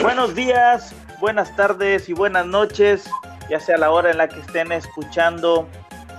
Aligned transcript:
Buenos 0.00 0.34
días, 0.34 0.94
buenas 1.20 1.54
tardes 1.56 2.10
y 2.10 2.12
buenas 2.12 2.44
noches, 2.46 3.08
ya 3.48 3.58
sea 3.58 3.78
la 3.78 3.90
hora 3.90 4.10
en 4.10 4.18
la 4.18 4.28
que 4.28 4.40
estén 4.40 4.70
escuchando 4.72 5.66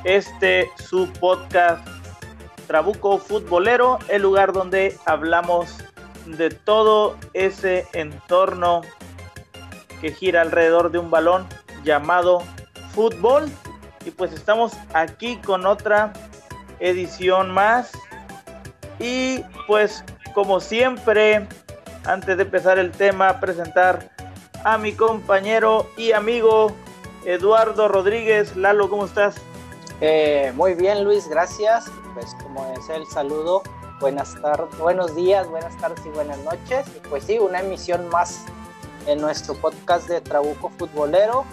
este 0.06 0.68
su 0.90 1.08
podcast 1.14 1.88
Trabuco 2.66 3.20
Futbolero, 3.20 4.00
el 4.08 4.24
lugar 4.24 4.54
donde 4.54 4.98
hablamos 5.06 5.78
de 6.26 6.50
todo 6.50 7.16
ese 7.34 7.88
entorno 7.94 8.82
que 10.02 10.12
gira 10.12 10.42
alrededor 10.42 10.92
de 10.92 11.00
un 11.00 11.10
balón 11.10 11.48
llamado 11.84 12.42
fútbol. 12.94 13.50
Y 14.06 14.12
pues 14.12 14.34
estamos 14.34 14.74
aquí 14.94 15.38
con 15.38 15.66
otra 15.66 16.14
edición 16.80 17.52
más. 17.52 17.92
Y 19.00 19.42
pues 19.68 20.04
como 20.34 20.60
siempre, 20.60 21.48
antes 22.06 22.38
de 22.38 22.44
empezar 22.44 22.78
el 22.78 22.92
tema, 22.92 23.40
presentar 23.40 24.12
a 24.64 24.78
mi 24.78 24.94
compañero 24.94 25.88
y 25.98 26.12
amigo 26.12 26.72
Eduardo 27.26 27.88
Rodríguez. 27.88 28.56
Lalo, 28.56 28.90
¿cómo 28.90 29.06
estás? 29.06 29.36
Eh, 30.02 30.52
muy 30.56 30.74
bien, 30.74 31.04
Luis, 31.04 31.28
gracias. 31.28 31.86
Pues 32.14 32.36
como 32.42 32.74
es 32.74 32.90
el 32.90 33.06
saludo, 33.08 33.64
buenas 34.00 34.40
tardes, 34.42 34.78
buenos 34.78 35.16
días, 35.16 35.48
buenas 35.50 35.76
tardes 35.78 36.06
y 36.06 36.10
buenas 36.10 36.38
noches. 36.40 36.86
Pues 37.10 37.26
sí, 37.26 37.40
una 37.40 37.60
emisión 37.62 38.08
más 38.10 38.46
en 39.08 39.22
nuestro 39.22 39.54
podcast 39.56 40.08
de 40.08 40.22
Trabuco 40.22 40.70
Futbolero, 40.78 41.46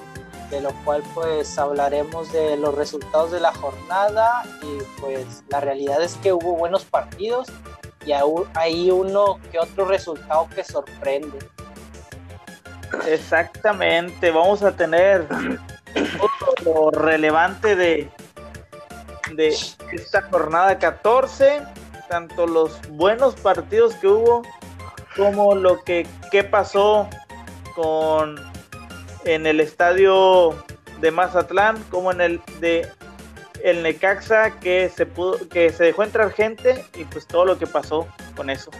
de 0.51 0.61
lo 0.61 0.71
cual 0.85 1.03
pues 1.15 1.59
hablaremos 1.59 2.33
de 2.33 2.57
los 2.57 2.75
resultados 2.75 3.31
de 3.31 3.41
la 3.41 3.53
jornada 3.55 4.43
y 4.63 5.01
pues 5.01 5.45
la 5.49 5.61
realidad 5.61 6.03
es 6.03 6.15
que 6.17 6.33
hubo 6.33 6.57
buenos 6.57 6.85
partidos 6.85 7.49
y 8.05 8.13
hay 8.13 8.91
uno 8.91 9.39
que 9.51 9.59
otro 9.59 9.85
resultado 9.85 10.49
que 10.55 10.65
sorprende. 10.65 11.39
Exactamente, 13.07 14.31
vamos 14.31 14.63
a 14.63 14.73
tener 14.73 15.27
lo 16.65 16.91
relevante 16.91 17.77
de, 17.77 18.11
de 19.35 19.49
esta 19.49 20.23
jornada 20.31 20.79
14, 20.79 21.63
tanto 22.09 22.47
los 22.47 22.79
buenos 22.91 23.35
partidos 23.37 23.95
que 23.95 24.09
hubo 24.09 24.43
como 25.17 25.55
lo 25.55 25.83
que 25.83 26.07
qué 26.31 26.45
pasó 26.45 27.09
con 27.75 28.37
en 29.25 29.47
el 29.47 29.61
estadio 29.61 30.55
de 31.01 31.11
Mazatlán 31.11 31.83
como 31.91 32.11
en 32.13 32.21
el 32.21 32.41
de 32.61 32.89
el 33.63 33.83
Necaxa 33.83 34.59
que 34.59 34.89
se 34.89 35.07
pudo 35.07 35.49
que 35.49 35.71
se 35.71 35.85
dejó 35.85 36.03
entrar 36.03 36.33
gente 36.33 36.85
y 36.95 37.05
pues 37.05 37.27
todo 37.27 37.45
lo 37.45 37.59
que 37.59 37.67
pasó 37.67 38.07
con 38.37 38.51
eso. 38.51 38.71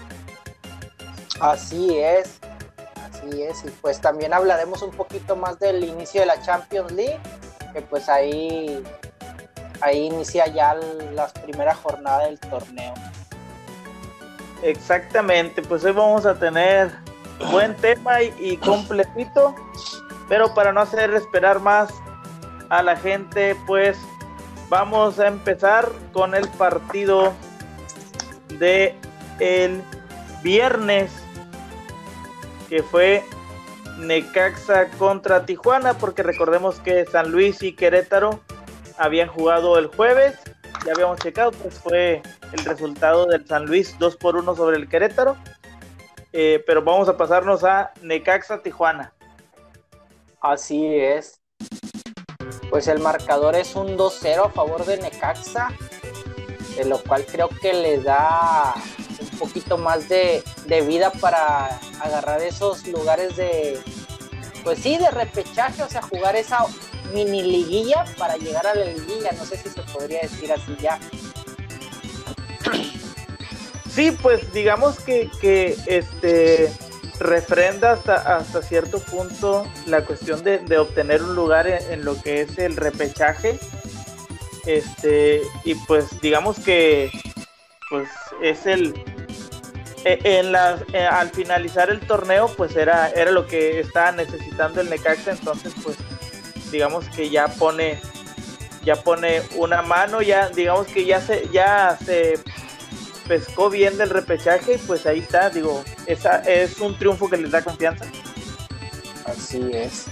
Así 1.41 1.99
es. 1.99 2.39
Así 2.97 3.43
es 3.43 3.65
y 3.65 3.71
pues 3.81 4.01
también 4.01 4.33
hablaremos 4.33 4.83
un 4.83 4.91
poquito 4.91 5.37
más 5.37 5.59
del 5.59 5.85
inicio 5.85 6.21
de 6.21 6.27
la 6.27 6.41
Champions 6.43 6.91
League, 6.93 7.21
que 7.73 7.83
pues 7.83 8.09
ahí 8.09 8.83
ahí 9.81 10.07
inicia 10.07 10.47
ya 10.47 10.75
la 11.13 11.29
primera 11.29 11.75
jornada 11.75 12.25
del 12.25 12.39
torneo. 12.39 12.95
Exactamente, 14.63 15.61
pues 15.63 15.85
hoy 15.85 15.93
vamos 15.93 16.25
a 16.25 16.35
tener 16.35 16.93
buen 17.51 17.75
tema 17.77 18.23
y, 18.23 18.57
completito, 18.59 19.55
pero 20.29 20.55
para 20.55 20.73
no 20.73 20.81
hacer 20.81 21.13
esperar 21.15 21.61
más 21.61 21.93
a 22.69 22.83
la 22.83 22.97
gente, 22.97 23.57
pues 23.67 23.99
vamos 24.69 25.19
a 25.19 25.27
empezar 25.27 25.91
con 26.13 26.35
el 26.35 26.49
partido 26.49 27.33
de 28.59 28.95
el 29.41 29.83
viernes 30.43 31.11
que 32.69 32.83
fue 32.83 33.25
Necaxa 33.99 34.89
contra 34.99 35.45
Tijuana, 35.45 35.95
porque 35.95 36.23
recordemos 36.23 36.81
que 36.81 37.05
San 37.07 37.31
Luis 37.31 37.63
y 37.63 37.75
Querétaro 37.75 38.41
habían 38.97 39.29
jugado 39.29 39.79
el 39.79 39.89
jueves, 39.89 40.39
ya 40.87 40.93
habíamos 40.93 41.19
checado, 41.19 41.53
pues 41.53 41.79
fue 41.79 42.23
el 42.53 42.65
resultado 42.65 43.27
del 43.27 43.47
San 43.47 43.67
Luis 43.67 43.97
2 43.99 44.17
por 44.17 44.37
1 44.37 44.57
sobre 44.57 44.77
el 44.77 44.89
Querétaro. 44.89 45.37
Eh, 46.33 46.63
pero 46.67 46.83
vamos 46.83 47.09
a 47.09 47.17
pasarnos 47.17 47.63
a 47.65 47.93
Necaxa 48.01 48.63
Tijuana. 48.63 49.13
Así 50.41 50.97
es. 50.97 51.41
Pues 52.71 52.89
el 52.89 53.01
marcador 53.01 53.55
es 53.55 53.77
un 53.77 53.99
2-0 53.99 54.47
a 54.47 54.51
favor 54.51 54.85
de 54.87 54.97
Necaxa, 54.97 55.69
de 56.77 56.85
lo 56.87 56.99
cual 57.03 57.27
creo 57.27 57.49
que 57.61 57.75
le 57.75 58.01
da 58.01 58.75
un 59.21 59.39
poquito 59.39 59.77
más 59.77 60.09
de, 60.09 60.43
de 60.67 60.81
vida 60.81 61.13
para 61.21 61.79
agarrar 62.01 62.41
esos 62.41 62.87
lugares 62.89 63.37
de, 63.37 63.79
pues 64.65 64.79
sí, 64.79 64.97
de 64.97 65.11
repechaje, 65.11 65.83
o 65.83 65.89
sea, 65.89 66.03
jugar 66.03 66.37
esa 66.37 66.65
mini 67.13 67.43
liguilla 67.43 68.05
para 68.19 68.37
llegar 68.37 68.67
a 68.67 68.75
la 68.75 68.87
liguilla, 68.87 69.33
no 69.33 69.45
sé 69.45 69.57
si 69.59 69.69
se 69.69 69.83
podría 69.83 70.21
decir 70.23 70.53
así 70.53 70.77
ya. 70.81 70.99
Sí, 73.95 74.11
pues 74.23 74.53
digamos 74.53 75.01
que, 75.01 75.31
que 75.41 75.77
este 75.87 76.73
refrenda 77.19 77.93
hasta, 77.93 78.37
hasta 78.37 78.63
cierto 78.63 79.01
punto 79.01 79.67
la 79.87 80.05
cuestión 80.05 80.43
de, 80.43 80.79
obtener 80.79 81.23
un 81.23 81.35
lugar 81.35 81.67
en, 81.67 82.05
lo 82.05 82.21
que 82.21 82.43
es 82.43 82.59
el 82.59 82.77
repechaje. 82.77 83.59
Este, 84.67 85.43
y 85.65 85.75
pues 85.75 86.21
digamos 86.21 86.59
que 86.61 87.11
pues 87.91 88.09
es 88.41 88.65
el 88.65 88.95
e, 90.05 90.21
en 90.23 90.53
la, 90.53 90.81
e, 90.93 91.05
al 91.05 91.31
finalizar 91.31 91.91
el 91.91 91.99
torneo 92.01 92.49
pues 92.57 92.77
era, 92.77 93.11
era 93.11 93.33
lo 93.33 93.47
que 93.49 93.81
estaba 93.81 94.13
necesitando 94.13 94.81
el 94.81 94.89
Necaxa, 94.89 95.33
entonces 95.33 95.73
pues 95.83 95.97
digamos 96.71 97.09
que 97.09 97.29
ya 97.29 97.49
pone 97.49 98.01
ya 98.85 98.97
pone 98.97 99.43
una 99.57 99.83
mano, 99.83 100.23
ya 100.23 100.49
digamos 100.49 100.87
que 100.87 101.05
ya 101.05 101.21
se 101.21 101.49
ya 101.53 101.99
se 102.05 102.39
pescó 103.27 103.71
bien 103.71 103.97
del 103.99 104.11
repechaje 104.11 104.75
y 104.75 104.79
pues 104.79 105.07
ahí 105.07 105.21
está, 105.21 105.51
digo, 105.51 105.85
esa 106.07 106.39
es 106.41 106.79
un 106.81 106.97
triunfo 106.99 107.29
que 107.29 107.37
les 107.37 107.51
da 107.51 107.63
confianza. 107.63 108.07
Así 109.25 109.71
es. 109.73 110.07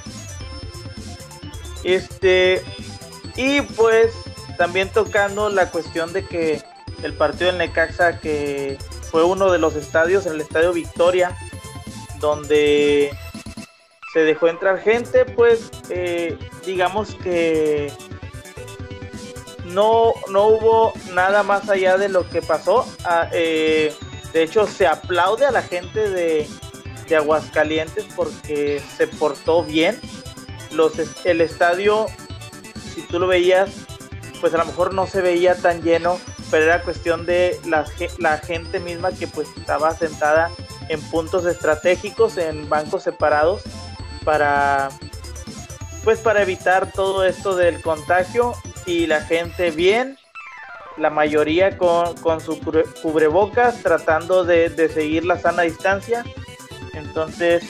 Este, 1.83 2.63
y 3.37 3.63
pues 3.63 4.13
también 4.57 4.91
tocando 4.91 5.49
la 5.49 5.71
cuestión 5.71 6.13
de 6.13 6.25
que 6.25 6.63
el 7.03 7.15
partido 7.15 7.47
del 7.47 7.59
Necaxa, 7.59 8.21
que 8.21 8.77
fue 9.11 9.25
uno 9.25 9.51
de 9.51 9.59
los 9.59 9.75
estadios, 9.75 10.27
el 10.27 10.41
Estadio 10.41 10.73
Victoria, 10.73 11.37
donde 12.21 13.11
se 14.13 14.21
dejó 14.21 14.49
entrar 14.49 14.79
gente, 14.81 15.25
pues 15.25 15.71
eh, 15.89 16.37
digamos 16.67 17.15
que 17.17 17.93
no, 19.75 20.15
no 20.31 20.47
hubo 20.47 20.93
nada 21.13 21.43
más 21.43 21.69
allá 21.69 21.97
de 21.97 22.09
lo 22.09 22.29
que 22.29 22.43
pasó. 22.43 22.87
Ah, 23.05 23.29
eh, 23.33 23.95
de 24.33 24.43
hecho, 24.43 24.67
se 24.67 24.87
aplaude 24.87 25.47
a 25.47 25.51
la 25.51 25.63
gente 25.63 26.09
de, 26.09 26.49
Aguascalientes 27.11 28.07
porque 28.15 28.81
se 28.97 29.09
portó 29.09 29.65
bien. 29.65 30.01
El 31.25 31.41
estadio, 31.41 32.07
si 32.95 33.03
tú 33.03 33.19
lo 33.19 33.27
veías, 33.27 33.71
pues 34.41 34.55
a 34.55 34.59
lo 34.59 34.67
mejor 34.67 34.95
no 34.95 35.09
se 35.09 35.21
veía 35.21 35.57
tan 35.57 35.83
lleno, 35.83 36.21
pero 36.53 36.67
era 36.67 36.83
cuestión 36.83 37.27
de 37.27 37.59
la, 37.67 37.85
la 38.19 38.39
gente 38.39 38.79
misma 38.79 39.11
que 39.11 39.27
pues 39.27 39.49
estaba 39.57 39.93
sentada 39.97 40.53
en 40.89 41.01
puntos 41.11 41.47
estratégicos, 41.47 42.37
en 42.37 42.69
bancos 42.69 43.03
separados, 43.03 43.63
para 44.25 44.91
pues 46.05 46.21
para 46.21 46.43
evitar 46.43 46.93
todo 46.93 47.25
esto 47.25 47.57
del 47.57 47.83
contagio 47.83 48.55
y 48.91 49.07
la 49.07 49.21
gente 49.21 49.71
bien, 49.71 50.19
la 50.97 51.11
mayoría 51.11 51.79
con, 51.79 52.17
con 52.17 52.41
su 52.41 52.59
cubrebocas, 53.03 53.83
tratando 53.85 54.45
de, 54.45 54.91
seguir 54.93 55.25
la 55.25 55.39
sana 55.39 55.63
distancia. 55.63 56.25
Entonces, 56.95 57.63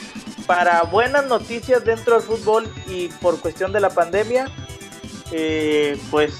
para 0.47 0.81
buenas 0.81 1.27
noticias 1.27 1.85
dentro 1.85 2.15
del 2.15 2.23
fútbol 2.23 2.73
y 2.87 3.09
por 3.21 3.39
cuestión 3.39 3.71
de 3.71 3.79
la 3.79 3.91
pandemia, 3.91 4.47
eh, 5.31 5.95
pues 6.09 6.33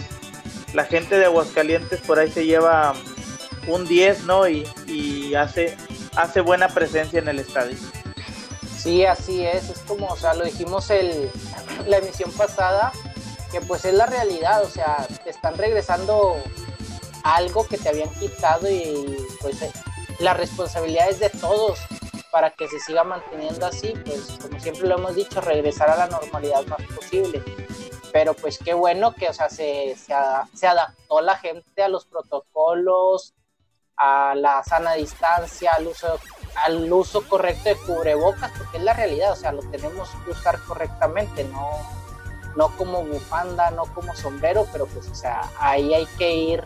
la 0.73 0.85
gente 0.85 1.19
de 1.19 1.25
Aguascalientes 1.25 2.01
por 2.01 2.17
ahí 2.17 2.31
se 2.31 2.47
lleva 2.47 2.93
un 3.67 3.87
10, 3.87 4.23
¿no? 4.23 4.47
Y, 4.47 4.67
y, 4.87 5.35
hace, 5.35 5.77
hace 6.15 6.41
buena 6.41 6.69
presencia 6.69 7.19
en 7.19 7.27
el 7.27 7.37
estadio. 7.37 7.77
Sí, 8.79 9.05
así 9.05 9.45
es, 9.45 9.69
es 9.69 9.79
como, 9.81 10.07
o 10.07 10.17
sea, 10.17 10.33
lo 10.33 10.43
dijimos 10.43 10.89
el, 10.89 11.29
la 11.87 11.97
emisión 11.97 12.31
pasada, 12.31 12.91
que 13.51 13.61
pues 13.61 13.85
es 13.85 13.93
la 13.93 14.05
realidad, 14.05 14.63
o 14.63 14.69
sea, 14.69 15.05
te 15.23 15.29
están 15.29 15.57
regresando 15.57 16.35
algo 17.23 17.67
que 17.67 17.77
te 17.77 17.89
habían 17.89 18.09
quitado 18.15 18.69
y 18.69 19.17
pues 19.41 19.61
eh, 19.61 19.71
la 20.19 20.33
responsabilidad 20.33 21.09
es 21.09 21.19
de 21.19 21.29
todos. 21.29 21.79
para 22.31 22.51
que 22.51 22.65
se 22.69 22.79
siga 22.79 23.03
manteniendo 23.03 23.65
así, 23.65 23.93
pues 24.05 24.37
como 24.41 24.57
siempre 24.57 24.87
lo 24.87 24.95
hemos 24.95 25.15
dicho, 25.15 25.41
regresar 25.41 25.89
a 25.89 25.97
la 25.97 26.07
normalidad 26.07 26.65
más 26.65 26.81
posible. 26.95 27.43
Pero 28.13 28.33
pues 28.33 28.57
qué 28.57 28.73
bueno 28.73 29.13
que, 29.13 29.27
o 29.27 29.33
sea, 29.33 29.49
se, 29.49 29.97
se, 29.97 30.67
adaptó 30.67 31.19
la 31.19 31.37
gente 31.37 31.83
a 31.83 31.89
los 31.89 32.05
protocolos, 32.05 33.33
a 33.97 34.33
la 34.35 34.63
sana 34.63 34.93
distancia, 34.93 35.73
al 35.73 35.87
uso, 35.87 36.19
al 36.55 36.91
uso 36.91 37.27
correcto 37.27 37.67
de 37.67 37.75
cubrebocas, 37.75 38.51
porque 38.57 38.77
es 38.77 38.83
la 38.83 38.93
realidad, 38.93 39.33
o 39.33 39.35
sea, 39.35 39.51
lo 39.51 39.61
tenemos 39.69 40.09
que 40.23 40.31
usar 40.31 40.57
correctamente, 40.61 41.43
no, 41.43 42.00
no 42.55 42.69
como 42.77 43.03
bufanda, 43.03 43.71
no 43.71 43.85
como 43.85 44.15
sombrero, 44.15 44.67
pero 44.71 44.85
pues, 44.87 45.07
o 45.07 45.15
sea, 45.15 45.49
ahí 45.59 45.93
hay 45.93 46.05
que 46.17 46.33
ir 46.33 46.63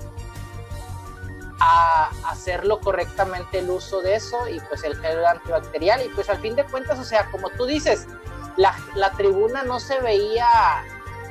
a 1.60 2.12
hacerlo 2.26 2.80
correctamente 2.80 3.60
el 3.60 3.70
uso 3.70 4.02
de 4.02 4.16
eso 4.16 4.48
y 4.48 4.60
pues 4.62 4.84
el 4.84 4.98
gel 4.98 5.26
antibacterial. 5.26 6.02
Y 6.06 6.10
pues 6.10 6.30
al 6.30 6.40
fin 6.40 6.56
de 6.56 6.66
cuentas, 6.66 7.00
o 7.00 7.04
sea, 7.04 7.30
como 7.32 7.50
tú 7.52 7.66
dices, 7.66 8.08
la, 8.58 8.76
la 8.96 9.12
tribuna 9.12 9.64
no 9.64 9.80
se 9.80 10.00
veía, 10.00 10.48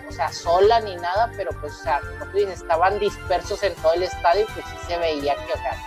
o 0.09 0.12
sea, 0.12 0.33
sola 0.33 0.81
ni 0.81 0.97
nada, 0.97 1.31
pero 1.37 1.51
pues, 1.61 1.75
o 1.75 1.83
sea, 1.83 2.01
como 2.01 2.31
tú 2.31 2.39
dices, 2.39 2.61
estaban 2.61 2.99
dispersos 2.99 3.62
en 3.62 3.75
todo 3.77 3.95
el 3.95 4.05
estadio 4.05 4.43
y 4.43 4.53
pues 4.53 4.67
sí 4.67 4.77
se 4.87 4.99
veía 4.99 5.35
que, 5.37 5.53
o 5.53 5.56
sea, 5.56 5.79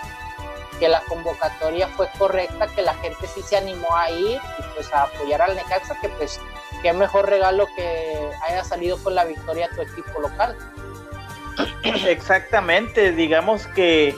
que 0.80 0.88
la 0.88 1.02
convocatoria 1.06 1.88
fue 1.90 2.10
correcta, 2.18 2.68
que 2.68 2.82
la 2.84 2.94
gente 2.96 3.28
sí 3.28 3.42
se 3.42 3.58
animó 3.58 3.96
a 3.96 4.12
ir 4.12 4.40
y 4.60 4.62
pues 4.76 4.94
a 4.94 5.04
apoyar 5.04 5.42
al 5.42 5.56
Necaxa, 5.56 6.00
que 6.00 6.10
pues 6.10 6.40
qué 6.82 6.94
mejor 6.94 7.30
regalo 7.30 7.68
que 7.76 8.30
haya 8.48 8.64
salido 8.64 8.98
con 9.04 9.16
la 9.16 9.26
victoria 9.26 9.68
a 9.68 9.76
tu 9.76 9.82
equipo 9.82 10.20
local. 10.22 10.56
Exactamente, 11.84 13.12
digamos 13.12 13.68
que, 13.68 14.16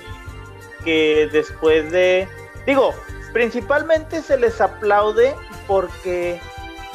que 0.84 1.30
después 1.32 1.92
de, 1.92 2.28
digo, 2.66 2.94
principalmente 3.34 4.22
se 4.22 4.38
les 4.38 4.60
aplaude 4.60 5.36
porque 5.68 6.40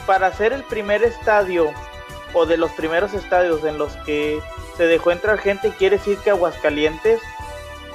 para 0.07 0.33
ser 0.33 0.53
el 0.53 0.63
primer 0.65 1.03
estadio 1.03 1.73
o 2.35 2.47
de 2.47 2.57
los 2.57 2.71
primeros 2.73 3.15
estadios 3.15 3.65
en 3.65 3.79
los 3.79 3.95
que 3.99 4.41
se 4.77 4.87
dejó 4.87 5.13
entrar 5.13 5.39
gente, 5.39 5.71
quiere 5.71 5.99
decir 5.99 6.19
que 6.19 6.31
Aguascalientes 6.31 7.21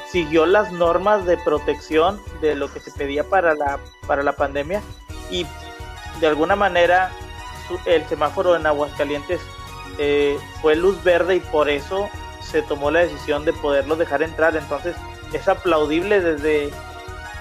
siguió 0.10 0.46
las 0.46 0.72
normas 0.72 1.26
de 1.26 1.38
protección 1.38 2.20
de 2.42 2.56
lo 2.56 2.72
que 2.72 2.80
se 2.80 2.92
pedía 2.92 3.24
para 3.24 3.54
la, 3.54 3.80
para 4.08 4.24
la 4.24 4.34
pandemia 4.34 4.82
y 5.30 5.46
de 6.20 6.28
alguna 6.28 6.56
manera 6.56 7.12
el 7.86 8.06
semáforo 8.08 8.56
en 8.56 8.66
Aguascalientes 8.66 9.42
eh, 9.98 10.38
fue 10.62 10.76
luz 10.76 11.04
verde 11.04 11.36
y 11.36 11.40
por 11.40 11.70
eso 11.70 12.10
se 12.42 12.62
tomó 12.62 12.92
la 12.92 13.02
decisión 13.02 13.46
de 13.46 13.54
poderlo 13.54 13.96
dejar 13.96 14.24
entrar. 14.24 14.56
Entonces 14.56 14.96
es 15.34 15.48
aplaudible 15.48 16.22
desde, 16.22 16.72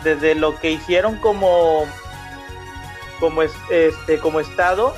desde 0.04 0.34
lo 0.34 0.58
que 0.58 0.72
hicieron 0.72 1.16
como, 1.16 1.86
como, 3.20 3.42
este, 3.42 4.18
como 4.20 4.40
estado 4.40 4.94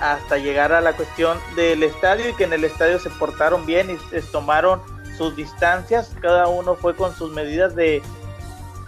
hasta 0.00 0.38
llegar 0.38 0.72
a 0.72 0.80
la 0.80 0.94
cuestión 0.94 1.38
del 1.56 1.82
estadio 1.82 2.30
y 2.30 2.34
que 2.34 2.44
en 2.44 2.54
el 2.54 2.64
estadio 2.64 2.98
se 2.98 3.10
portaron 3.10 3.66
bien 3.66 3.90
y 3.90 4.20
tomaron 4.32 4.80
sus 5.16 5.36
distancias, 5.36 6.12
cada 6.22 6.48
uno 6.48 6.74
fue 6.74 6.96
con 6.96 7.14
sus 7.14 7.30
medidas 7.32 7.74
de, 7.74 8.02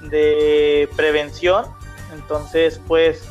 de 0.01 0.89
prevención. 0.97 1.67
Entonces, 2.15 2.81
pues, 2.89 3.29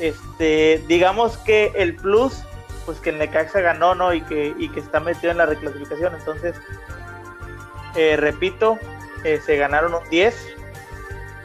este, 0.00 0.82
digamos 0.86 1.36
que 1.38 1.72
el 1.74 1.96
plus, 1.96 2.42
pues 2.86 3.00
que 3.00 3.10
el 3.10 3.18
Necaxa 3.18 3.60
ganó, 3.60 3.94
¿no? 3.94 4.12
Y 4.12 4.20
que, 4.22 4.54
y 4.58 4.68
que 4.68 4.80
está 4.80 5.00
metido 5.00 5.30
en 5.32 5.38
la 5.38 5.46
reclasificación. 5.46 6.14
Entonces, 6.14 6.56
eh, 7.96 8.16
repito, 8.16 8.78
eh, 9.24 9.40
se 9.44 9.56
ganaron 9.56 9.94
un 9.94 10.08
10. 10.10 10.34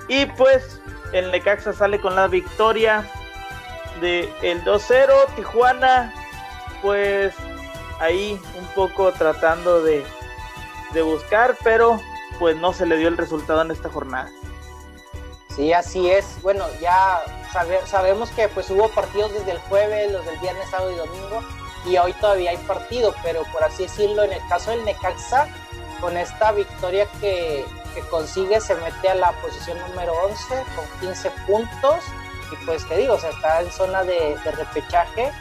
Y 0.07 0.25
pues, 0.25 0.81
el 1.13 1.31
Necaxa 1.31 1.73
sale 1.73 1.99
con 1.99 2.15
la 2.15 2.27
victoria 2.27 3.09
de 4.01 4.29
el 4.41 4.63
2-0. 4.63 5.35
Tijuana, 5.35 6.13
pues, 6.81 7.33
ahí 7.99 8.39
un 8.57 8.65
poco 8.75 9.11
tratando 9.11 9.81
de 9.83 10.03
de 10.93 11.01
buscar, 11.01 11.55
pero 11.63 12.01
pues 12.39 12.55
no 12.57 12.73
se 12.73 12.85
le 12.85 12.97
dio 12.97 13.07
el 13.07 13.17
resultado 13.17 13.61
en 13.61 13.71
esta 13.71 13.89
jornada. 13.89 14.29
Sí, 15.55 15.73
así 15.73 16.09
es. 16.09 16.41
Bueno, 16.41 16.65
ya 16.79 17.21
sabemos 17.85 18.29
que 18.31 18.47
pues 18.47 18.69
hubo 18.69 18.89
partidos 18.89 19.33
desde 19.33 19.51
el 19.51 19.59
jueves, 19.59 20.11
los 20.11 20.25
del 20.25 20.37
viernes, 20.39 20.69
sábado 20.69 20.91
y 20.91 20.95
domingo, 20.95 21.43
y 21.85 21.97
hoy 21.97 22.13
todavía 22.13 22.51
hay 22.51 22.57
partido, 22.57 23.13
pero 23.23 23.43
por 23.51 23.63
así 23.63 23.83
decirlo, 23.83 24.23
en 24.23 24.33
el 24.33 24.47
caso 24.47 24.71
del 24.71 24.83
Necaxa, 24.85 25.47
con 25.99 26.17
esta 26.17 26.51
victoria 26.51 27.07
que, 27.19 27.65
consigue, 28.09 28.61
se 28.61 28.75
mete 28.75 29.09
a 29.09 29.15
la 29.15 29.33
posición 29.41 29.77
número 29.89 30.13
11 30.23 30.63
con 30.75 30.99
15 31.01 31.31
puntos, 31.45 31.99
y 32.51 32.65
pues 32.65 32.87
te 32.87 32.95
digo, 32.95 33.15
o 33.15 33.19
sea, 33.19 33.29
está 33.31 33.61
en 33.61 33.71
zona 33.71 34.03
de, 34.03 34.37
de 34.43 34.51
repechaje, 34.51 35.31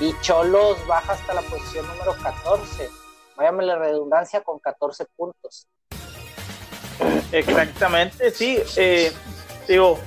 y 0.00 0.14
Cholos 0.22 0.78
baja 0.86 1.12
hasta 1.12 1.34
la 1.34 1.42
posición 1.42 1.86
número 1.86 2.16
14 2.22 2.88
váyame 3.36 3.64
la 3.64 3.76
redundancia, 3.78 4.40
con 4.40 4.58
14 4.58 5.04
puntos. 5.16 5.68
Exactamente, 7.32 8.30
sí, 8.30 8.58
eh, 8.76 9.12
digo, 9.68 9.98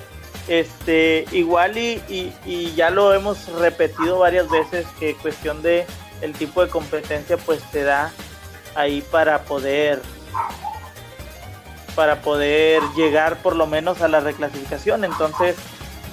este, 0.47 1.25
igual 1.31 1.77
y, 1.77 2.33
ya 2.75 2.89
lo 2.89 3.13
hemos 3.13 3.47
repetido 3.53 4.19
varias 4.19 4.49
veces 4.49 4.87
que 4.99 5.15
cuestión 5.15 5.61
de 5.61 5.85
el 6.21 6.33
tipo 6.33 6.65
de 6.65 6.69
competencia 6.71 7.37
pues 7.37 7.61
te 7.71 7.83
da 7.83 8.11
ahí 8.75 9.01
para 9.01 9.43
poder 9.43 10.01
para 11.95 12.21
poder 12.21 12.81
llegar 12.95 13.41
por 13.41 13.55
lo 13.55 13.67
menos 13.67 14.01
a 14.01 14.07
la 14.07 14.19
reclasificación 14.19 15.03
entonces 15.05 15.55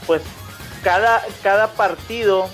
pues 0.06 0.22
cada 0.82 1.22
cada 1.42 1.68
partido 1.68 2.48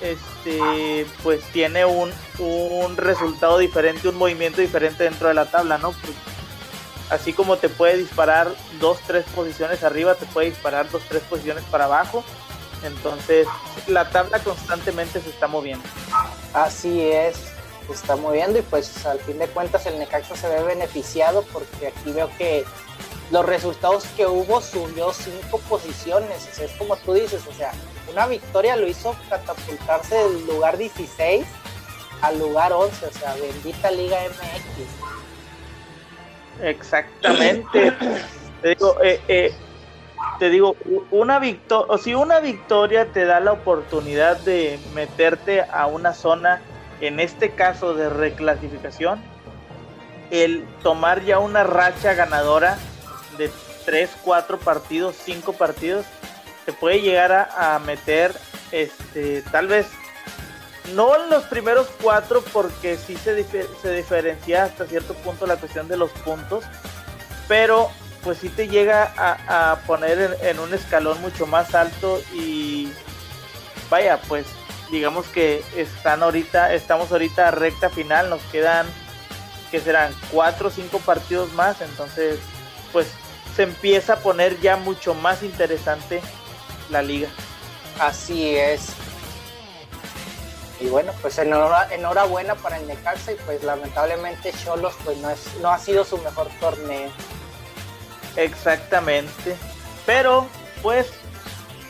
este, 0.00 1.06
pues 1.22 1.42
tiene 1.52 1.84
un, 1.84 2.10
un 2.38 2.96
resultado 2.96 3.58
diferente, 3.58 4.08
un 4.08 4.16
movimiento 4.16 4.60
diferente 4.60 5.04
dentro 5.04 5.28
de 5.28 5.34
la 5.34 5.46
tabla, 5.46 5.78
¿no? 5.78 5.92
Pues, 5.92 6.12
así 7.10 7.32
como 7.32 7.56
te 7.56 7.68
puede 7.68 7.96
disparar 7.98 8.48
dos, 8.80 8.98
tres 9.06 9.24
posiciones 9.34 9.84
arriba, 9.84 10.14
te 10.14 10.26
puede 10.26 10.50
disparar 10.50 10.90
dos, 10.90 11.02
tres 11.08 11.22
posiciones 11.22 11.64
para 11.64 11.84
abajo. 11.84 12.24
Entonces, 12.82 13.46
la 13.86 14.10
tabla 14.10 14.38
constantemente 14.40 15.20
se 15.20 15.30
está 15.30 15.46
moviendo. 15.46 15.84
Así 16.52 17.00
es, 17.02 17.36
se 17.86 17.92
está 17.92 18.16
moviendo 18.16 18.58
y 18.58 18.62
pues 18.62 19.06
al 19.06 19.18
fin 19.20 19.38
de 19.38 19.48
cuentas 19.48 19.86
el 19.86 19.98
Necaxa 19.98 20.36
se 20.36 20.48
ve 20.48 20.62
beneficiado 20.62 21.42
porque 21.52 21.88
aquí 21.88 22.12
veo 22.12 22.30
que 22.36 22.64
los 23.30 23.44
resultados 23.44 24.04
que 24.16 24.26
hubo 24.26 24.60
subió 24.60 25.12
cinco 25.12 25.58
posiciones, 25.68 26.58
es 26.58 26.70
como 26.72 26.96
tú 26.96 27.14
dices, 27.14 27.42
o 27.48 27.52
sea, 27.52 27.72
una 28.12 28.26
victoria 28.26 28.76
lo 28.76 28.86
hizo 28.86 29.16
catapultarse 29.28 30.14
del 30.14 30.46
lugar 30.46 30.76
16 30.76 31.44
al 32.22 32.38
lugar 32.38 32.72
11, 32.72 33.06
o 33.06 33.12
sea, 33.12 33.34
bendita 33.34 33.90
Liga 33.90 34.18
MX. 34.28 35.05
Exactamente. 36.62 37.92
te 38.62 38.68
digo, 38.68 38.96
eh, 39.02 39.20
eh, 39.28 39.54
una 41.10 41.38
victoria, 41.38 41.86
o 41.88 41.98
si 41.98 42.14
una 42.14 42.40
victoria 42.40 43.06
te 43.12 43.24
da 43.24 43.40
la 43.40 43.52
oportunidad 43.52 44.38
de 44.40 44.78
meterte 44.94 45.62
a 45.62 45.86
una 45.86 46.12
zona, 46.12 46.60
en 47.00 47.20
este 47.20 47.50
caso 47.50 47.94
de 47.94 48.08
reclasificación, 48.08 49.22
el 50.30 50.64
tomar 50.82 51.22
ya 51.24 51.38
una 51.38 51.64
racha 51.64 52.14
ganadora 52.14 52.78
de 53.38 53.50
3, 53.84 54.10
4 54.24 54.58
partidos, 54.58 55.16
5 55.24 55.52
partidos, 55.52 56.04
te 56.64 56.72
puede 56.72 57.00
llegar 57.00 57.32
a, 57.32 57.78
meter, 57.78 58.32
este, 58.72 59.42
tal 59.52 59.68
vez, 59.68 59.86
no 60.94 61.16
en 61.16 61.30
los 61.30 61.44
primeros 61.44 61.88
4, 62.02 62.42
porque 62.52 62.96
sí 62.96 63.16
se, 63.16 63.34
diferencia 63.34 64.64
hasta 64.64 64.86
cierto 64.86 65.14
punto 65.14 65.46
la 65.46 65.56
cuestión 65.56 65.88
de 65.88 65.96
los 65.96 66.10
puntos, 66.10 66.64
pero 67.48 67.90
pues 68.22 68.38
sí 68.38 68.48
te 68.48 68.68
llega 68.68 69.12
a, 69.16 69.80
poner 69.86 70.38
en, 70.42 70.58
un 70.58 70.74
escalón 70.74 71.20
mucho 71.20 71.46
más 71.46 71.74
alto 71.74 72.20
y 72.34 72.92
vaya, 73.88 74.20
pues 74.28 74.46
digamos 74.90 75.26
que 75.26 75.62
están 75.76 76.22
ahorita, 76.22 76.74
estamos 76.74 77.12
ahorita 77.12 77.50
recta 77.52 77.88
final, 77.88 78.30
nos 78.30 78.42
quedan 78.52 78.86
que 79.70 79.80
serán 79.80 80.12
cuatro 80.30 80.68
o 80.68 80.70
cinco 80.70 80.98
partidos 80.98 81.52
más, 81.52 81.80
entonces 81.80 82.38
pues 82.92 83.08
se 83.54 83.62
empieza 83.62 84.14
a 84.14 84.18
poner 84.18 84.60
ya 84.60 84.76
mucho 84.76 85.14
más 85.14 85.42
interesante 85.42 86.20
la 86.90 87.02
liga. 87.02 87.28
Así 87.98 88.54
es. 88.54 89.05
Y 90.80 90.88
bueno, 90.88 91.12
pues 91.22 91.38
enhorabuena 91.38 92.54
para 92.54 92.76
el 92.76 92.86
Necaxa 92.86 93.32
y 93.32 93.36
pues 93.46 93.62
lamentablemente 93.62 94.52
Cholos 94.52 94.94
pues 95.04 95.16
no, 95.18 95.30
es, 95.30 95.56
no 95.62 95.70
ha 95.70 95.78
sido 95.78 96.04
su 96.04 96.18
mejor 96.18 96.48
torneo. 96.60 97.10
Exactamente. 98.36 99.56
Pero 100.04 100.46
pues 100.82 101.10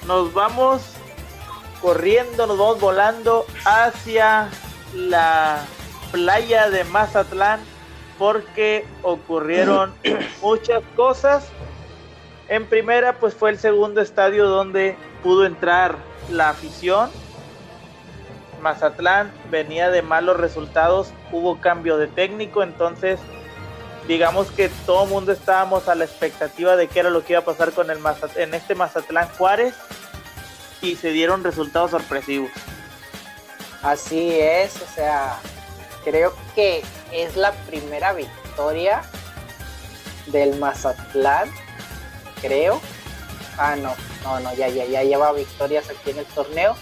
nos 0.07 0.33
vamos 0.33 0.83
corriendo, 1.83 2.47
nos 2.47 2.59
vamos 2.59 2.81
volando 2.81 3.45
hacia 3.65 4.49
la 4.95 5.65
playa 6.13 6.71
de 6.71 6.85
Mazatlán 6.85 7.61
porque 8.19 8.87
ocurrieron 9.03 9.93
muchas 10.43 10.83
cosas 10.95 11.45
En 12.49 12.65
primera, 12.67 13.19
pues 13.19 13.35
fue 13.35 13.51
el 13.51 13.59
segundo 13.59 14.01
estadio 14.01 14.47
donde 14.47 14.97
pudo 15.23 15.45
entrar 15.47 15.97
la 16.31 16.51
afición. 16.51 17.11
Mazatlán 18.61 19.33
venía 19.51 19.91
de 19.91 20.03
malos 20.03 20.39
resultados, 20.39 21.13
hubo 21.33 21.61
cambio 21.61 21.99
de 21.99 22.07
técnico, 22.07 22.63
entonces 22.63 23.21
digamos 24.09 24.51
que 24.51 24.69
todo 24.87 25.05
el 25.05 25.11
mundo 25.11 25.33
estábamos 25.33 25.89
a 25.89 25.95
la 25.95 26.05
expectativa 26.05 26.77
de 26.77 26.89
qué 26.89 27.01
era 27.01 27.11
lo 27.11 27.25
que 27.25 27.33
iba 27.33 27.41
a 27.41 27.45
pasar 27.45 27.73
con 27.73 27.91
el 27.91 27.99
en 28.37 28.55
este 28.55 28.75
Mazatlán 28.75 29.29
Juárez 29.37 29.75
y 30.81 30.97
se 30.97 31.11
dieron 31.11 31.43
resultados 31.45 31.91
sorpresivos. 31.91 32.51
Así 33.83 34.31
es, 34.39 34.81
o 34.83 34.95
sea, 34.95 35.39
creo 36.05 36.35
que 36.55 36.83
es 37.13 37.37
la 37.37 37.53
primera 37.53 38.13
victoria 38.13 39.03
del 40.27 40.59
Mazatlán, 40.59 41.51
creo. 42.41 42.81
Ah, 43.59 43.77
no, 43.77 43.95
no, 44.23 44.41
no, 44.41 44.55
ya, 44.55 44.69
ya, 44.69 44.85
ya 44.85 45.03
lleva 45.03 45.33
victorias 45.33 45.89
aquí 45.89 46.11
en 46.11 46.19
el 46.19 46.27
torneo. 46.27 46.77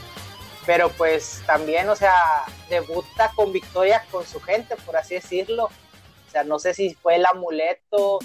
Pero 0.67 0.89
pues 0.91 1.43
también, 1.47 1.89
o 1.89 1.97
sea, 1.97 2.45
debuta 2.69 3.31
con 3.35 3.53
victorias 3.53 4.03
con 4.11 4.27
su 4.27 4.41
gente, 4.41 4.77
por 4.85 4.97
así 4.97 5.15
decirlo. 5.15 5.65
O 5.65 6.31
sea, 6.31 6.45
no 6.45 6.59
sé 6.59 6.75
si 6.75 6.95
fue 6.95 7.17
el 7.17 7.27
amuleto 7.27 8.19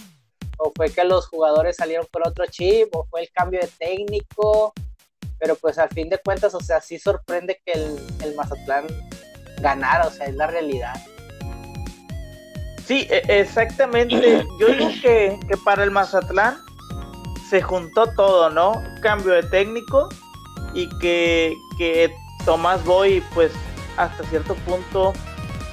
o 0.57 0.71
fue 0.75 0.91
que 0.91 1.03
los 1.03 1.27
jugadores 1.27 1.75
salieron 1.75 2.07
por 2.11 2.27
otro 2.27 2.45
chip 2.47 2.95
o 2.95 3.05
fue 3.05 3.21
el 3.21 3.31
cambio 3.31 3.59
de 3.59 3.67
técnico. 3.67 4.73
Pero 5.37 5.55
pues 5.55 5.77
al 5.77 5.89
fin 5.89 6.09
de 6.09 6.17
cuentas, 6.17 6.53
o 6.53 6.59
sea, 6.59 6.81
sí 6.81 6.99
sorprende 6.99 7.61
que 7.65 7.73
el, 7.73 7.97
el 8.23 8.35
Mazatlán 8.35 8.87
ganara, 9.61 10.07
o 10.07 10.11
sea, 10.11 10.27
es 10.27 10.35
la 10.35 10.47
realidad. 10.47 10.95
Sí, 12.89 13.07
e, 13.11 13.21
exactamente. 13.27 14.43
Yo 14.59 14.67
digo 14.67 14.89
que, 15.03 15.37
para 15.63 15.83
el 15.83 15.91
Mazatlán 15.91 16.57
se 17.47 17.61
juntó 17.61 18.07
todo, 18.15 18.49
¿no? 18.49 18.83
Cambio 19.03 19.33
de 19.33 19.43
técnico 19.43 20.09
y 20.73 20.89
que, 20.97 21.55
que 21.77 22.11
Tomás 22.45 22.83
Boy, 22.85 23.23
pues 23.33 23.51
hasta 23.97 24.23
cierto 24.25 24.55
punto, 24.55 25.13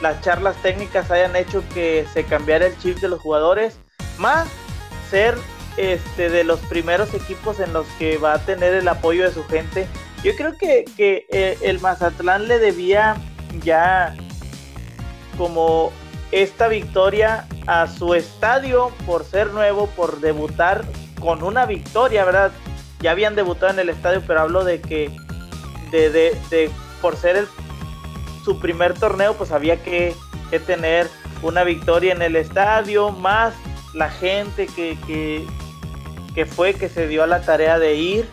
las 0.00 0.20
charlas 0.20 0.56
técnicas 0.62 1.11
hayan 1.11 1.37
hecho 1.37 1.62
que 1.73 2.06
se 2.12 2.25
cambiara 2.25 2.66
el 2.66 2.78
chip 2.78 2.99
de 2.99 3.08
los 3.08 3.20
jugadores, 3.20 3.78
más 4.18 4.49
ser 5.11 5.37
este 5.76 6.30
de 6.30 6.44
los 6.44 6.61
primeros 6.61 7.12
equipos 7.14 7.61
en 7.61 7.73
los 7.73 7.87
que 7.99 8.18
va 8.18 8.35
a 8.35 8.38
tener 8.38 8.75
el 8.75 8.88
apoyo 8.88 9.25
de 9.25 9.32
su 9.32 9.44
gente. 9.44 9.87
Yo 10.25 10.35
creo 10.35 10.56
que, 10.56 10.85
que 10.96 11.26
eh, 11.30 11.58
el 11.62 11.80
Mazatlán 11.80 12.49
le 12.49 12.58
debía 12.58 13.16
ya 13.62 14.16
como 15.37 15.92
esta 16.32 16.68
victoria 16.68 17.46
a 17.66 17.87
su 17.87 18.14
estadio 18.14 18.90
por 19.06 19.25
ser 19.25 19.49
nuevo, 19.52 19.87
por 19.88 20.20
debutar 20.20 20.85
con 21.20 21.42
una 21.42 21.66
victoria, 21.66 22.25
¿verdad? 22.25 22.52
Ya 23.00 23.12
habían 23.12 23.37
debutado 23.37 23.73
en 23.73 23.78
el 23.78 23.88
estadio, 23.90 24.23
pero 24.26 24.40
hablo 24.40 24.64
de 24.64 24.80
que 24.80 25.11
de, 25.90 26.10
de, 26.10 26.70
por 27.00 27.16
ser 27.16 27.36
el, 27.36 27.48
su 28.44 28.58
primer 28.58 28.94
torneo, 28.94 29.34
pues 29.34 29.52
había 29.52 29.82
que, 29.82 30.14
tener 30.66 31.10
una 31.42 31.64
victoria 31.64 32.12
en 32.12 32.22
el 32.22 32.34
estadio, 32.34 33.10
más 33.10 33.52
la 33.92 34.08
gente 34.08 34.66
que, 34.68 34.96
que, 35.06 35.44
que 36.34 36.46
fue, 36.46 36.72
que 36.72 36.88
se 36.88 37.08
dio 37.08 37.24
a 37.24 37.26
la 37.26 37.42
tarea 37.42 37.78
de 37.78 37.94
ir 37.94 38.28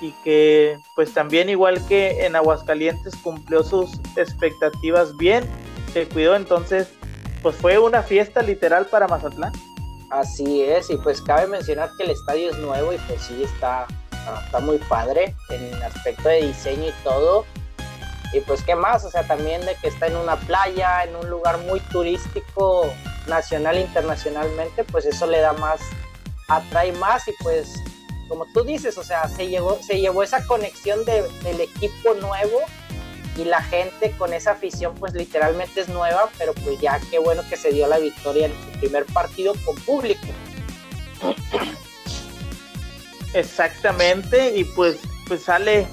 y 0.00 0.12
que 0.24 0.78
pues 0.94 1.12
también 1.12 1.48
igual 1.48 1.84
que 1.88 2.24
en 2.24 2.36
Aguascalientes 2.36 3.16
cumplió 3.16 3.62
sus 3.64 4.00
expectativas 4.16 5.16
bien, 5.16 5.44
se 5.92 6.06
cuidó 6.08 6.36
entonces 6.36 6.88
pues 7.42 7.56
fue 7.56 7.78
una 7.78 8.02
fiesta 8.02 8.42
literal 8.42 8.86
para 8.86 9.06
Mazatlán. 9.08 9.52
Así 10.10 10.62
es, 10.62 10.88
y 10.90 10.96
pues 10.96 11.20
cabe 11.20 11.46
mencionar 11.46 11.90
que 11.96 12.04
el 12.04 12.10
estadio 12.10 12.50
es 12.50 12.58
nuevo 12.58 12.92
y 12.92 12.98
pues 12.98 13.20
sí 13.22 13.42
está, 13.42 13.86
está 14.44 14.60
muy 14.60 14.78
padre 14.78 15.34
en 15.50 15.82
aspecto 15.82 16.28
de 16.28 16.46
diseño 16.46 16.88
y 16.88 17.04
todo. 17.04 17.44
Y 18.32 18.40
pues 18.40 18.62
qué 18.62 18.74
más, 18.74 19.04
o 19.04 19.10
sea, 19.10 19.22
también 19.22 19.64
de 19.64 19.74
que 19.76 19.88
está 19.88 20.06
en 20.06 20.16
una 20.16 20.36
playa, 20.36 21.04
en 21.04 21.16
un 21.16 21.30
lugar 21.30 21.58
muy 21.58 21.80
turístico 21.80 22.92
nacional 23.26 23.78
e 23.78 23.82
internacionalmente, 23.82 24.84
pues 24.84 25.06
eso 25.06 25.26
le 25.26 25.40
da 25.40 25.54
más, 25.54 25.80
atrae 26.48 26.92
más 26.92 27.26
y 27.28 27.32
pues 27.42 27.72
como 28.28 28.44
tú 28.52 28.62
dices, 28.62 28.98
o 28.98 29.02
sea, 29.02 29.26
se 29.28 29.48
llevó, 29.48 29.78
se 29.82 29.98
llevó 29.98 30.22
esa 30.22 30.44
conexión 30.44 31.04
del 31.04 31.60
equipo 31.60 32.14
nuevo 32.14 32.60
y 33.36 33.44
la 33.44 33.62
gente 33.62 34.12
con 34.18 34.34
esa 34.34 34.52
afición 34.52 34.94
pues 34.94 35.14
literalmente 35.14 35.80
es 35.80 35.88
nueva, 35.88 36.28
pero 36.36 36.52
pues 36.54 36.78
ya 36.80 37.00
qué 37.10 37.18
bueno 37.18 37.42
que 37.48 37.56
se 37.56 37.70
dio 37.70 37.86
la 37.86 37.98
victoria 37.98 38.46
en 38.46 38.52
su 38.52 38.78
primer 38.80 39.06
partido 39.06 39.54
con 39.64 39.76
público. 39.76 40.26
Exactamente, 43.34 44.56
y 44.56 44.64
pues, 44.64 44.98
pues 45.26 45.42
sale 45.42 45.86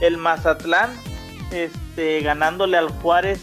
el 0.00 0.16
Mazatlán 0.16 0.90
este, 1.50 2.20
ganándole 2.20 2.76
al 2.76 2.88
Juárez 2.88 3.40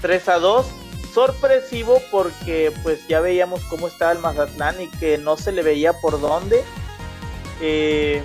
3 0.00 0.28
a 0.28 0.38
2. 0.38 0.66
Sorpresivo 1.12 2.02
porque 2.10 2.72
pues 2.82 3.06
ya 3.06 3.20
veíamos 3.20 3.62
cómo 3.66 3.86
estaba 3.86 4.12
el 4.12 4.18
Mazatlán 4.18 4.80
y 4.80 4.88
que 4.98 5.16
no 5.16 5.36
se 5.36 5.52
le 5.52 5.62
veía 5.62 5.92
por 5.92 6.20
dónde. 6.20 6.64
Eh, 7.60 8.20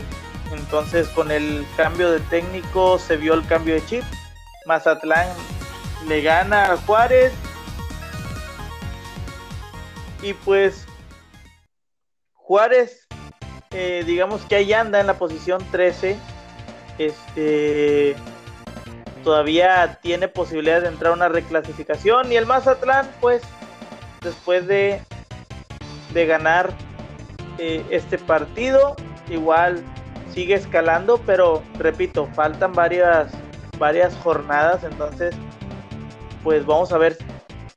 entonces 0.51 1.07
con 1.09 1.29
el 1.31 1.65
cambio 1.77 2.11
de 2.11 2.19
técnico 2.21 2.97
se 2.97 3.15
vio 3.15 3.35
el 3.35 3.45
cambio 3.45 3.75
de 3.75 3.85
chip 3.85 4.03
Mazatlán 4.65 5.27
le 6.07 6.21
gana 6.21 6.71
a 6.71 6.77
Juárez. 6.77 7.31
Y 10.21 10.33
pues 10.33 10.85
Juárez, 12.33 13.07
eh, 13.71 14.03
digamos 14.05 14.41
que 14.43 14.55
ahí 14.55 14.73
anda 14.73 14.99
en 14.99 15.07
la 15.07 15.15
posición 15.15 15.63
13. 15.71 16.17
Este 16.97 18.15
todavía 19.23 19.99
tiene 20.01 20.27
posibilidad 20.27 20.81
de 20.81 20.87
entrar 20.87 21.11
a 21.11 21.15
una 21.15 21.29
reclasificación. 21.29 22.31
Y 22.31 22.35
el 22.35 22.45
Mazatlán, 22.45 23.09
pues, 23.19 23.41
después 24.21 24.67
de, 24.67 25.01
de 26.13 26.25
ganar 26.25 26.71
eh, 27.57 27.85
este 27.89 28.17
partido, 28.17 28.95
igual 29.29 29.83
sigue 30.33 30.55
escalando, 30.55 31.21
pero 31.25 31.63
repito, 31.77 32.27
faltan 32.33 32.73
varias 32.73 33.31
varias 33.77 34.13
jornadas, 34.17 34.83
entonces 34.83 35.33
pues 36.43 36.65
vamos 36.65 36.91
a 36.91 36.97
ver 36.97 37.17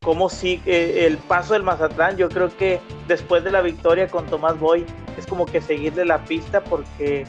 cómo 0.03 0.29
sigue 0.29 1.07
el 1.07 1.19
paso 1.19 1.55
del 1.55 1.63
Mazatlán. 1.63 2.17
Yo 2.17 2.29
creo 2.29 2.55
que 2.57 2.81
después 3.09 3.45
de 3.45 3.51
la 3.51 3.63
victoria 3.63 4.09
con 4.09 4.27
Tomás 4.27 4.59
Boy 4.59 4.85
es 5.17 5.27
como 5.27 5.47
que 5.47 5.61
seguirle 5.61 6.05
la 6.05 6.25
pista 6.25 6.63
porque 6.63 7.25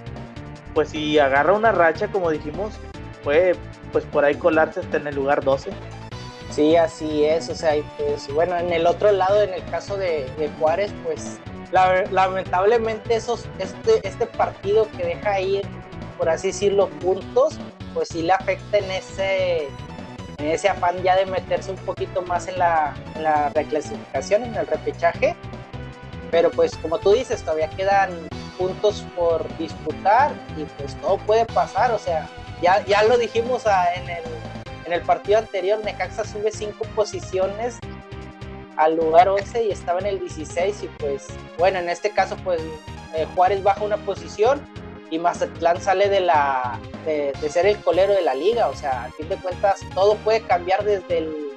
pues 0.73 0.89
si 0.89 1.19
agarra 1.19 1.53
una 1.53 1.71
racha 1.71 2.07
como 2.07 2.31
dijimos 2.31 2.73
puede 3.23 3.55
pues 3.91 4.03
por 4.05 4.25
ahí 4.25 4.35
colarse 4.35 4.81
hasta 4.81 4.97
en 4.97 5.07
el 5.07 5.15
lugar 5.15 5.43
12. 5.43 5.71
Sí, 6.49 6.75
así 6.75 7.23
es, 7.25 7.49
o 7.49 7.55
sea, 7.55 7.73
pues 7.97 8.31
bueno, 8.31 8.55
en 8.57 8.71
el 8.71 8.85
otro 8.85 9.11
lado, 9.11 9.41
en 9.41 9.53
el 9.55 9.65
caso 9.71 9.97
de, 9.97 10.27
Juárez, 10.59 10.93
pues 11.03 11.39
lamentablemente 12.11 13.15
esos, 13.15 13.45
este, 13.57 14.07
este 14.07 14.27
partido 14.27 14.87
que 14.95 15.03
deja 15.03 15.39
ir, 15.39 15.63
por 16.17 16.29
así 16.29 16.47
decirlo, 16.47 16.89
puntos, 17.01 17.57
pues 17.95 18.09
sí 18.09 18.21
le 18.21 18.33
afecta 18.33 18.77
en 18.77 18.91
ese, 18.91 19.67
en 20.43 20.51
ese 20.51 20.67
afán 20.67 21.01
ya 21.01 21.15
de 21.15 21.25
meterse 21.25 21.71
un 21.71 21.77
poquito 21.77 22.21
más 22.21 22.47
en 22.47 22.59
la, 22.59 22.93
reclasificación, 23.55 24.43
en 24.43 24.55
el 24.55 24.67
repechaje. 24.67 25.35
Pero 26.31 26.51
pues 26.51 26.75
como 26.77 26.97
tú 26.97 27.13
dices, 27.13 27.43
todavía 27.43 27.69
quedan 27.69 28.09
puntos 28.57 29.05
por 29.15 29.47
disputar 29.57 30.33
y 30.57 30.65
pues 30.77 30.95
todo 30.99 31.17
puede 31.19 31.45
pasar. 31.45 31.91
O 31.91 31.99
sea, 31.99 32.27
ya, 32.61 32.83
ya 32.85 33.03
lo 33.03 33.17
dijimos 33.17 33.63
en, 33.95 34.09
el, 34.09 34.23
en 34.85 34.93
el 34.93 35.01
partido 35.03 35.39
anterior, 35.39 35.79
Necaxa 35.83 36.25
sube 36.25 36.51
cinco 36.51 36.85
posiciones 36.93 37.79
al 38.75 38.97
lugar 38.97 39.29
11 39.29 39.65
y 39.65 39.71
estaba 39.71 39.99
en 39.99 40.07
el 40.07 40.19
16 40.19 40.83
y 40.83 40.87
pues 40.87 41.27
bueno, 41.59 41.77
en 41.77 41.89
este 41.89 42.09
caso 42.09 42.35
pues 42.43 42.59
eh, 43.13 43.27
Juárez 43.35 43.61
baja 43.61 43.83
una 43.83 43.97
posición 43.97 44.59
y 45.13 45.19
Mazatlán 45.19 45.79
sale 45.79 46.09
de 46.09 46.21
la 46.21 46.79
de, 47.05 47.33
ser 47.47 47.67
el 47.67 47.77
colero 47.77 48.13
de 48.13 48.23
la 48.23 48.33
liga, 48.33 48.67
o 48.67 48.75
sea, 48.75 49.03
a 49.03 49.11
fin 49.11 49.29
de 49.29 49.35
cuentas 49.35 49.81
todo 49.93 50.15
puede 50.17 50.41
cambiar 50.41 50.83
desde 50.83 51.19
el 51.19 51.51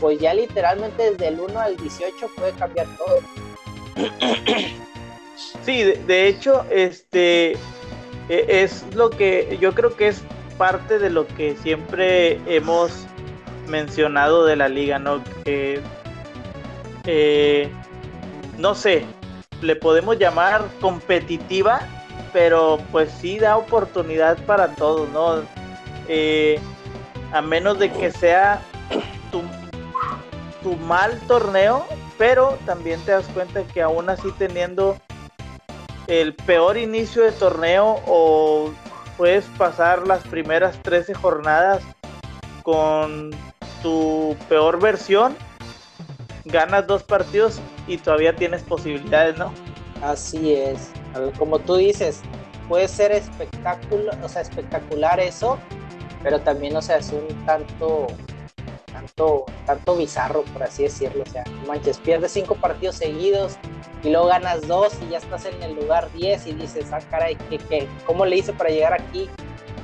pues 0.00 0.18
ya 0.18 0.32
literalmente 0.32 1.10
desde 1.10 1.28
el 1.28 1.40
1 1.40 1.60
al 1.60 1.76
18 1.76 2.30
puede 2.36 2.52
cambiar 2.52 2.86
todo. 2.96 3.20
Sí, 5.64 5.82
de, 5.82 6.28
hecho, 6.28 6.64
este 6.70 7.52
e, 8.28 8.46
es 8.48 8.84
lo 8.94 9.10
que 9.10 9.58
yo 9.60 9.74
creo 9.74 9.96
que 9.96 10.08
es 10.08 10.22
parte 10.56 10.98
de 10.98 11.10
lo 11.10 11.26
que 11.26 11.56
siempre 11.56 12.38
hemos 12.46 12.92
mencionado 13.66 14.46
de 14.46 14.56
la 14.56 14.68
liga, 14.68 14.98
¿no? 14.98 15.22
Que 15.44 15.80
eh, 17.04 17.68
no 18.58 18.74
sé, 18.74 19.04
le 19.60 19.76
podemos 19.76 20.18
llamar 20.18 20.64
competitiva 20.80 21.80
pero 22.32 22.78
pues 22.90 23.10
sí 23.20 23.38
da 23.38 23.56
oportunidad 23.56 24.36
para 24.44 24.74
todos, 24.74 25.08
¿no? 25.10 25.42
Eh, 26.08 26.58
a 27.32 27.40
menos 27.40 27.78
de 27.78 27.90
que 27.90 28.10
sea 28.10 28.60
tu, 29.30 29.42
mal 30.76 31.18
torneo, 31.26 31.84
pero 32.16 32.58
también 32.64 33.00
te 33.02 33.12
das 33.12 33.26
cuenta 33.34 33.62
que 33.64 33.82
aún 33.82 34.08
así 34.08 34.30
teniendo 34.38 34.96
el 36.06 36.34
peor 36.34 36.76
inicio 36.76 37.22
de 37.22 37.32
torneo 37.32 38.00
o 38.06 38.70
puedes 39.16 39.44
pasar 39.58 40.06
las 40.06 40.22
primeras 40.26 40.80
13 40.82 41.14
jornadas 41.14 41.82
con 42.62 43.30
tu 43.82 44.36
peor 44.48 44.80
versión, 44.80 45.36
ganas 46.44 46.86
dos 46.86 47.02
partidos 47.02 47.60
y 47.86 47.98
todavía 47.98 48.34
tienes 48.34 48.62
posibilidades, 48.62 49.36
¿no? 49.36 49.52
Así 50.02 50.54
es. 50.54 50.90
Como 51.38 51.58
tú 51.58 51.76
dices, 51.76 52.20
puede 52.68 52.88
ser 52.88 53.12
espectacular, 53.12 54.18
o 54.22 54.28
sea, 54.28 54.42
espectacular 54.42 55.20
eso, 55.20 55.58
pero 56.22 56.40
también, 56.40 56.76
o 56.76 56.82
sea, 56.82 56.96
es 56.96 57.12
un 57.12 57.26
tanto, 57.44 58.06
tanto, 58.92 59.44
tanto 59.66 59.96
bizarro, 59.96 60.42
por 60.52 60.62
así 60.62 60.84
decirlo. 60.84 61.22
O 61.22 61.30
sea, 61.30 61.44
manches, 61.66 61.98
pierdes 61.98 62.32
cinco 62.32 62.54
partidos 62.54 62.96
seguidos 62.96 63.56
y 64.02 64.10
luego 64.10 64.26
ganas 64.26 64.66
dos 64.66 64.94
y 65.02 65.10
ya 65.10 65.18
estás 65.18 65.46
en 65.46 65.62
el 65.62 65.74
lugar 65.74 66.10
10 66.12 66.46
y 66.46 66.52
dices, 66.52 66.92
ah, 66.92 67.00
caray, 67.10 67.36
¿qué, 67.48 67.58
qué, 67.58 67.88
cómo 68.06 68.26
le 68.26 68.36
hice 68.36 68.52
para 68.52 68.70
llegar 68.70 68.92
aquí? 68.92 69.28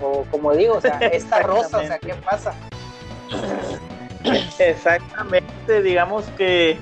O 0.03 0.25
como 0.31 0.53
digo, 0.55 0.75
o 0.75 0.81
sea, 0.81 0.99
esta 1.13 1.41
rosa, 1.41 1.79
o 1.79 1.83
sea, 1.83 1.99
¿qué 1.99 2.15
pasa? 2.15 2.55
Exactamente, 4.59 5.83
digamos 5.83 6.25
que 6.37 6.79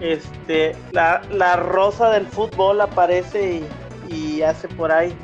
este 0.00 0.76
la, 0.92 1.22
la 1.30 1.56
rosa 1.56 2.10
del 2.10 2.26
fútbol 2.26 2.80
aparece 2.80 3.62
y, 4.08 4.42
hace 4.42 4.68
por 4.68 4.90
ahí 4.92 5.14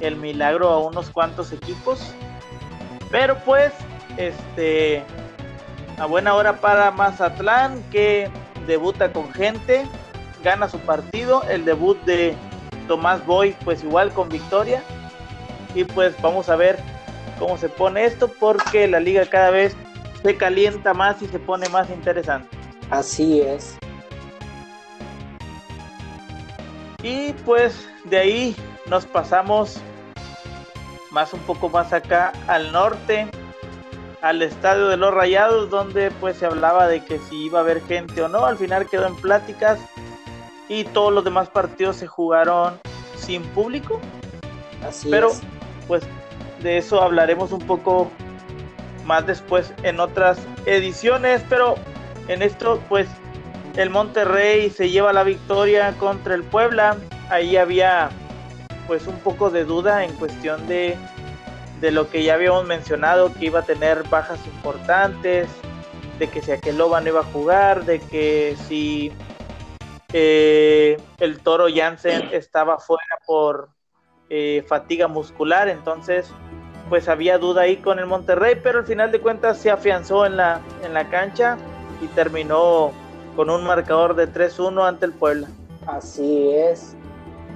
el 0.00 0.16
milagro 0.16 0.68
a 0.68 0.78
unos 0.78 1.10
cuantos 1.10 1.52
equipos 1.52 2.14
pero 3.12 3.36
pues, 3.44 3.72
este, 4.16 5.04
a 5.98 6.06
buena 6.06 6.34
hora 6.34 6.60
para 6.60 6.90
Mazatlán, 6.90 7.82
que 7.92 8.30
debuta 8.66 9.12
con 9.12 9.30
gente, 9.34 9.86
gana 10.42 10.66
su 10.68 10.78
partido, 10.80 11.44
el 11.50 11.66
debut 11.66 12.02
de 12.04 12.34
Tomás 12.88 13.24
Boy, 13.26 13.54
pues 13.64 13.84
igual 13.84 14.10
con 14.12 14.30
victoria. 14.30 14.82
Y 15.74 15.84
pues 15.84 16.20
vamos 16.22 16.48
a 16.48 16.56
ver 16.56 16.78
cómo 17.38 17.58
se 17.58 17.68
pone 17.68 18.06
esto, 18.06 18.28
porque 18.28 18.88
la 18.88 18.98
liga 18.98 19.26
cada 19.26 19.50
vez 19.50 19.76
se 20.22 20.36
calienta 20.36 20.94
más 20.94 21.20
y 21.20 21.28
se 21.28 21.38
pone 21.38 21.68
más 21.68 21.90
interesante. 21.90 22.48
Así 22.90 23.42
es. 23.42 23.76
Y 27.02 27.32
pues 27.44 27.88
de 28.04 28.18
ahí 28.18 28.56
nos 28.86 29.06
pasamos 29.06 29.78
más 31.10 31.32
un 31.32 31.40
poco 31.40 31.68
más 31.68 31.92
acá 31.92 32.32
al 32.46 32.72
norte, 32.72 33.28
al 34.22 34.40
estadio 34.40 34.88
de 34.88 34.96
los 34.96 35.12
Rayados, 35.12 35.68
donde 35.68 36.10
pues 36.12 36.36
se 36.36 36.46
hablaba 36.46 36.86
de 36.86 37.04
que 37.04 37.18
si 37.18 37.46
iba 37.46 37.58
a 37.58 37.62
haber 37.62 37.82
gente 37.82 38.22
o 38.22 38.28
no. 38.28 38.46
Al 38.46 38.56
final 38.56 38.88
quedó 38.88 39.06
en 39.06 39.16
pláticas 39.16 39.78
y 40.68 40.84
todos 40.84 41.12
los 41.12 41.24
demás 41.24 41.48
partidos 41.48 41.96
se 41.96 42.06
jugaron 42.06 42.80
sin 43.16 43.42
público. 43.48 44.00
Así 44.86 45.08
Pero 45.10 45.32
pues 45.88 46.04
de 46.62 46.78
eso 46.78 47.02
hablaremos 47.02 47.52
un 47.52 47.66
poco 47.66 48.10
más 49.04 49.26
después 49.26 49.74
en 49.82 49.98
otras 49.98 50.38
ediciones. 50.66 51.42
Pero 51.48 51.74
en 52.28 52.42
esto 52.42 52.80
pues 52.88 53.08
el 53.76 53.90
Monterrey 53.90 54.70
se 54.70 54.90
lleva 54.90 55.12
la 55.12 55.24
victoria 55.24 55.94
contra 55.98 56.34
el 56.34 56.42
Puebla. 56.44 56.96
Ahí 57.30 57.56
había 57.56 58.10
pues 58.86 59.06
un 59.06 59.18
poco 59.20 59.50
de 59.50 59.64
duda 59.64 60.04
en 60.04 60.12
cuestión 60.14 60.66
de, 60.66 60.96
de 61.80 61.90
lo 61.90 62.10
que 62.10 62.22
ya 62.22 62.34
habíamos 62.34 62.66
mencionado, 62.66 63.32
que 63.32 63.46
iba 63.46 63.60
a 63.60 63.64
tener 63.64 64.02
bajas 64.08 64.44
importantes, 64.46 65.48
de 66.18 66.28
que 66.28 66.42
si 66.42 66.52
Aqueloba 66.52 67.00
no 67.00 67.08
iba 67.08 67.20
a 67.20 67.24
jugar, 67.24 67.84
de 67.84 68.00
que 68.00 68.56
si 68.68 69.12
eh, 70.12 71.00
el 71.20 71.40
toro 71.40 71.66
Jansen 71.74 72.28
estaba 72.32 72.78
fuera 72.78 73.18
por 73.26 73.70
eh, 74.28 74.64
fatiga 74.66 75.08
muscular, 75.08 75.68
entonces 75.68 76.30
pues 76.88 77.08
había 77.08 77.38
duda 77.38 77.62
ahí 77.62 77.78
con 77.78 77.98
el 77.98 78.06
Monterrey, 78.06 78.60
pero 78.62 78.80
al 78.80 78.86
final 78.86 79.10
de 79.10 79.20
cuentas 79.20 79.58
se 79.58 79.70
afianzó 79.70 80.26
en 80.26 80.36
la, 80.36 80.60
en 80.84 80.92
la 80.92 81.08
cancha 81.08 81.56
y 82.02 82.06
terminó 82.08 82.92
con 83.36 83.50
un 83.50 83.64
marcador 83.64 84.14
de 84.14 84.28
3-1 84.28 84.86
ante 84.86 85.06
el 85.06 85.12
Puebla. 85.12 85.48
Así 85.86 86.50
es. 86.50 86.94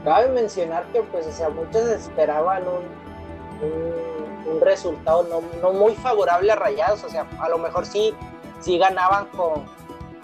Cabe 0.05 0.29
mencionar 0.29 0.85
que 0.93 1.03
pues, 1.03 1.27
o 1.27 1.33
sea, 1.33 1.49
muchos 1.49 1.83
esperaban 1.89 2.62
un, 2.62 4.53
un, 4.53 4.61
resultado 4.61 5.25
no, 5.25 5.43
no, 5.61 5.73
muy 5.73 5.95
favorable 5.95 6.51
a 6.53 6.57
Rayados, 6.57 7.03
o 7.05 7.09
sea, 7.09 7.27
a 7.41 7.49
lo 7.49 7.59
mejor 7.59 7.85
sí, 7.85 8.15
sí 8.61 8.79
ganaban 8.79 9.27
con 9.27 9.65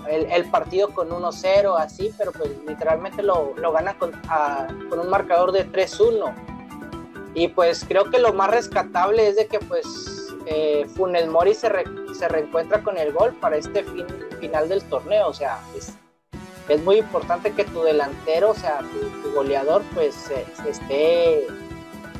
el, 0.08 0.26
el 0.30 0.50
partido 0.50 0.88
con 0.90 1.10
1-0, 1.10 1.76
así, 1.78 2.14
pero 2.16 2.32
pues 2.32 2.50
literalmente 2.66 3.22
lo, 3.22 3.54
lo 3.56 3.72
ganan 3.72 3.96
con, 3.98 4.12
con 4.88 5.00
un 5.00 5.10
marcador 5.10 5.52
de 5.52 5.70
3-1. 5.70 6.32
Y 7.34 7.48
pues 7.48 7.84
creo 7.86 8.10
que 8.10 8.18
lo 8.18 8.32
más 8.32 8.50
rescatable 8.50 9.28
es 9.28 9.36
de 9.36 9.46
que 9.46 9.58
pues 9.58 9.86
eh, 10.46 10.86
Funes 10.94 11.28
Mori 11.28 11.54
se, 11.54 11.68
re, 11.68 11.84
se 12.14 12.28
reencuentra 12.28 12.82
con 12.82 12.98
el 12.98 13.12
gol 13.12 13.34
para 13.40 13.56
este 13.56 13.84
fin, 13.84 14.06
final 14.42 14.68
del 14.68 14.82
torneo, 14.82 15.28
o 15.28 15.32
sea, 15.32 15.60
es, 15.76 15.92
es 16.68 16.82
muy 16.82 16.96
importante 16.96 17.52
que 17.52 17.64
tu 17.64 17.80
delantero, 17.82 18.50
o 18.50 18.54
sea, 18.54 18.80
tu, 18.80 19.30
goleador, 19.32 19.82
pues 19.94 20.16
esté, 20.68 21.46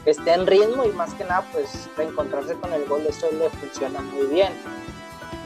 esté 0.06 0.32
en 0.32 0.46
ritmo 0.46 0.85
y 0.85 0.92
más 0.92 1.12
que 1.14 1.24
nada, 1.24 1.44
pues 1.50 1.88
reencontrarse 1.96 2.54
con 2.54 2.72
el 2.72 2.85
gol, 2.87 3.04
eso 3.08 3.26
le 3.32 3.50
funciona 3.50 4.00
muy 4.00 4.26
bien. 4.26 4.52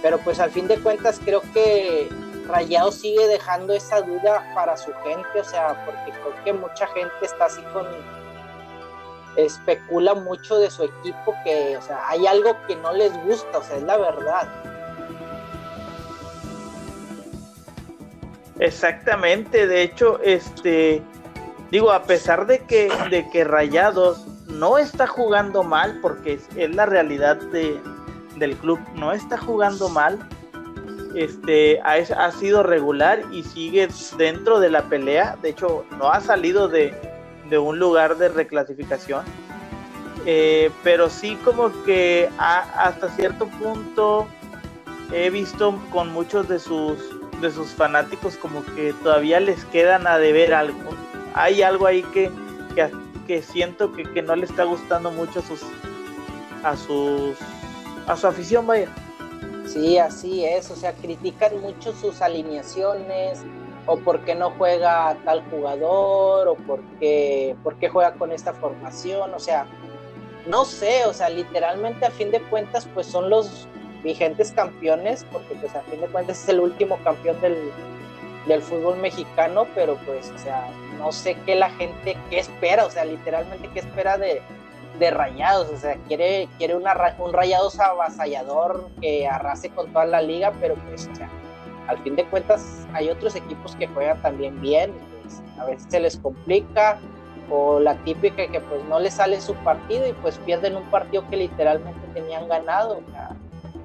Pero 0.02 0.18
pues 0.18 0.38
al 0.38 0.50
fin 0.50 0.68
de 0.68 0.78
cuentas 0.78 1.18
creo 1.24 1.40
que 1.54 2.10
Rayado 2.46 2.92
sigue 2.92 3.26
dejando 3.26 3.72
esa 3.72 4.02
duda 4.02 4.52
para 4.54 4.76
su 4.76 4.92
gente, 5.02 5.40
o 5.40 5.44
sea, 5.44 5.82
porque 5.86 6.12
creo 6.12 6.44
que 6.44 6.52
mucha 6.52 6.86
gente 6.88 7.14
está 7.22 7.46
así 7.46 7.62
con 7.72 7.86
especula 9.36 10.14
mucho 10.14 10.58
de 10.58 10.70
su 10.70 10.84
equipo 10.84 11.34
que, 11.42 11.76
o 11.78 11.82
sea, 11.82 12.06
hay 12.08 12.26
algo 12.26 12.54
que 12.66 12.76
no 12.76 12.92
les 12.92 13.12
gusta, 13.24 13.58
o 13.58 13.62
sea, 13.62 13.76
es 13.76 13.82
la 13.82 13.96
verdad. 13.96 14.75
Exactamente, 18.58 19.66
de 19.66 19.82
hecho, 19.82 20.18
este, 20.22 21.02
digo, 21.70 21.92
a 21.92 22.04
pesar 22.04 22.46
de 22.46 22.60
que, 22.60 22.90
de 23.10 23.28
que 23.30 23.44
Rayados 23.44 24.26
no 24.46 24.78
está 24.78 25.06
jugando 25.06 25.62
mal, 25.62 25.98
porque 26.00 26.38
es, 26.56 26.74
la 26.74 26.86
realidad 26.86 27.36
de, 27.36 27.78
del 28.36 28.56
club, 28.56 28.80
no 28.94 29.12
está 29.12 29.36
jugando 29.36 29.88
mal, 29.88 30.18
este, 31.14 31.80
ha, 31.80 31.94
ha, 31.94 32.32
sido 32.32 32.62
regular 32.62 33.22
y 33.30 33.42
sigue 33.42 33.88
dentro 34.16 34.60
de 34.60 34.70
la 34.70 34.82
pelea, 34.82 35.36
de 35.42 35.50
hecho, 35.50 35.84
no 35.98 36.10
ha 36.10 36.20
salido 36.20 36.68
de, 36.68 36.94
de 37.48 37.58
un 37.58 37.78
lugar 37.78 38.16
de 38.16 38.28
reclasificación, 38.28 39.24
eh, 40.24 40.70
pero 40.82 41.08
sí 41.08 41.38
como 41.44 41.70
que 41.84 42.28
ha, 42.38 42.60
hasta 42.84 43.08
cierto 43.10 43.46
punto 43.46 44.26
he 45.12 45.30
visto 45.30 45.78
con 45.92 46.12
muchos 46.12 46.48
de 46.48 46.58
sus 46.58 47.15
de 47.40 47.50
sus 47.50 47.68
fanáticos 47.68 48.36
como 48.36 48.64
que 48.74 48.92
todavía 49.02 49.40
les 49.40 49.64
quedan 49.66 50.06
a 50.06 50.18
deber 50.18 50.54
algo. 50.54 50.78
Hay 51.34 51.62
algo 51.62 51.86
ahí 51.86 52.02
que, 52.14 52.30
que, 52.74 52.90
que 53.26 53.42
siento 53.42 53.92
que, 53.92 54.04
que, 54.04 54.22
no 54.22 54.36
le 54.36 54.46
está 54.46 54.64
gustando 54.64 55.10
mucho 55.10 55.40
a 55.40 55.42
sus 55.42 55.60
a 56.62 56.76
sus 56.76 57.36
a 58.06 58.16
su 58.16 58.26
afición, 58.26 58.66
vaya. 58.66 58.88
Sí, 59.66 59.98
así 59.98 60.44
es, 60.44 60.70
o 60.70 60.76
sea, 60.76 60.92
critican 60.92 61.60
mucho 61.60 61.92
sus 61.92 62.22
alineaciones 62.22 63.42
o 63.86 63.96
por 63.98 64.20
qué 64.24 64.34
no 64.34 64.50
juega 64.50 65.16
tal 65.24 65.42
jugador 65.50 66.48
o 66.48 66.54
por 66.54 66.80
qué, 66.98 67.56
por 67.62 67.76
qué 67.76 67.88
juega 67.88 68.14
con 68.14 68.32
esta 68.32 68.52
formación, 68.52 69.32
o 69.34 69.38
sea, 69.38 69.66
no 70.46 70.64
sé, 70.64 71.04
o 71.06 71.12
sea, 71.12 71.28
literalmente 71.28 72.06
a 72.06 72.10
fin 72.10 72.30
de 72.30 72.40
cuentas 72.42 72.88
pues 72.94 73.06
son 73.06 73.28
los 73.28 73.68
vigentes 74.06 74.52
campeones, 74.52 75.26
porque 75.30 75.54
pues 75.56 75.74
a 75.74 75.82
fin 75.82 76.00
de 76.00 76.06
cuentas 76.06 76.42
es 76.42 76.48
el 76.48 76.60
último 76.60 76.96
campeón 77.04 77.40
del, 77.40 77.56
del 78.46 78.62
fútbol 78.62 78.96
mexicano, 78.98 79.66
pero 79.74 79.96
pues, 80.06 80.30
o 80.30 80.38
sea, 80.38 80.68
no 80.98 81.12
sé 81.12 81.36
qué 81.44 81.56
la 81.56 81.70
gente, 81.70 82.16
qué 82.30 82.38
espera, 82.38 82.86
o 82.86 82.90
sea, 82.90 83.04
literalmente 83.04 83.68
qué 83.74 83.80
espera 83.80 84.16
de, 84.16 84.40
de 84.98 85.10
rayados, 85.10 85.68
o 85.70 85.76
sea, 85.76 85.96
quiere, 86.06 86.48
quiere 86.56 86.76
una, 86.76 86.94
un 87.18 87.32
rayados 87.32 87.78
avasallador 87.80 88.88
que 89.00 89.26
arrase 89.26 89.70
con 89.70 89.92
toda 89.92 90.06
la 90.06 90.22
liga, 90.22 90.52
pero 90.60 90.76
pues, 90.88 91.10
o 91.12 91.16
sea, 91.16 91.28
al 91.88 91.98
fin 91.98 92.16
de 92.16 92.24
cuentas 92.24 92.86
hay 92.92 93.10
otros 93.10 93.34
equipos 93.34 93.74
que 93.76 93.88
juegan 93.88 94.22
también 94.22 94.60
bien, 94.60 94.92
pues, 95.22 95.42
a 95.58 95.64
veces 95.64 95.86
se 95.90 96.00
les 96.00 96.16
complica, 96.16 96.98
o 97.50 97.78
la 97.78 97.94
típica 98.04 98.46
que 98.48 98.60
pues 98.60 98.84
no 98.84 98.98
les 98.98 99.14
sale 99.14 99.40
su 99.40 99.54
partido 99.56 100.08
y 100.08 100.12
pues 100.14 100.38
pierden 100.38 100.76
un 100.76 100.84
partido 100.84 101.28
que 101.30 101.36
literalmente 101.36 102.00
tenían 102.12 102.48
ganado, 102.48 102.98
o 102.98 103.10
sea, 103.12 103.36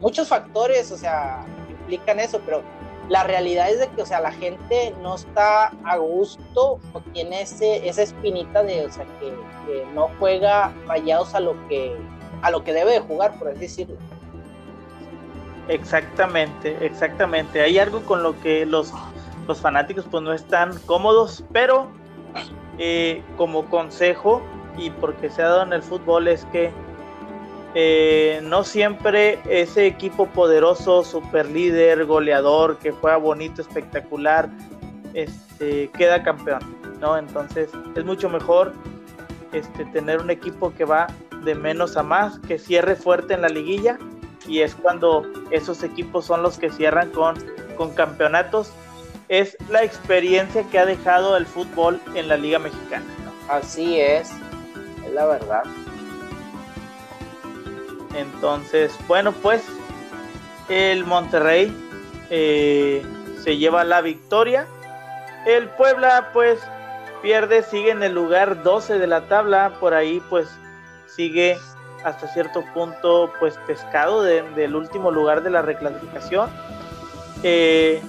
muchos 0.02 0.28
factores, 0.28 0.92
o 0.92 0.98
sea, 0.98 1.46
implican 1.70 2.20
eso, 2.20 2.42
pero 2.46 2.62
la 3.08 3.24
realidad 3.24 3.70
es 3.70 3.80
de 3.80 3.88
que, 3.90 4.02
o 4.02 4.06
sea, 4.06 4.20
la 4.20 4.32
gente 4.32 4.94
no 5.02 5.16
está 5.16 5.68
a 5.84 5.98
gusto 5.98 6.80
o 6.94 7.00
tiene 7.14 7.42
ese, 7.42 7.88
esa 7.88 8.04
espinita 8.04 8.64
de, 8.64 8.86
o 8.86 8.92
sea, 8.92 9.06
que, 9.20 9.34
no 9.94 10.10
juega 10.20 10.74
rayados 10.86 11.34
a 11.34 11.40
lo 11.40 11.56
que 11.70 11.96
a 12.42 12.52
lo 12.52 12.64
que 12.64 12.74
debe 12.74 12.92
de 12.92 13.00
jugar, 13.00 13.38
por 13.38 13.50
así 13.50 13.60
decirlo. 13.60 13.96
Exactamente, 15.68 16.76
exactamente. 16.82 17.62
Hay 17.62 17.78
algo 17.78 18.02
con 18.02 18.24
lo 18.24 18.38
que 18.42 18.66
los, 18.66 18.92
los 19.48 19.60
fanáticos 19.60 20.06
pues 20.10 20.24
no 20.24 20.34
están 20.34 20.78
cómodos, 20.88 21.44
pero 21.54 21.88
eh, 22.80 23.24
como 23.38 23.66
consejo 23.70 24.42
y 24.78 24.90
porque 24.90 25.30
se 25.30 25.42
ha 25.44 25.50
dado 25.50 25.64
en 25.64 25.74
el 25.74 25.84
fútbol 25.84 26.28
es 26.28 26.46
que 26.46 26.72
eh, 27.74 28.42
no 28.44 28.64
siempre 28.64 29.40
ese 29.50 29.86
equipo 29.86 30.28
poderoso, 30.28 31.04
super 31.04 31.50
líder, 31.50 32.06
goleador, 32.06 32.78
que 32.78 32.92
juega 32.92 33.18
bonito, 33.18 33.62
espectacular, 33.62 34.50
este, 35.14 35.90
queda 35.92 36.24
campeón, 36.24 36.60
¿no? 37.00 37.18
Entonces 37.18 37.70
es 37.96 38.06
mucho 38.06 38.30
mejor 38.30 38.74
este, 39.54 39.86
tener 39.86 40.20
un 40.20 40.30
equipo 40.30 40.74
que 40.74 40.86
va 40.86 41.08
de 41.44 41.56
menos 41.56 41.98
a 41.98 42.04
más, 42.04 42.40
que 42.40 42.60
cierre 42.60 42.96
fuerte 42.96 43.34
en 43.34 43.42
la 43.42 43.50
liguilla 43.50 43.98
y 44.48 44.62
es 44.62 44.76
cuando 44.76 45.26
esos 45.52 45.84
equipos 45.84 46.26
son 46.26 46.44
los 46.44 46.58
que 46.58 46.70
cierran 46.70 47.10
con, 47.12 47.36
con 47.78 47.94
campeonatos. 47.94 48.72
Es 49.30 49.56
la 49.70 49.84
experiencia 49.84 50.64
que 50.70 50.78
ha 50.78 50.86
dejado 50.86 51.38
el 51.38 51.46
fútbol 51.46 52.02
en 52.16 52.28
la 52.28 52.36
Liga 52.36 52.60
Mexicana. 52.60 53.06
Así 53.48 53.98
es, 54.00 54.30
es 55.06 55.14
la 55.14 55.26
verdad. 55.26 55.64
Entonces, 58.16 58.98
bueno, 59.08 59.32
pues 59.32 59.64
el 60.70 61.06
Monterrey 61.06 61.76
eh, 62.30 63.04
se 63.44 63.58
lleva 63.58 63.84
la 63.84 64.02
victoria. 64.02 64.66
El 65.46 65.70
Puebla, 65.70 66.30
pues, 66.34 66.60
pierde, 67.22 67.64
sigue 67.64 67.92
en 67.92 68.04
el 68.04 68.14
lugar 68.14 68.64
12 68.64 69.00
de 69.00 69.08
la 69.08 69.28
tabla. 69.28 69.74
Por 69.80 69.94
ahí, 69.94 70.22
pues, 70.30 70.48
sigue 71.08 71.58
hasta 72.04 72.28
cierto 72.28 72.64
punto, 72.74 73.32
pues, 73.40 73.58
pescado 73.68 74.24
del 74.24 74.76
último 74.76 75.12
lugar 75.12 75.44
de 75.44 75.50
la 75.50 75.62
reclasificación. 75.62 76.50
Eh, 77.44 78.02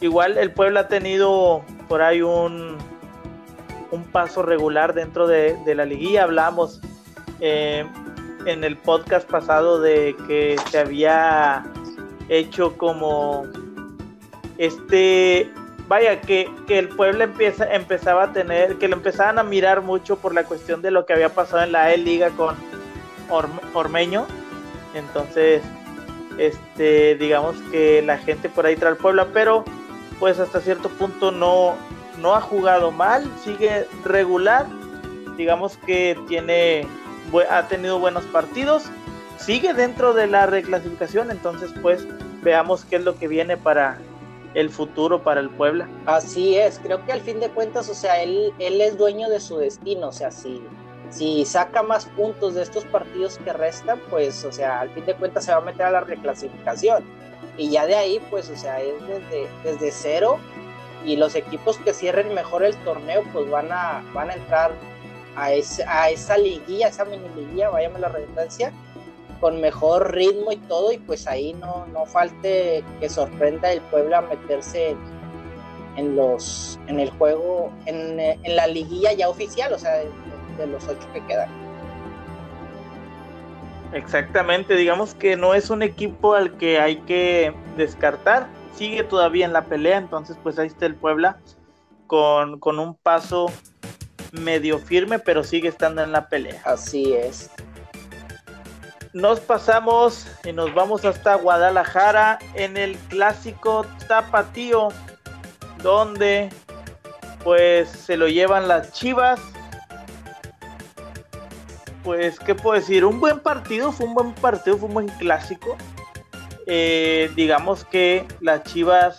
igual 0.00 0.38
el 0.38 0.50
Puebla 0.50 0.80
ha 0.80 0.88
tenido 0.88 1.62
por 1.88 2.02
ahí 2.02 2.20
un, 2.22 2.78
un 3.92 4.04
paso 4.04 4.42
regular 4.42 4.94
dentro 4.94 5.28
de, 5.28 5.56
la 5.74 5.84
liguilla. 5.84 6.24
Hablamos 6.24 6.80
eh, 7.40 7.86
en 8.46 8.64
el 8.64 8.76
podcast 8.76 9.28
pasado 9.28 9.80
de 9.80 10.16
que 10.26 10.56
se 10.70 10.78
había 10.78 11.64
hecho 12.28 12.76
como 12.76 13.46
este 14.58 15.50
vaya 15.88 16.20
que, 16.20 16.50
el 16.68 16.88
pueblo 16.88 17.24
empieza 17.24 17.72
empezaba 17.72 18.24
a 18.24 18.32
tener 18.32 18.78
que 18.78 18.88
lo 18.88 18.96
empezaban 18.96 19.38
a 19.38 19.42
mirar 19.42 19.82
mucho 19.82 20.16
por 20.16 20.34
la 20.34 20.44
cuestión 20.44 20.82
de 20.82 20.90
lo 20.90 21.04
que 21.04 21.12
había 21.12 21.28
pasado 21.28 21.62
en 21.62 21.72
la 21.72 21.92
E 21.92 21.98
Liga 21.98 22.30
con 22.30 22.56
Ormeño. 23.74 24.26
Entonces 24.94 25.62
este 26.38 27.16
digamos 27.16 27.56
que 27.70 28.02
la 28.02 28.18
gente 28.18 28.48
por 28.48 28.66
ahí 28.66 28.76
trae 28.76 28.92
al 28.92 28.96
Puebla 28.96 29.28
pero 29.32 29.64
pues 30.18 30.38
hasta 30.38 30.60
cierto 30.60 30.88
punto 30.88 31.30
no 31.30 31.74
no 32.18 32.34
ha 32.34 32.40
jugado 32.40 32.90
mal 32.90 33.30
sigue 33.44 33.86
regular 34.04 34.66
digamos 35.36 35.76
que 35.78 36.18
tiene 36.28 36.86
ha 37.50 37.68
tenido 37.68 37.98
buenos 37.98 38.24
partidos, 38.24 38.84
sigue 39.38 39.74
dentro 39.74 40.14
de 40.14 40.26
la 40.26 40.46
reclasificación, 40.46 41.30
entonces 41.30 41.72
pues 41.82 42.06
veamos 42.42 42.84
qué 42.84 42.96
es 42.96 43.02
lo 43.02 43.18
que 43.18 43.28
viene 43.28 43.56
para 43.56 43.98
el 44.54 44.70
futuro 44.70 45.22
para 45.22 45.40
el 45.40 45.50
Puebla. 45.50 45.88
Así 46.06 46.56
es, 46.56 46.78
creo 46.82 47.04
que 47.04 47.12
al 47.12 47.20
fin 47.20 47.40
de 47.40 47.48
cuentas, 47.48 47.88
o 47.88 47.94
sea, 47.94 48.22
él, 48.22 48.52
él 48.58 48.80
es 48.80 48.98
dueño 48.98 49.28
de 49.28 49.40
su 49.40 49.58
destino, 49.58 50.08
o 50.08 50.12
sea, 50.12 50.30
si, 50.30 50.62
si 51.10 51.44
saca 51.44 51.82
más 51.82 52.06
puntos 52.06 52.54
de 52.54 52.62
estos 52.62 52.84
partidos 52.84 53.38
que 53.38 53.52
restan, 53.52 54.00
pues, 54.10 54.44
o 54.44 54.52
sea, 54.52 54.80
al 54.80 54.90
fin 54.90 55.06
de 55.06 55.14
cuentas 55.14 55.44
se 55.44 55.52
va 55.52 55.58
a 55.58 55.62
meter 55.62 55.86
a 55.86 55.90
la 55.90 56.00
reclasificación. 56.00 57.04
Y 57.56 57.70
ya 57.70 57.86
de 57.86 57.94
ahí, 57.94 58.20
pues, 58.30 58.48
o 58.50 58.56
sea, 58.56 58.80
es 58.80 58.94
desde, 59.06 59.48
desde 59.64 59.90
cero 59.90 60.38
y 61.04 61.16
los 61.16 61.34
equipos 61.34 61.78
que 61.78 61.92
cierren 61.92 62.32
mejor 62.34 62.62
el 62.62 62.76
torneo, 62.76 63.22
pues 63.32 63.50
van 63.50 63.70
a, 63.72 64.02
van 64.14 64.30
a 64.30 64.34
entrar 64.34 64.72
a, 65.36 65.46
a 65.46 66.10
esa 66.10 66.38
liguilla, 66.38 66.88
esa 66.88 67.04
mini 67.04 67.28
liguilla, 67.36 67.70
váyame 67.70 67.98
la 67.98 68.08
redundancia, 68.08 68.72
con 69.40 69.60
mejor 69.60 70.12
ritmo 70.12 70.52
y 70.52 70.56
todo, 70.56 70.92
y 70.92 70.98
pues 70.98 71.26
ahí 71.26 71.52
no, 71.54 71.86
no 71.92 72.06
falte 72.06 72.84
que 73.00 73.08
sorprenda 73.08 73.72
el 73.72 73.80
pueblo 73.80 74.16
a 74.16 74.22
meterse 74.22 74.94
en, 75.96 76.16
los 76.16 76.78
en 76.86 77.00
el 77.00 77.10
juego, 77.10 77.72
en, 77.86 78.20
en, 78.20 78.56
la 78.56 78.66
liguilla 78.66 79.12
ya 79.12 79.28
oficial, 79.28 79.72
o 79.72 79.78
sea, 79.78 79.92
de, 80.58 80.66
los 80.66 80.86
ocho 80.86 81.08
que 81.12 81.24
quedan. 81.26 81.48
Exactamente, 83.92 84.76
digamos 84.76 85.14
que 85.14 85.36
no 85.36 85.54
es 85.54 85.70
un 85.70 85.82
equipo 85.82 86.34
al 86.34 86.56
que 86.56 86.78
hay 86.78 86.96
que 86.98 87.52
descartar, 87.76 88.48
sigue 88.74 89.02
todavía 89.02 89.44
en 89.44 89.52
la 89.52 89.64
pelea, 89.64 89.98
entonces 89.98 90.38
pues 90.42 90.58
ahí 90.58 90.68
está 90.68 90.86
el 90.86 90.94
Puebla 90.94 91.38
con, 92.06 92.58
con 92.60 92.78
un 92.78 92.94
paso 92.94 93.50
medio 94.32 94.78
firme, 94.78 95.18
pero 95.18 95.44
sigue 95.44 95.68
estando 95.68 96.02
en 96.02 96.12
la 96.12 96.28
pelea. 96.28 96.60
Así 96.64 97.14
es. 97.14 97.50
Nos 99.12 99.40
pasamos 99.40 100.26
y 100.44 100.52
nos 100.52 100.72
vamos 100.74 101.04
hasta 101.04 101.34
Guadalajara 101.34 102.38
en 102.54 102.78
el 102.78 102.96
clásico 103.08 103.86
tapatío, 104.08 104.88
donde 105.82 106.48
pues 107.44 107.90
se 107.90 108.16
lo 108.16 108.28
llevan 108.28 108.68
las 108.68 108.92
Chivas. 108.92 109.38
Pues, 112.02 112.40
¿qué 112.40 112.54
puedo 112.54 112.80
decir? 112.80 113.04
Un 113.04 113.20
buen 113.20 113.38
partido, 113.40 113.92
fue 113.92 114.06
un 114.06 114.14
buen 114.14 114.32
partido, 114.32 114.76
fue 114.78 114.88
un 114.88 114.94
buen 114.94 115.08
clásico. 115.08 115.76
Eh, 116.66 117.30
digamos 117.36 117.84
que 117.84 118.26
las 118.40 118.62
Chivas 118.64 119.18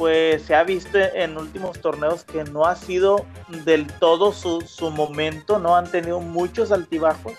pues 0.00 0.44
se 0.44 0.54
ha 0.54 0.64
visto 0.64 0.96
en 0.96 1.36
últimos 1.36 1.78
torneos 1.82 2.24
que 2.24 2.42
no 2.44 2.64
ha 2.64 2.74
sido 2.74 3.26
del 3.66 3.86
todo 3.86 4.32
su, 4.32 4.62
momento, 4.90 5.58
no 5.58 5.76
han 5.76 5.90
tenido 5.90 6.20
muchos 6.20 6.72
altibajos, 6.72 7.34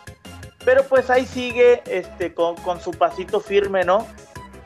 pero 0.64 0.84
pues 0.84 1.10
ahí 1.10 1.26
sigue 1.26 1.82
este, 1.88 2.36
con, 2.36 2.56
su 2.80 2.92
pasito 2.92 3.40
firme, 3.40 3.84
¿no? 3.84 4.06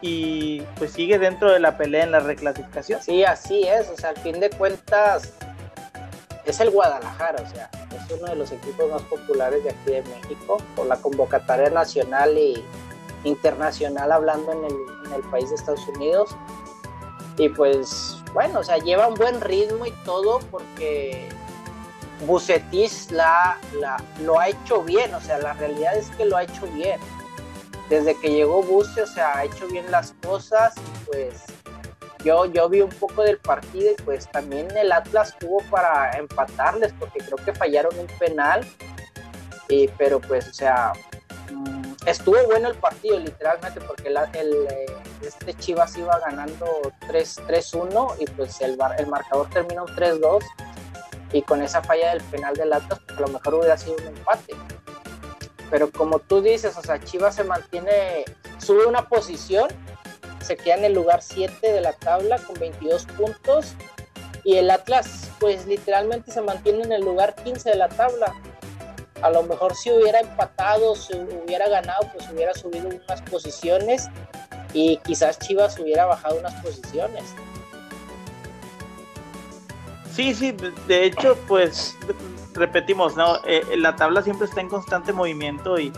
Y 0.01 0.59
pues 0.77 0.91
sigue 0.91 1.17
dentro 1.17 1.49
de 1.49 1.61
la 1.61 1.77
pelea 1.77 2.03
en 2.03 2.11
la 2.11 2.19
reclasificación. 2.19 3.01
Sí, 3.01 3.23
así 3.23 3.65
es, 3.65 3.87
o 3.87 3.95
sea, 3.95 4.09
al 4.09 4.17
fin 4.17 4.41
de 4.41 4.49
cuentas 4.49 5.31
es 6.43 6.59
el 6.59 6.71
Guadalajara, 6.71 7.41
o 7.41 7.49
sea, 7.49 7.69
es 7.95 8.11
uno 8.11 8.27
de 8.27 8.35
los 8.35 8.51
equipos 8.51 8.91
más 8.91 9.03
populares 9.03 9.63
de 9.63 9.69
aquí 9.69 9.91
de 9.91 10.01
México, 10.01 10.57
por 10.75 10.85
la 10.87 10.97
convocatoria 10.97 11.69
nacional 11.69 12.37
y 12.37 12.61
internacional 13.23 14.11
hablando 14.11 14.51
en 14.51 14.65
el, 14.65 14.75
en 15.05 15.13
el 15.13 15.21
país 15.31 15.47
de 15.47 15.55
Estados 15.55 15.87
Unidos 15.87 16.35
y 17.37 17.49
pues, 17.49 18.17
bueno, 18.33 18.59
o 18.59 18.63
sea, 18.63 18.77
lleva 18.77 19.07
un 19.07 19.15
buen 19.15 19.41
ritmo 19.41 19.85
y 19.85 19.91
todo 20.03 20.39
porque 20.51 21.27
Bucetis 22.25 23.11
la, 23.11 23.59
la, 23.79 23.97
lo 24.21 24.39
ha 24.39 24.49
hecho 24.49 24.83
bien, 24.83 25.13
o 25.13 25.21
sea, 25.21 25.39
la 25.39 25.53
realidad 25.53 25.95
es 25.97 26.09
que 26.11 26.25
lo 26.25 26.37
ha 26.37 26.43
hecho 26.43 26.65
bien. 26.67 26.99
Desde 27.89 28.17
que 28.19 28.31
llegó 28.31 28.63
Buce, 28.63 29.01
o 29.01 29.07
sea, 29.07 29.37
ha 29.37 29.45
hecho 29.45 29.67
bien 29.67 29.91
las 29.91 30.15
cosas, 30.23 30.73
pues 31.05 31.43
yo, 32.23 32.45
yo 32.45 32.67
vi 32.67 32.81
un 32.81 32.89
poco 32.89 33.21
del 33.21 33.37
partido 33.37 33.91
y 33.91 34.01
pues 34.01 34.27
también 34.31 34.67
el 34.75 34.91
Atlas 34.91 35.35
tuvo 35.37 35.61
para 35.69 36.17
empatarles 36.17 36.93
porque 36.99 37.19
creo 37.19 37.37
que 37.37 37.53
fallaron 37.53 37.97
un 37.99 38.07
penal, 38.17 38.65
y, 39.67 39.87
pero 39.89 40.19
pues, 40.19 40.47
o 40.47 40.53
sea, 40.53 40.93
estuvo 42.05 42.37
bueno 42.45 42.69
el 42.69 42.75
partido, 42.75 43.19
literalmente, 43.19 43.81
porque 43.81 44.07
el, 44.07 44.17
eh, 44.17 44.85
este 45.21 45.53
Chivas 45.55 45.97
iba 45.97 46.17
ganando 46.19 46.65
3-1 47.07 48.15
y 48.19 48.25
pues 48.27 48.61
el, 48.61 48.77
el 48.97 49.07
marcador 49.07 49.49
terminó 49.49 49.85
3-2 49.85 50.43
y 51.33 51.41
con 51.41 51.61
esa 51.61 51.81
falla 51.81 52.11
del 52.11 52.23
penal 52.23 52.55
del 52.55 52.73
Atlas, 52.73 52.99
pues, 53.05 53.17
a 53.17 53.21
lo 53.21 53.27
mejor 53.27 53.55
hubiera 53.55 53.77
sido 53.77 53.95
un 53.97 54.07
empate. 54.07 54.55
Pero 55.69 55.91
como 55.91 56.19
tú 56.19 56.41
dices, 56.41 56.77
o 56.77 56.81
sea, 56.81 56.99
Chivas 56.99 57.35
se 57.35 57.43
mantiene, 57.43 58.23
sube 58.59 58.85
una 58.85 59.07
posición, 59.09 59.67
se 60.41 60.55
queda 60.55 60.75
en 60.75 60.85
el 60.85 60.93
lugar 60.93 61.21
7 61.21 61.71
de 61.71 61.81
la 61.81 61.93
tabla 61.93 62.37
con 62.37 62.57
22 62.59 63.05
puntos 63.07 63.73
y 64.43 64.57
el 64.57 64.69
Atlas 64.69 65.29
pues 65.39 65.65
literalmente 65.65 66.31
se 66.31 66.39
mantiene 66.41 66.83
en 66.83 66.91
el 66.91 67.01
lugar 67.01 67.33
15 67.35 67.71
de 67.71 67.75
la 67.75 67.89
tabla 67.89 68.33
a 69.21 69.29
lo 69.29 69.43
mejor 69.43 69.75
si 69.75 69.91
hubiera 69.91 70.19
empatado, 70.19 70.95
si 70.95 71.13
hubiera 71.15 71.67
ganado, 71.69 72.09
pues 72.13 72.29
hubiera 72.31 72.53
subido 72.53 72.89
unas 72.89 73.21
posiciones 73.23 74.09
y 74.73 74.97
quizás 74.97 75.39
Chivas 75.39 75.79
hubiera 75.79 76.05
bajado 76.05 76.39
unas 76.39 76.53
posiciones. 76.61 77.23
Sí, 80.13 80.33
sí, 80.33 80.55
de 80.87 81.05
hecho, 81.05 81.37
pues 81.47 81.97
repetimos, 82.53 83.15
¿no? 83.15 83.37
Eh, 83.45 83.63
la 83.77 83.95
tabla 83.95 84.21
siempre 84.21 84.47
está 84.47 84.61
en 84.61 84.69
constante 84.69 85.11
movimiento 85.11 85.77
y, 85.77 85.91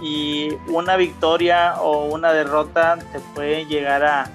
y 0.00 0.50
una 0.68 0.96
victoria 0.96 1.80
o 1.80 2.06
una 2.06 2.32
derrota 2.32 2.98
te 3.12 3.20
puede 3.34 3.66
llegar 3.66 4.04
a, 4.04 4.30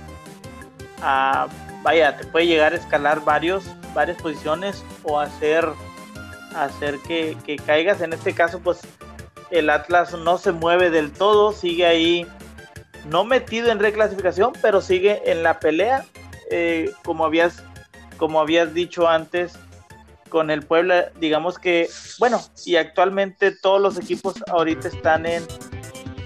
a, 1.01 1.47
vaya, 1.82 2.17
te 2.17 2.25
puede 2.25 2.45
llegar 2.45 2.73
a 2.73 2.75
escalar 2.75 3.23
varios, 3.23 3.63
varias 3.95 4.21
posiciones 4.21 4.84
o 5.03 5.19
hacer 5.19 5.67
hacer 6.56 7.00
que, 7.00 7.36
caigas. 7.66 8.02
En 8.02 8.13
este 8.13 8.34
caso, 8.34 8.60
pues 8.60 8.82
el 9.52 9.70
Atlas 9.70 10.13
no 10.13 10.38
se 10.38 10.52
mueve 10.52 10.89
del 10.89 11.12
todo, 11.12 11.52
sigue 11.52 11.86
ahí, 11.86 12.28
no 13.06 13.24
metido 13.24 13.72
en 13.72 13.80
reclasificación, 13.80 14.54
pero 14.62 14.82
sigue 14.82 15.22
en 15.32 15.44
la 15.44 15.60
pelea. 15.60 16.06
Eh, 16.52 16.92
como, 17.04 17.26
habías, 17.26 17.63
como 18.18 18.39
habías 18.39 18.74
dicho 18.74 19.08
antes, 19.08 19.54
con 20.30 20.50
el 20.50 20.63
Puebla, 20.63 21.12
digamos 21.20 21.60
que, 21.60 21.89
bueno, 22.20 22.42
y 22.66 22.76
actualmente 22.76 23.52
todos 23.52 23.80
los 23.80 23.98
equipos 23.98 24.36
ahorita 24.48 24.88
están 24.88 25.26
en, 25.26 25.44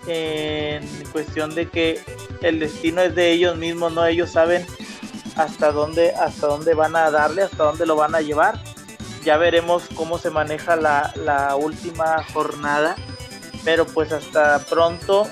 en 0.08 0.88
cuestión 1.12 1.54
de 1.54 1.68
que 1.68 2.00
el 2.42 2.60
destino 2.60 3.02
es 3.02 3.16
de 3.16 3.32
ellos 3.32 3.58
mismos, 3.58 3.92
no 3.92 4.06
ellos 4.06 4.32
saben 4.32 4.66
hasta 5.36 5.72
dónde, 5.72 6.14
hasta 6.16 6.48
dónde 6.48 6.74
van 6.74 6.96
a 6.96 7.12
darle, 7.12 7.44
hasta 7.44 7.64
dónde 7.64 7.86
lo 7.86 7.96
van 7.96 8.16
a 8.16 8.22
llevar. 8.22 8.60
Ya 9.28 9.36
veremos 9.36 9.84
cómo 9.94 10.18
se 10.20 10.30
maneja 10.30 10.78
la, 10.78 11.12
la 11.18 11.58
última 11.58 12.24
jornada, 12.32 12.96
pero 13.66 13.86
pues 13.86 14.14
hasta 14.14 14.60
pronto, 14.60 15.28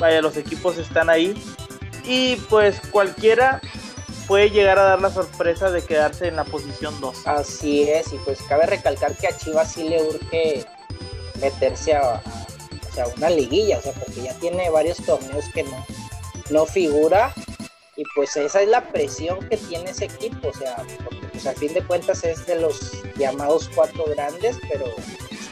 vaya, 0.00 0.20
los 0.20 0.36
equipos 0.36 0.78
están 0.78 1.08
ahí 1.08 1.40
y 2.04 2.34
pues 2.50 2.80
cualquiera 2.90 3.60
puede 4.26 4.50
llegar 4.50 4.80
a 4.80 4.82
dar 4.82 5.00
la 5.00 5.10
sorpresa 5.10 5.70
de 5.70 5.84
quedarse 5.84 6.26
en 6.26 6.34
la 6.34 6.42
posición 6.42 7.00
2. 7.00 7.24
Así 7.28 7.88
es, 7.88 8.12
y 8.12 8.16
pues 8.24 8.42
cabe 8.48 8.66
recalcar 8.66 9.16
que 9.16 9.28
a 9.28 9.36
Chivas 9.36 9.74
sí 9.74 9.88
le 9.90 10.02
urge 10.02 10.64
meterse 11.40 11.94
a, 11.94 12.20
una 13.16 13.30
liguilla, 13.30 13.78
o 13.78 13.80
sea, 13.80 13.92
porque 13.92 14.22
ya 14.22 14.34
tiene 14.40 14.70
varios 14.70 14.96
torneos 14.96 15.44
que 15.54 15.62
no, 15.62 15.86
no 16.50 16.66
figura 16.66 17.32
y 17.96 18.04
pues 18.14 18.36
esa 18.36 18.60
es 18.60 18.68
la 18.68 18.86
presión 18.88 19.38
que 19.48 19.56
tiene 19.56 19.90
ese 19.90 20.04
equipo, 20.04 20.48
o 20.48 20.52
sea, 20.52 20.76
porque 21.02 21.26
pues 21.32 21.46
al 21.46 21.56
fin 21.56 21.72
de 21.72 21.82
cuentas 21.82 22.22
es 22.24 22.46
de 22.46 22.60
los 22.60 22.92
llamados 23.16 23.70
cuatro 23.74 24.04
grandes, 24.14 24.58
pero 24.70 24.86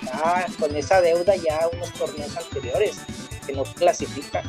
está 0.02 0.46
con 0.59 0.76
esa 0.76 1.00
deuda 1.00 1.35
ya 1.37 1.68
unos 1.72 1.92
torneos 1.94 2.37
anteriores 2.37 2.96
que 3.46 3.54
no 3.54 3.64
clasifican. 3.64 4.44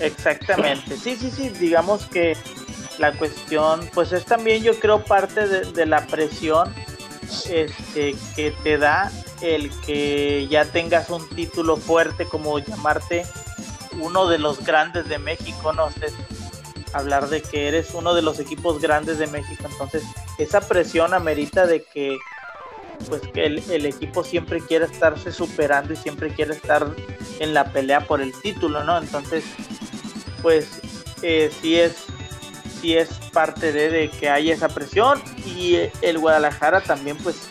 Exactamente, 0.00 0.96
sí, 0.96 1.16
sí, 1.16 1.30
sí, 1.30 1.50
digamos 1.50 2.06
que 2.06 2.34
la 2.98 3.12
cuestión, 3.12 3.88
pues 3.92 4.12
es 4.12 4.24
también 4.24 4.62
yo 4.62 4.78
creo 4.78 5.04
parte 5.04 5.46
de, 5.46 5.86
la 5.86 6.06
presión 6.06 6.74
este, 7.48 8.16
que 8.34 8.52
te 8.62 8.78
da 8.78 9.12
el 9.42 9.70
que 9.80 10.48
ya 10.48 10.64
tengas 10.64 11.10
un 11.10 11.28
título 11.30 11.76
fuerte 11.76 12.24
como 12.24 12.58
llamarte 12.58 13.24
uno 14.00 14.28
de 14.28 14.38
los 14.38 14.64
grandes 14.64 15.08
de 15.08 15.18
México, 15.18 15.72
no 15.72 15.90
sé, 15.90 16.12
hablar 16.92 17.28
de 17.28 17.42
que 17.42 17.68
eres 17.68 17.94
uno 17.94 18.14
de 18.14 18.22
los 18.22 18.40
equipos 18.40 18.80
grandes 18.80 19.18
de 19.18 19.26
México, 19.26 19.64
entonces 19.70 20.02
esa 20.38 20.60
presión 20.60 21.14
amerita 21.14 21.66
de 21.66 21.82
que 21.82 22.16
pues 23.08 23.22
que 23.32 23.46
el, 23.46 23.86
equipo 23.86 24.24
siempre 24.24 24.60
quiere 24.60 24.86
estarse 24.86 25.30
superando 25.32 25.92
y 25.92 25.96
siempre 25.96 26.30
quiere 26.30 26.54
estar 26.54 26.86
en 27.38 27.54
la 27.54 27.72
pelea 27.72 28.00
por 28.00 28.20
el 28.20 28.32
título, 28.40 28.82
¿no? 28.82 28.98
Entonces, 28.98 29.44
pues 30.42 30.80
eh, 31.22 31.50
sí 31.60 31.78
es 31.78 32.06
sí 32.80 32.96
es 32.96 33.08
parte 33.32 33.72
de, 33.72 33.90
de, 33.90 34.08
que 34.08 34.28
haya 34.30 34.54
esa 34.54 34.68
presión 34.68 35.20
y 35.44 35.76
el 36.00 36.18
Guadalajara 36.18 36.80
también 36.80 37.16
pues 37.18 37.48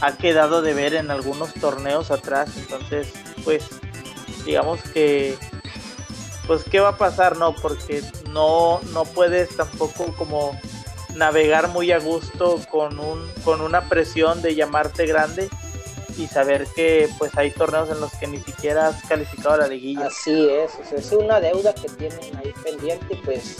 ha 0.00 0.16
quedado 0.16 0.62
de 0.62 0.74
ver 0.74 0.94
en 0.94 1.12
algunos 1.12 1.54
torneos 1.54 2.10
atrás 2.10 2.50
entonces 2.56 3.12
pues 3.44 3.68
digamos 4.44 4.82
que 4.82 5.38
pues 6.46 6.64
qué 6.64 6.80
va 6.80 6.90
a 6.90 6.96
pasar 6.96 7.36
no 7.36 7.54
porque 7.54 8.02
no 8.30 8.80
no 8.92 9.04
puedes 9.04 9.56
tampoco 9.56 10.12
como 10.16 10.58
navegar 11.14 11.68
muy 11.68 11.92
a 11.92 11.98
gusto 11.98 12.60
con 12.70 12.98
un 12.98 13.30
con 13.44 13.60
una 13.60 13.88
presión 13.88 14.42
de 14.42 14.54
llamarte 14.54 15.06
grande 15.06 15.48
y 16.18 16.26
saber 16.26 16.66
que 16.74 17.08
pues 17.18 17.36
hay 17.36 17.50
torneos 17.50 17.90
en 17.90 18.00
los 18.00 18.12
que 18.12 18.26
ni 18.26 18.38
siquiera 18.38 18.88
has 18.88 19.02
calificado 19.04 19.54
a 19.54 19.58
la 19.58 19.66
liguilla. 19.66 20.06
Así 20.06 20.48
es, 20.48 20.92
es 20.92 21.12
una 21.12 21.40
deuda 21.40 21.74
que 21.74 21.88
tienen 21.88 22.36
ahí 22.36 22.52
pendiente, 22.62 23.18
pues 23.24 23.58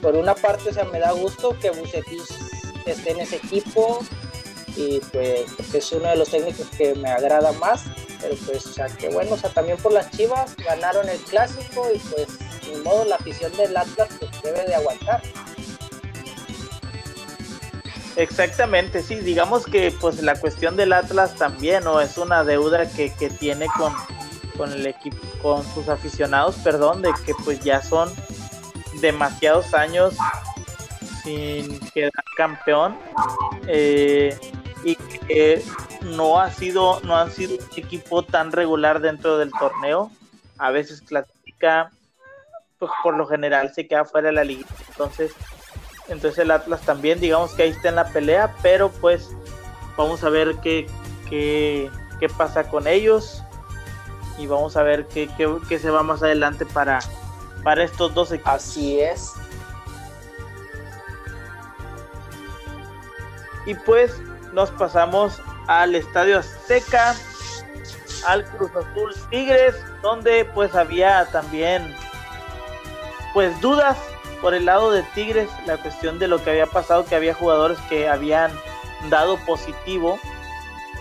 por 0.00 0.16
una 0.16 0.34
parte, 0.34 0.70
o 0.70 0.72
sea, 0.72 0.84
me 0.84 0.98
da 0.98 1.12
gusto 1.12 1.56
que 1.60 1.70
Bucetis 1.70 2.24
esté 2.86 3.10
en 3.10 3.20
ese 3.20 3.36
equipo 3.36 4.00
y 4.76 5.00
pues 5.12 5.74
es 5.74 5.92
uno 5.92 6.08
de 6.08 6.16
los 6.16 6.30
técnicos 6.30 6.66
que 6.76 6.94
me 6.94 7.10
agrada 7.10 7.52
más, 7.52 7.84
pero 8.20 8.34
pues, 8.46 8.66
o 8.66 8.72
sea, 8.72 8.86
que 8.86 9.08
bueno, 9.08 9.34
o 9.34 9.36
sea, 9.36 9.50
también 9.50 9.78
por 9.78 9.92
las 9.92 10.10
Chivas 10.10 10.54
ganaron 10.56 11.08
el 11.08 11.18
clásico 11.18 11.86
y 11.94 11.98
pues, 11.98 12.38
de 12.70 12.78
modo, 12.82 13.04
la 13.04 13.16
afición 13.16 13.52
del 13.56 13.76
Atlas 13.76 14.08
pues 14.18 14.30
debe 14.42 14.64
de 14.64 14.74
aguantar. 14.74 15.22
Exactamente, 18.16 19.02
sí, 19.02 19.16
digamos 19.16 19.64
que 19.64 19.92
pues 20.00 20.22
la 20.22 20.38
cuestión 20.38 20.76
del 20.76 20.92
Atlas 20.92 21.36
también, 21.36 21.84
¿no? 21.84 22.00
Es 22.00 22.18
una 22.18 22.44
deuda 22.44 22.90
que, 22.90 23.14
que 23.14 23.30
tiene 23.30 23.66
con, 23.76 23.94
con 24.56 24.72
el 24.72 24.86
equipo, 24.86 25.16
con 25.40 25.64
sus 25.72 25.88
aficionados, 25.88 26.56
perdón, 26.56 27.02
de 27.02 27.10
que 27.24 27.32
pues 27.44 27.60
ya 27.60 27.82
son 27.82 28.12
demasiados 29.00 29.72
años 29.74 30.14
sin 31.22 31.78
quedar 31.90 32.12
campeón 32.36 32.98
eh, 33.66 34.36
y 34.84 34.96
que 34.96 35.62
no 36.02 36.40
ha 36.40 36.50
sido, 36.50 37.00
no 37.00 37.16
han 37.16 37.30
sido 37.30 37.54
un 37.54 37.60
equipo 37.76 38.22
tan 38.22 38.52
regular 38.52 39.00
dentro 39.00 39.38
del 39.38 39.50
torneo. 39.52 40.10
A 40.58 40.70
veces 40.70 41.02
clasifica, 41.02 41.90
pues 42.78 42.90
por 43.02 43.16
lo 43.16 43.26
general 43.26 43.72
se 43.74 43.86
queda 43.86 44.04
fuera 44.04 44.28
de 44.28 44.34
la 44.34 44.44
liga. 44.44 44.66
Entonces, 44.88 45.32
entonces 46.08 46.38
el 46.38 46.50
Atlas 46.50 46.82
también, 46.82 47.20
digamos 47.20 47.52
que 47.54 47.62
ahí 47.62 47.70
está 47.70 47.88
en 47.88 47.96
la 47.96 48.08
pelea, 48.08 48.54
pero 48.62 48.90
pues 48.90 49.30
vamos 49.96 50.24
a 50.24 50.28
ver 50.28 50.56
qué, 50.56 50.86
qué, 51.28 51.90
qué 52.18 52.28
pasa 52.28 52.68
con 52.68 52.86
ellos 52.86 53.42
y 54.38 54.46
vamos 54.46 54.76
a 54.76 54.82
ver 54.82 55.06
qué, 55.06 55.28
qué, 55.68 55.78
se 55.78 55.90
va 55.90 56.02
más 56.02 56.22
adelante 56.22 56.64
para, 56.66 57.00
para 57.62 57.84
estos 57.84 58.14
dos 58.14 58.32
equipos. 58.32 58.52
Así 58.52 59.00
es. 59.00 59.32
Y 63.66 63.74
pues 63.74 64.18
nos 64.52 64.70
pasamos 64.70 65.40
al 65.70 65.94
Estadio 65.94 66.40
Azteca, 66.40 67.14
al 68.26 68.44
Cruz 68.44 68.72
Azul 68.74 69.14
Tigres, 69.30 69.76
donde 70.02 70.44
pues 70.44 70.74
había 70.74 71.26
también 71.26 71.94
pues 73.32 73.58
dudas 73.60 73.96
por 74.40 74.52
el 74.52 74.64
lado 74.64 74.90
de 74.90 75.04
Tigres, 75.14 75.48
la 75.66 75.76
cuestión 75.76 76.18
de 76.18 76.26
lo 76.26 76.42
que 76.42 76.50
había 76.50 76.66
pasado, 76.66 77.04
que 77.04 77.14
había 77.14 77.34
jugadores 77.34 77.78
que 77.88 78.08
habían 78.08 78.50
dado 79.10 79.36
positivo, 79.46 80.18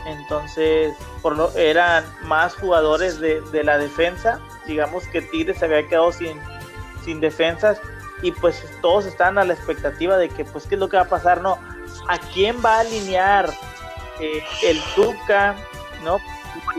entonces 0.06 0.94
por 1.24 1.36
lo, 1.36 1.52
eran 1.58 2.06
más 2.22 2.54
jugadores 2.54 3.20
de, 3.20 3.42
la 3.64 3.80
defensa, 3.80 4.40
digamos 4.68 5.08
que 5.08 5.24
Tigres 5.24 5.58
se 5.58 5.66
había 5.66 5.88
quedado 5.88 6.12
sin, 6.12 6.40
sin 7.04 7.20
defensas 7.20 7.82
y 8.22 8.34
pues 8.34 8.64
todos 8.84 9.08
están 9.08 9.40
a 9.40 9.46
la 9.46 9.54
expectativa 9.56 10.16
de 10.18 10.30
que 10.30 10.46
pues 10.46 10.68
qué 10.68 10.76
es 10.76 10.80
lo 10.80 10.90
que 10.90 10.98
va 10.98 11.04
a 11.04 11.10
pasar, 11.10 11.42
¿no? 11.42 11.58
¿A 12.08 12.20
quién 12.20 12.64
va 12.64 12.76
a 12.76 12.80
alinear 12.82 13.52
el 14.20 14.82
Tuca, 14.96 15.56
¿no? 16.04 16.20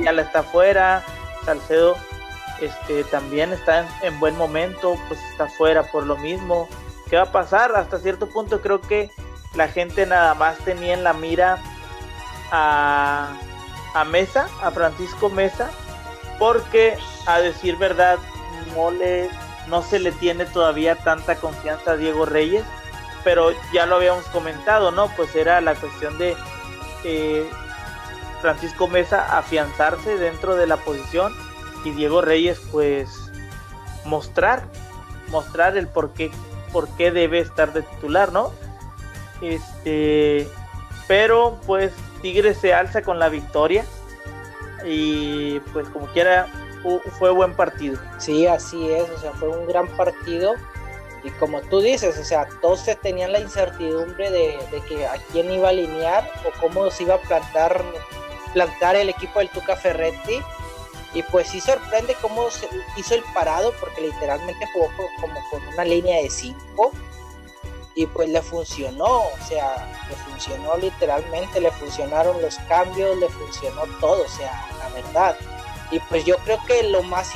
Ya 0.02 0.12
la 0.12 0.22
está 0.22 0.42
fuera, 0.42 1.04
Salcedo 1.44 1.96
este, 2.60 3.04
también 3.04 3.52
está 3.52 3.88
en, 4.02 4.20
buen 4.20 4.36
momento, 4.36 4.96
pues 5.08 5.20
está 5.30 5.48
fuera 5.48 5.82
por 5.84 6.04
lo 6.06 6.16
mismo. 6.16 6.68
¿Qué 7.08 7.16
va 7.16 7.22
a 7.22 7.32
pasar? 7.32 7.74
Hasta 7.74 7.98
cierto 7.98 8.28
punto 8.28 8.60
creo 8.60 8.80
que 8.80 9.10
la 9.54 9.68
gente 9.68 10.06
nada 10.06 10.34
más 10.34 10.58
tenía 10.58 10.94
en 10.94 11.02
la 11.02 11.12
mira 11.12 11.58
a, 12.52 13.32
a 13.94 14.04
Mesa, 14.04 14.48
a 14.62 14.70
Francisco 14.70 15.30
Mesa, 15.30 15.70
porque 16.38 16.96
a 17.26 17.40
decir 17.40 17.76
verdad 17.76 18.18
no 19.68 19.82
se 19.82 19.98
le 19.98 20.12
tiene 20.12 20.44
todavía 20.44 20.96
tanta 20.96 21.36
confianza 21.36 21.92
a 21.92 21.96
Diego 21.96 22.24
Reyes, 22.24 22.64
pero 23.24 23.52
ya 23.72 23.86
lo 23.86 23.96
habíamos 23.96 24.24
comentado, 24.26 24.90
¿no? 24.90 25.08
Pues 25.16 25.34
era 25.34 25.60
la 25.60 25.74
cuestión 25.74 26.18
de 26.18 26.36
eh, 27.04 27.48
Francisco 28.40 28.88
Mesa 28.88 29.38
afianzarse 29.38 30.16
dentro 30.16 30.56
de 30.56 30.66
la 30.66 30.76
posición 30.76 31.34
y 31.84 31.90
Diego 31.90 32.20
Reyes 32.20 32.60
pues 32.70 33.08
mostrar 34.04 34.64
mostrar 35.30 35.76
el 35.76 35.86
por 35.86 36.12
qué, 36.12 36.30
por 36.72 36.88
qué 36.96 37.10
debe 37.10 37.38
estar 37.38 37.72
de 37.72 37.82
titular, 37.82 38.32
¿no? 38.32 38.52
Este, 39.40 40.46
pero 41.08 41.58
pues 41.66 41.92
Tigres 42.20 42.58
se 42.58 42.74
alza 42.74 43.02
con 43.02 43.18
la 43.18 43.28
victoria 43.28 43.84
y 44.84 45.60
pues 45.72 45.88
como 45.88 46.06
quiera 46.06 46.46
fue 47.18 47.30
buen 47.30 47.54
partido. 47.54 47.98
Sí, 48.18 48.46
así 48.46 48.90
es, 48.90 49.08
o 49.10 49.18
sea, 49.18 49.32
fue 49.32 49.48
un 49.48 49.66
gran 49.66 49.86
partido 49.88 50.54
y 51.22 51.30
como 51.32 51.60
tú 51.62 51.80
dices, 51.80 52.18
o 52.18 52.24
sea, 52.24 52.48
todos 52.62 52.84
tenían 53.02 53.32
la 53.32 53.40
incertidumbre 53.40 54.30
de, 54.30 54.58
de 54.70 54.80
que 54.88 55.06
a 55.06 55.14
quién 55.32 55.50
iba 55.52 55.68
a 55.68 55.70
alinear 55.70 56.30
o 56.46 56.60
cómo 56.60 56.90
se 56.90 57.02
iba 57.02 57.16
a 57.16 57.20
plantar, 57.20 57.84
plantar 58.54 58.96
el 58.96 59.10
equipo 59.10 59.38
del 59.38 59.50
Tuca 59.50 59.76
Ferretti 59.76 60.40
y 61.12 61.22
pues 61.24 61.48
sí 61.48 61.60
sorprende 61.60 62.16
cómo 62.22 62.50
se 62.50 62.68
hizo 62.96 63.14
el 63.14 63.22
parado, 63.34 63.72
porque 63.80 64.00
literalmente 64.02 64.66
jugó 64.72 64.90
como 65.20 65.34
con 65.50 65.66
una 65.68 65.84
línea 65.84 66.22
de 66.22 66.30
5 66.30 66.92
y 67.96 68.06
pues 68.06 68.28
le 68.28 68.40
funcionó, 68.40 69.24
o 69.24 69.38
sea, 69.46 69.88
le 70.08 70.16
funcionó 70.16 70.76
literalmente, 70.76 71.60
le 71.60 71.70
funcionaron 71.72 72.40
los 72.40 72.56
cambios, 72.68 73.18
le 73.18 73.28
funcionó 73.28 73.82
todo, 74.00 74.24
o 74.24 74.28
sea, 74.28 74.66
la 74.78 74.88
verdad. 74.90 75.36
Y 75.90 75.98
pues 75.98 76.24
yo 76.24 76.36
creo 76.38 76.58
que 76.66 76.84
lo 76.84 77.02
más 77.02 77.32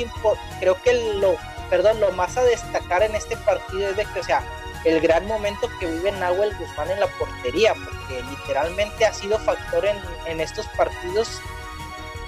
creo 0.61 0.81
que 0.83 0.95
lo, 1.19 1.37
perdón, 1.75 1.99
lo 1.99 2.13
más 2.13 2.37
a 2.37 2.45
destacar 2.45 3.03
en 3.03 3.17
este 3.17 3.37
partido 3.39 3.89
es 3.89 3.97
de 3.97 4.05
que, 4.05 4.21
o 4.21 4.23
sea, 4.23 4.45
el 4.85 5.01
gran 5.01 5.27
momento 5.27 5.69
que 5.81 5.91
vive 5.91 6.13
Nahuel 6.13 6.57
Guzmán 6.57 6.89
en 6.89 7.01
la 7.01 7.09
portería, 7.19 7.75
porque 7.75 8.23
literalmente 8.31 9.05
ha 9.05 9.13
sido 9.13 9.41
factor 9.41 9.85
en, 9.85 10.41
estos 10.41 10.67
partidos, 10.77 11.41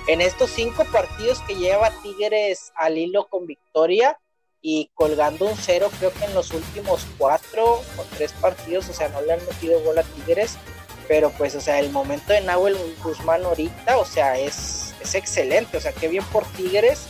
en 0.08 0.20
estos 0.20 0.50
cinco 0.50 0.84
partidos 0.86 1.42
que 1.42 1.54
lleva 1.54 1.92
Tigres 2.02 2.72
al 2.74 2.98
hilo 2.98 3.28
con 3.28 3.46
victoria 3.46 4.18
y 4.60 4.90
colgando 4.94 5.46
un 5.46 5.56
cero, 5.56 5.92
creo 6.00 6.12
que 6.12 6.24
en 6.24 6.34
los 6.34 6.50
últimos 6.50 7.06
cuatro 7.16 7.82
o 7.98 8.04
tres 8.16 8.32
partidos, 8.32 8.88
o 8.88 8.94
sea, 8.94 9.10
no 9.10 9.20
le 9.20 9.34
han 9.34 9.46
metido 9.46 9.80
gol 9.82 9.98
a 9.98 10.02
Tigres, 10.02 10.58
pero 11.06 11.30
pues, 11.30 11.54
o 11.54 11.60
sea, 11.60 11.78
el 11.78 11.90
momento 11.90 12.32
de 12.32 12.40
Nahuel 12.40 12.76
Guzmán 13.00 13.44
ahorita, 13.44 13.96
o 13.98 14.04
sea, 14.04 14.36
es, 14.40 14.92
es 15.00 15.14
excelente, 15.14 15.76
o 15.76 15.80
sea, 15.80 15.92
qué 15.92 16.08
bien 16.08 16.24
por 16.32 16.44
Tigres 16.54 17.06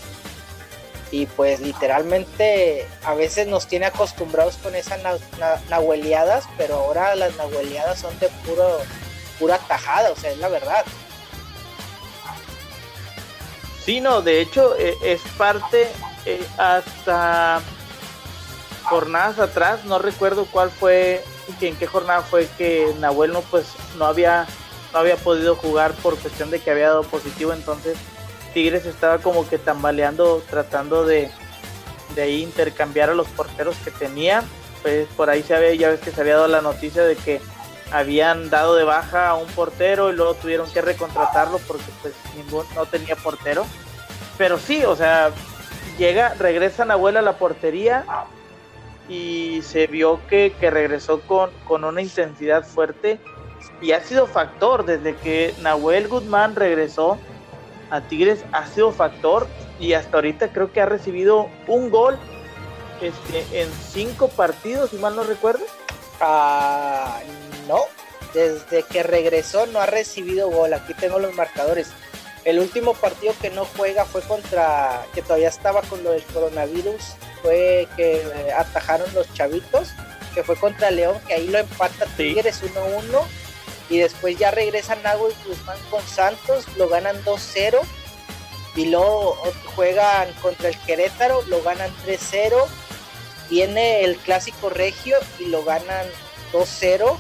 y 1.10 1.26
pues 1.26 1.60
literalmente 1.60 2.86
a 3.04 3.14
veces 3.14 3.46
nos 3.46 3.66
tiene 3.66 3.86
acostumbrados 3.86 4.56
con 4.56 4.74
esas 4.74 5.00
nahueleadas, 5.70 6.44
pero 6.56 6.76
ahora 6.76 7.14
las 7.14 7.36
nahueleadas 7.36 8.00
son 8.00 8.18
de 8.18 8.28
puro, 8.44 8.78
pura 9.38 9.58
tajada, 9.58 10.10
o 10.10 10.16
sea, 10.16 10.30
es 10.30 10.38
la 10.38 10.48
verdad. 10.48 10.84
Sí, 13.84 14.00
no, 14.00 14.20
de 14.20 14.40
hecho 14.40 14.76
eh, 14.76 14.96
es 15.04 15.20
parte 15.38 15.86
eh, 16.24 16.44
hasta 16.58 17.60
jornadas 18.82 19.38
atrás, 19.38 19.84
no 19.84 19.98
recuerdo 20.00 20.46
cuál 20.50 20.70
fue, 20.70 21.22
en 21.60 21.76
qué 21.76 21.86
jornada 21.86 22.22
fue 22.22 22.48
que 22.58 22.92
Nahuel 22.98 23.32
no, 23.32 23.42
pues, 23.42 23.66
no 23.96 24.06
había, 24.06 24.46
no 24.92 24.98
había 24.98 25.16
podido 25.16 25.54
jugar 25.54 25.92
por 25.94 26.18
cuestión 26.18 26.50
de 26.50 26.60
que 26.60 26.72
había 26.72 26.88
dado 26.88 27.04
positivo, 27.04 27.52
entonces 27.52 27.96
Tigres 28.52 28.86
estaba 28.86 29.18
como 29.18 29.48
que 29.48 29.58
tambaleando, 29.58 30.42
tratando 30.48 31.04
de, 31.04 31.30
de 32.14 32.30
intercambiar 32.30 33.10
a 33.10 33.14
los 33.14 33.28
porteros 33.28 33.76
que 33.84 33.90
tenía. 33.90 34.42
Pues 34.82 35.08
por 35.16 35.30
ahí 35.30 35.42
se 35.42 35.54
había, 35.54 35.74
ya 35.74 35.90
ves 35.90 36.00
que 36.00 36.10
se 36.10 36.20
había 36.20 36.36
dado 36.36 36.48
la 36.48 36.62
noticia 36.62 37.02
de 37.02 37.16
que 37.16 37.40
habían 37.92 38.50
dado 38.50 38.74
de 38.74 38.84
baja 38.84 39.28
a 39.28 39.34
un 39.34 39.46
portero 39.48 40.10
y 40.10 40.16
luego 40.16 40.34
tuvieron 40.34 40.70
que 40.70 40.80
recontratarlo 40.80 41.58
porque 41.66 41.84
pues 42.02 42.14
ningún, 42.36 42.64
no 42.74 42.86
tenía 42.86 43.16
portero. 43.16 43.66
Pero 44.38 44.58
sí, 44.58 44.84
o 44.84 44.96
sea, 44.96 45.30
llega, 45.98 46.34
regresa 46.34 46.84
Nahuel 46.84 47.16
a 47.16 47.22
la 47.22 47.38
portería 47.38 48.04
y 49.08 49.62
se 49.62 49.86
vio 49.86 50.20
que, 50.28 50.54
que 50.58 50.70
regresó 50.70 51.20
con, 51.20 51.50
con 51.64 51.84
una 51.84 52.02
intensidad 52.02 52.64
fuerte 52.64 53.20
y 53.80 53.92
ha 53.92 54.00
sido 54.00 54.26
factor 54.26 54.84
desde 54.84 55.14
que 55.16 55.54
Nahuel 55.60 56.08
Guzmán 56.08 56.56
regresó 56.56 57.18
a 57.90 58.00
Tigres 58.02 58.44
ha 58.52 58.66
sido 58.66 58.92
factor 58.92 59.46
y 59.78 59.92
hasta 59.92 60.16
ahorita 60.16 60.52
creo 60.52 60.72
que 60.72 60.80
ha 60.80 60.86
recibido 60.86 61.48
un 61.66 61.90
gol 61.90 62.18
este, 63.00 63.60
en 63.60 63.68
cinco 63.90 64.28
partidos, 64.28 64.90
si 64.90 64.96
mal 64.96 65.16
no 65.16 65.24
recuerdo. 65.24 65.64
Ah, 66.20 67.20
no, 67.68 67.80
desde 68.32 68.82
que 68.84 69.02
regresó 69.02 69.66
no 69.66 69.80
ha 69.80 69.86
recibido 69.86 70.48
gol. 70.50 70.72
Aquí 70.72 70.94
tengo 70.94 71.18
los 71.18 71.34
marcadores. 71.34 71.90
El 72.44 72.60
último 72.60 72.94
partido 72.94 73.34
que 73.40 73.50
no 73.50 73.64
juega 73.64 74.04
fue 74.04 74.22
contra, 74.22 75.04
que 75.14 75.20
todavía 75.20 75.48
estaba 75.48 75.82
con 75.82 76.04
lo 76.04 76.12
del 76.12 76.22
coronavirus, 76.22 77.16
fue 77.42 77.88
que 77.96 78.22
atajaron 78.56 79.12
los 79.14 79.32
chavitos, 79.34 79.88
que 80.32 80.44
fue 80.44 80.54
contra 80.54 80.92
León, 80.92 81.18
que 81.26 81.34
ahí 81.34 81.48
lo 81.48 81.58
empata 81.58 82.06
Tigres 82.16 82.62
1-1 82.62 83.24
y 83.88 83.98
después 83.98 84.36
ya 84.38 84.50
regresan 84.50 85.02
Nago 85.02 85.28
y 85.28 85.48
Guzmán 85.48 85.78
con 85.90 86.02
Santos, 86.06 86.64
lo 86.76 86.88
ganan 86.88 87.22
2-0 87.24 87.80
y 88.74 88.86
luego 88.86 89.36
juegan 89.74 90.32
contra 90.42 90.68
el 90.68 90.78
Querétaro, 90.80 91.42
lo 91.42 91.62
ganan 91.62 91.90
3-0, 92.06 92.52
viene 93.48 94.04
el 94.04 94.16
clásico 94.16 94.70
regio 94.70 95.16
y 95.38 95.46
lo 95.46 95.64
ganan 95.64 96.06
2-0 96.52 97.16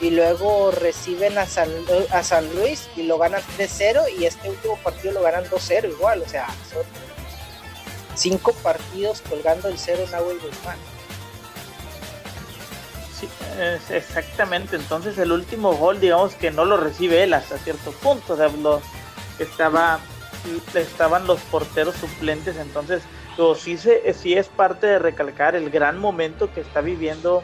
y 0.00 0.10
luego 0.10 0.70
reciben 0.70 1.36
a 1.36 1.46
San, 1.46 1.68
a 2.10 2.22
San 2.22 2.54
Luis 2.54 2.88
y 2.96 3.02
lo 3.02 3.18
ganan 3.18 3.42
3-0 3.58 4.18
y 4.18 4.24
este 4.24 4.48
último 4.48 4.76
partido 4.78 5.12
lo 5.12 5.22
ganan 5.22 5.44
2-0 5.44 5.90
igual, 5.90 6.22
o 6.22 6.28
sea, 6.28 6.46
son 6.72 6.84
cinco 8.20 8.52
partidos 8.52 9.22
colgando 9.22 9.68
el 9.68 9.78
cero 9.78 10.04
Nahuel 10.10 10.38
Guzmán 10.40 10.78
exactamente. 13.90 14.76
Entonces 14.76 15.18
el 15.18 15.32
último 15.32 15.74
gol, 15.74 16.00
digamos 16.00 16.34
que 16.34 16.50
no 16.50 16.64
lo 16.64 16.76
recibe 16.76 17.22
él 17.22 17.34
hasta 17.34 17.58
cierto 17.58 17.92
punto. 17.92 18.34
O 18.34 18.36
sea, 18.36 18.50
estaba, 19.38 20.00
estaban 20.74 21.26
los 21.26 21.40
porteros 21.40 21.94
suplentes. 21.96 22.56
Entonces, 22.56 23.02
sí, 23.56 23.76
sí 23.76 24.34
es 24.34 24.48
parte 24.48 24.86
de 24.86 24.98
recalcar 24.98 25.56
el 25.56 25.70
gran 25.70 25.98
momento 25.98 26.52
que 26.52 26.60
está 26.60 26.80
viviendo 26.80 27.42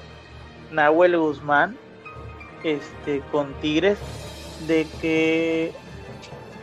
Nahuel 0.70 1.16
Guzmán 1.18 1.76
este, 2.64 3.22
con 3.32 3.54
Tigres. 3.60 3.98
De 4.66 4.86
que 5.00 5.72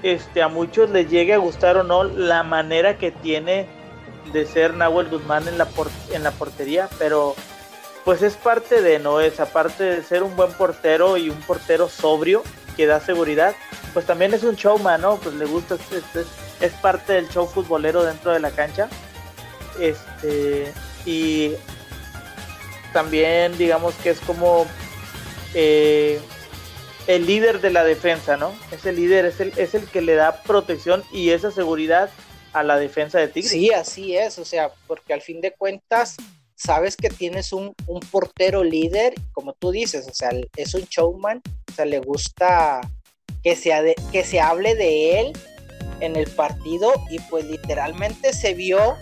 este, 0.01 0.41
a 0.41 0.47
muchos 0.47 0.89
les 0.89 1.09
llegue 1.09 1.33
a 1.33 1.37
gustar 1.37 1.77
o 1.77 1.83
no 1.83 2.03
la 2.03 2.43
manera 2.43 2.97
que 2.97 3.11
tiene 3.11 3.67
de 4.31 4.45
ser 4.45 4.73
Nahuel 4.73 5.09
Guzmán 5.09 5.47
en 5.47 5.57
la, 5.57 5.67
en 6.11 6.23
la 6.23 6.31
portería, 6.31 6.89
pero 6.97 7.35
pues 8.05 8.21
es 8.21 8.35
parte 8.35 8.81
de, 8.81 8.99
¿no? 8.99 9.21
Es 9.21 9.39
aparte 9.39 9.83
de 9.83 10.03
ser 10.03 10.23
un 10.23 10.35
buen 10.35 10.51
portero 10.53 11.17
y 11.17 11.29
un 11.29 11.39
portero 11.41 11.89
sobrio 11.89 12.43
que 12.75 12.85
da 12.85 12.99
seguridad, 12.99 13.55
pues 13.93 14.05
también 14.05 14.33
es 14.33 14.43
un 14.43 14.55
showman, 14.55 15.01
¿no? 15.01 15.17
Pues 15.17 15.35
le 15.35 15.45
gusta, 15.45 15.75
es, 15.75 16.27
es, 16.59 16.73
parte 16.73 17.13
del 17.13 17.29
show 17.29 17.47
futbolero 17.47 18.03
dentro 18.03 18.31
de 18.31 18.39
la 18.39 18.51
cancha. 18.51 18.89
Este, 19.79 20.71
y 21.05 21.53
también 22.91 23.57
digamos 23.57 23.95
que 23.95 24.11
es 24.11 24.19
como 24.19 24.67
eh, 25.53 26.19
el 27.07 27.25
líder 27.25 27.61
de 27.61 27.71
la 27.71 27.83
defensa, 27.83 28.37
¿no? 28.37 28.53
Es 28.71 28.85
el 28.85 28.95
líder, 28.95 29.25
es 29.25 29.39
el, 29.39 29.53
es 29.57 29.75
el 29.75 29.85
que 29.87 30.01
le 30.01 30.15
da 30.15 30.41
protección 30.43 31.03
y 31.11 31.29
esa 31.29 31.51
seguridad 31.51 32.09
a 32.53 32.63
la 32.63 32.77
defensa 32.77 33.19
de 33.19 33.27
Tigres. 33.27 33.51
Sí, 33.51 33.71
así 33.71 34.17
es, 34.17 34.37
o 34.39 34.45
sea, 34.45 34.71
porque 34.87 35.13
al 35.13 35.21
fin 35.21 35.41
de 35.41 35.51
cuentas 35.51 36.17
sabes 36.55 36.95
que 36.95 37.09
tienes 37.09 37.53
un, 37.53 37.75
portero 38.11 38.63
líder, 38.63 39.13
como 39.33 39.53
tú 39.53 39.71
dices, 39.71 40.07
o 40.07 40.13
sea, 40.13 40.29
es 40.55 40.73
un 40.73 40.83
showman, 40.83 41.41
o 41.71 41.73
sea, 41.73 41.85
le 41.85 41.99
gusta 41.99 42.81
que 43.43 43.55
se, 43.55 43.95
que 44.11 44.23
se 44.23 44.39
hable 44.39 44.75
de 44.75 45.19
él 45.19 45.33
en 45.99 46.15
el 46.15 46.29
partido 46.29 46.93
y 47.09 47.19
pues 47.29 47.45
literalmente 47.45 48.33
se 48.33 48.53
vio 48.53 48.97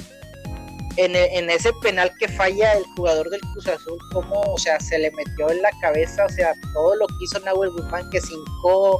en, 0.97 1.15
en, 1.15 1.49
ese 1.49 1.71
penal 1.81 2.11
que 2.19 2.27
falla 2.27 2.73
el 2.73 2.83
jugador 2.95 3.29
del 3.29 3.41
Cruz 3.53 3.67
Azul, 3.67 3.97
como, 4.11 4.41
o 4.41 4.57
sea, 4.57 4.79
se 4.79 4.99
le 4.99 5.11
metió 5.11 5.49
en 5.49 5.61
la 5.61 5.71
cabeza, 5.81 6.25
o 6.25 6.29
sea, 6.29 6.53
todo 6.73 6.95
lo 6.95 7.07
que 7.07 7.15
hizo 7.23 7.39
Nahuel 7.39 7.71
Guzmán, 7.71 8.09
que 8.09 8.19
cincó, 8.19 8.99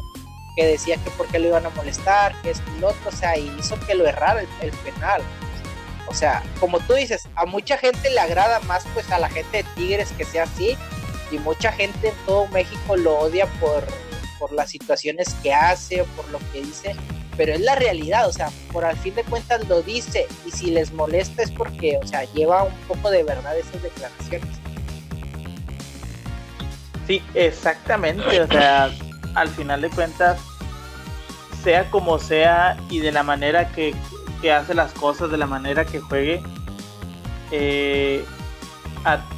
que 0.55 0.65
decía 0.67 0.97
que 0.97 1.09
por 1.11 1.27
qué 1.27 1.39
lo 1.39 1.49
iban 1.49 1.65
a 1.65 1.69
molestar, 1.71 2.33
que 2.41 2.51
es 2.51 2.61
piloto, 2.61 2.97
o 3.05 3.11
sea, 3.11 3.37
hizo 3.37 3.77
que 3.85 3.95
lo 3.95 4.07
errara 4.07 4.41
el 4.61 4.71
penal. 4.71 5.21
O 6.12 6.13
sea, 6.13 6.43
como 6.60 6.82
tú 6.82 6.93
dices, 6.93 7.30
a 7.36 7.45
mucha 7.45 7.78
gente 7.78 8.10
le 8.10 8.19
agrada 8.19 8.60
más 8.62 8.84
pues 8.93 9.10
a 9.12 9.17
la 9.17 9.30
gente 9.30 9.60
de 9.60 9.63
Tigres 9.76 10.12
que 10.17 10.26
sea 10.26 10.43
así 10.43 10.78
y 11.32 11.39
mucha 11.39 11.71
gente 11.71 12.10
en 12.10 12.15
todo 12.26 12.47
México 12.50 12.97
lo 12.97 13.17
odia 13.17 13.45
por, 13.62 13.88
por 14.38 14.52
las 14.52 14.69
situaciones 14.69 15.34
que 15.36 15.54
hace 15.54 16.02
o 16.02 16.06
por 16.08 16.28
lo 16.30 16.39
que 16.52 16.63
dice, 16.63 16.97
pero 17.38 17.54
es 17.54 17.62
la 17.62 17.76
realidad, 17.76 18.28
o 18.28 18.34
sea, 18.34 18.50
por 18.74 18.84
al 18.84 18.97
fin 18.97 19.15
de 19.15 19.24
cuentas 19.24 19.65
lo 19.69 19.82
dice 19.84 20.28
y 20.45 20.52
si 20.52 20.71
les 20.71 20.91
molesta 20.91 21.43
es 21.43 21.52
porque, 21.52 21.97
o 22.04 22.06
sea, 22.06 22.26
lleva 22.34 22.63
un 22.63 22.76
poco 22.89 23.10
de 23.10 23.24
verdad 23.24 23.58
esas 23.58 23.82
declaraciones. 23.82 24.50
Sí, 27.08 27.24
exactamente, 27.36 28.41
o 28.41 28.47
sea, 28.47 28.91
al 29.36 29.47
final 29.47 29.80
de 29.80 29.89
cuentas, 29.89 30.41
sea 31.63 31.89
como 31.89 32.19
sea 32.19 32.76
y 32.89 33.00
de 33.00 33.13
la 33.13 33.24
manera 33.24 33.69
que, 33.69 33.95
que 34.41 34.51
hace 34.51 34.73
las 34.73 34.91
cosas 34.93 35.32
de 35.32 35.38
la 35.38 35.45
manera 35.45 35.86
que 35.86 35.99
juegue. 35.99 36.43
Eh, 37.51 38.25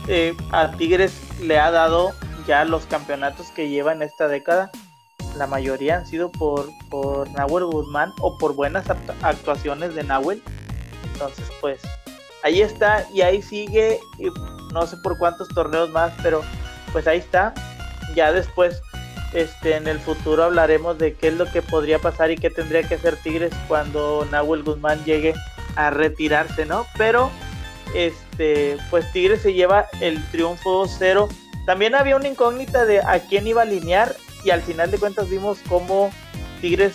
eh, 0.07 0.35
a, 0.51 0.71
Tigres 0.71 1.13
le 1.41 1.59
ha 1.59 1.71
dado 1.71 2.13
ya 2.47 2.65
los 2.65 2.85
campeonatos 2.85 3.51
que 3.51 3.69
lleva 3.69 3.91
en 3.91 4.01
esta 4.01 4.27
década. 4.27 4.71
La 5.37 5.47
mayoría 5.47 5.97
han 5.97 6.05
sido 6.05 6.31
por, 6.31 6.69
por 6.89 7.29
Nahuel 7.31 7.65
Guzmán 7.65 8.13
o 8.21 8.37
por 8.37 8.53
buenas 8.55 8.85
actuaciones 9.21 9.95
de 9.95 10.03
Nahuel. 10.03 10.41
Entonces, 11.13 11.45
pues 11.59 11.81
ahí 12.43 12.61
está 12.61 13.05
y 13.13 13.21
ahí 13.21 13.41
sigue. 13.41 13.99
no 14.73 14.85
sé 14.85 14.97
por 14.97 15.17
cuántos 15.17 15.47
torneos 15.49 15.89
más, 15.89 16.13
pero 16.21 16.41
pues 16.91 17.07
ahí 17.07 17.19
está. 17.19 17.53
Ya 18.15 18.31
después 18.31 18.81
este, 19.33 19.75
en 19.75 19.87
el 19.87 19.99
futuro 19.99 20.43
hablaremos 20.43 20.97
de 20.97 21.15
qué 21.15 21.29
es 21.29 21.33
lo 21.33 21.45
que 21.51 21.61
podría 21.61 21.99
pasar 21.99 22.31
y 22.31 22.37
qué 22.37 22.49
tendría 22.49 22.83
que 22.83 22.95
hacer 22.95 23.15
Tigres 23.17 23.53
cuando 23.67 24.27
Nahuel 24.31 24.63
Guzmán 24.63 25.03
llegue 25.05 25.33
a 25.75 25.89
retirarse, 25.89 26.65
¿no? 26.65 26.85
Pero, 26.97 27.31
este, 27.95 28.77
pues 28.89 29.11
Tigres 29.11 29.41
se 29.41 29.53
lleva 29.53 29.87
el 30.01 30.23
triunfo 30.29 30.85
2-0. 30.85 31.27
También 31.65 31.95
había 31.95 32.15
una 32.15 32.27
incógnita 32.27 32.85
de 32.85 32.99
a 32.99 33.19
quién 33.27 33.47
iba 33.47 33.61
a 33.61 33.65
alinear 33.65 34.15
y 34.43 34.51
al 34.51 34.61
final 34.61 34.91
de 34.91 34.99
cuentas 34.99 35.29
vimos 35.29 35.59
cómo 35.67 36.11
Tigres 36.61 36.93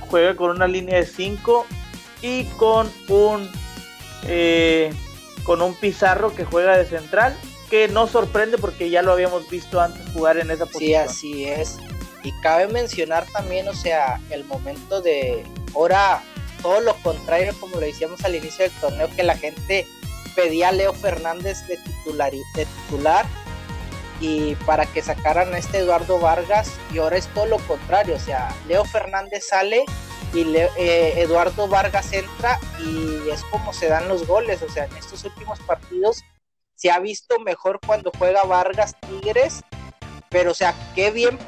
juega 0.00 0.36
con 0.36 0.50
una 0.50 0.66
línea 0.66 0.96
de 0.96 1.06
5 1.06 1.66
y 2.20 2.44
con 2.56 2.90
un 3.08 3.50
eh, 4.28 4.92
con 5.44 5.62
un 5.62 5.74
Pizarro 5.74 6.34
que 6.34 6.44
juega 6.44 6.76
de 6.76 6.84
central 6.84 7.34
que 7.72 7.88
no 7.88 8.06
sorprende 8.06 8.58
porque 8.58 8.90
ya 8.90 9.00
lo 9.00 9.12
habíamos 9.12 9.48
visto 9.48 9.80
antes 9.80 10.06
jugar 10.12 10.36
en 10.36 10.50
esa 10.50 10.66
posición. 10.66 11.08
Sí, 11.08 11.44
así 11.44 11.44
es. 11.48 11.78
Y 12.22 12.30
cabe 12.42 12.68
mencionar 12.68 13.24
también, 13.32 13.66
o 13.66 13.72
sea, 13.72 14.20
el 14.28 14.44
momento 14.44 15.00
de 15.00 15.42
ahora 15.74 16.22
todo 16.60 16.82
lo 16.82 16.94
contrario 16.96 17.54
como 17.58 17.76
lo 17.76 17.80
decíamos 17.80 18.22
al 18.26 18.34
inicio 18.34 18.66
del 18.66 18.78
torneo 18.78 19.08
que 19.16 19.22
la 19.22 19.38
gente 19.38 19.86
pedía 20.36 20.68
a 20.68 20.72
Leo 20.72 20.92
Fernández 20.92 21.66
de 21.66 21.78
titular, 21.78 22.30
de 22.30 22.66
titular 22.66 23.24
y 24.20 24.54
para 24.66 24.84
que 24.84 25.00
sacaran 25.00 25.54
a 25.54 25.56
este 25.56 25.78
Eduardo 25.78 26.18
Vargas 26.18 26.72
y 26.92 26.98
ahora 26.98 27.16
es 27.16 27.26
todo 27.28 27.46
lo 27.46 27.56
contrario, 27.60 28.16
o 28.16 28.20
sea, 28.20 28.54
Leo 28.68 28.84
Fernández 28.84 29.46
sale 29.48 29.86
y 30.34 30.42
eh, 30.54 31.14
Eduardo 31.16 31.68
Vargas 31.68 32.12
entra 32.12 32.60
y 32.84 33.30
es 33.30 33.42
como 33.44 33.72
se 33.72 33.88
dan 33.88 34.08
los 34.08 34.26
goles, 34.26 34.60
o 34.60 34.68
sea, 34.68 34.84
en 34.84 34.96
estos 34.98 35.24
últimos 35.24 35.58
partidos 35.60 36.22
se 36.74 36.90
ha 36.90 36.98
visto 36.98 37.38
mejor 37.40 37.80
cuando 37.86 38.10
juega 38.18 38.42
Vargas 38.44 38.96
Tigres, 39.00 39.62
pero 40.28 40.52
o 40.52 40.54
sea, 40.54 40.74
qué 40.94 41.10
bien, 41.10 41.38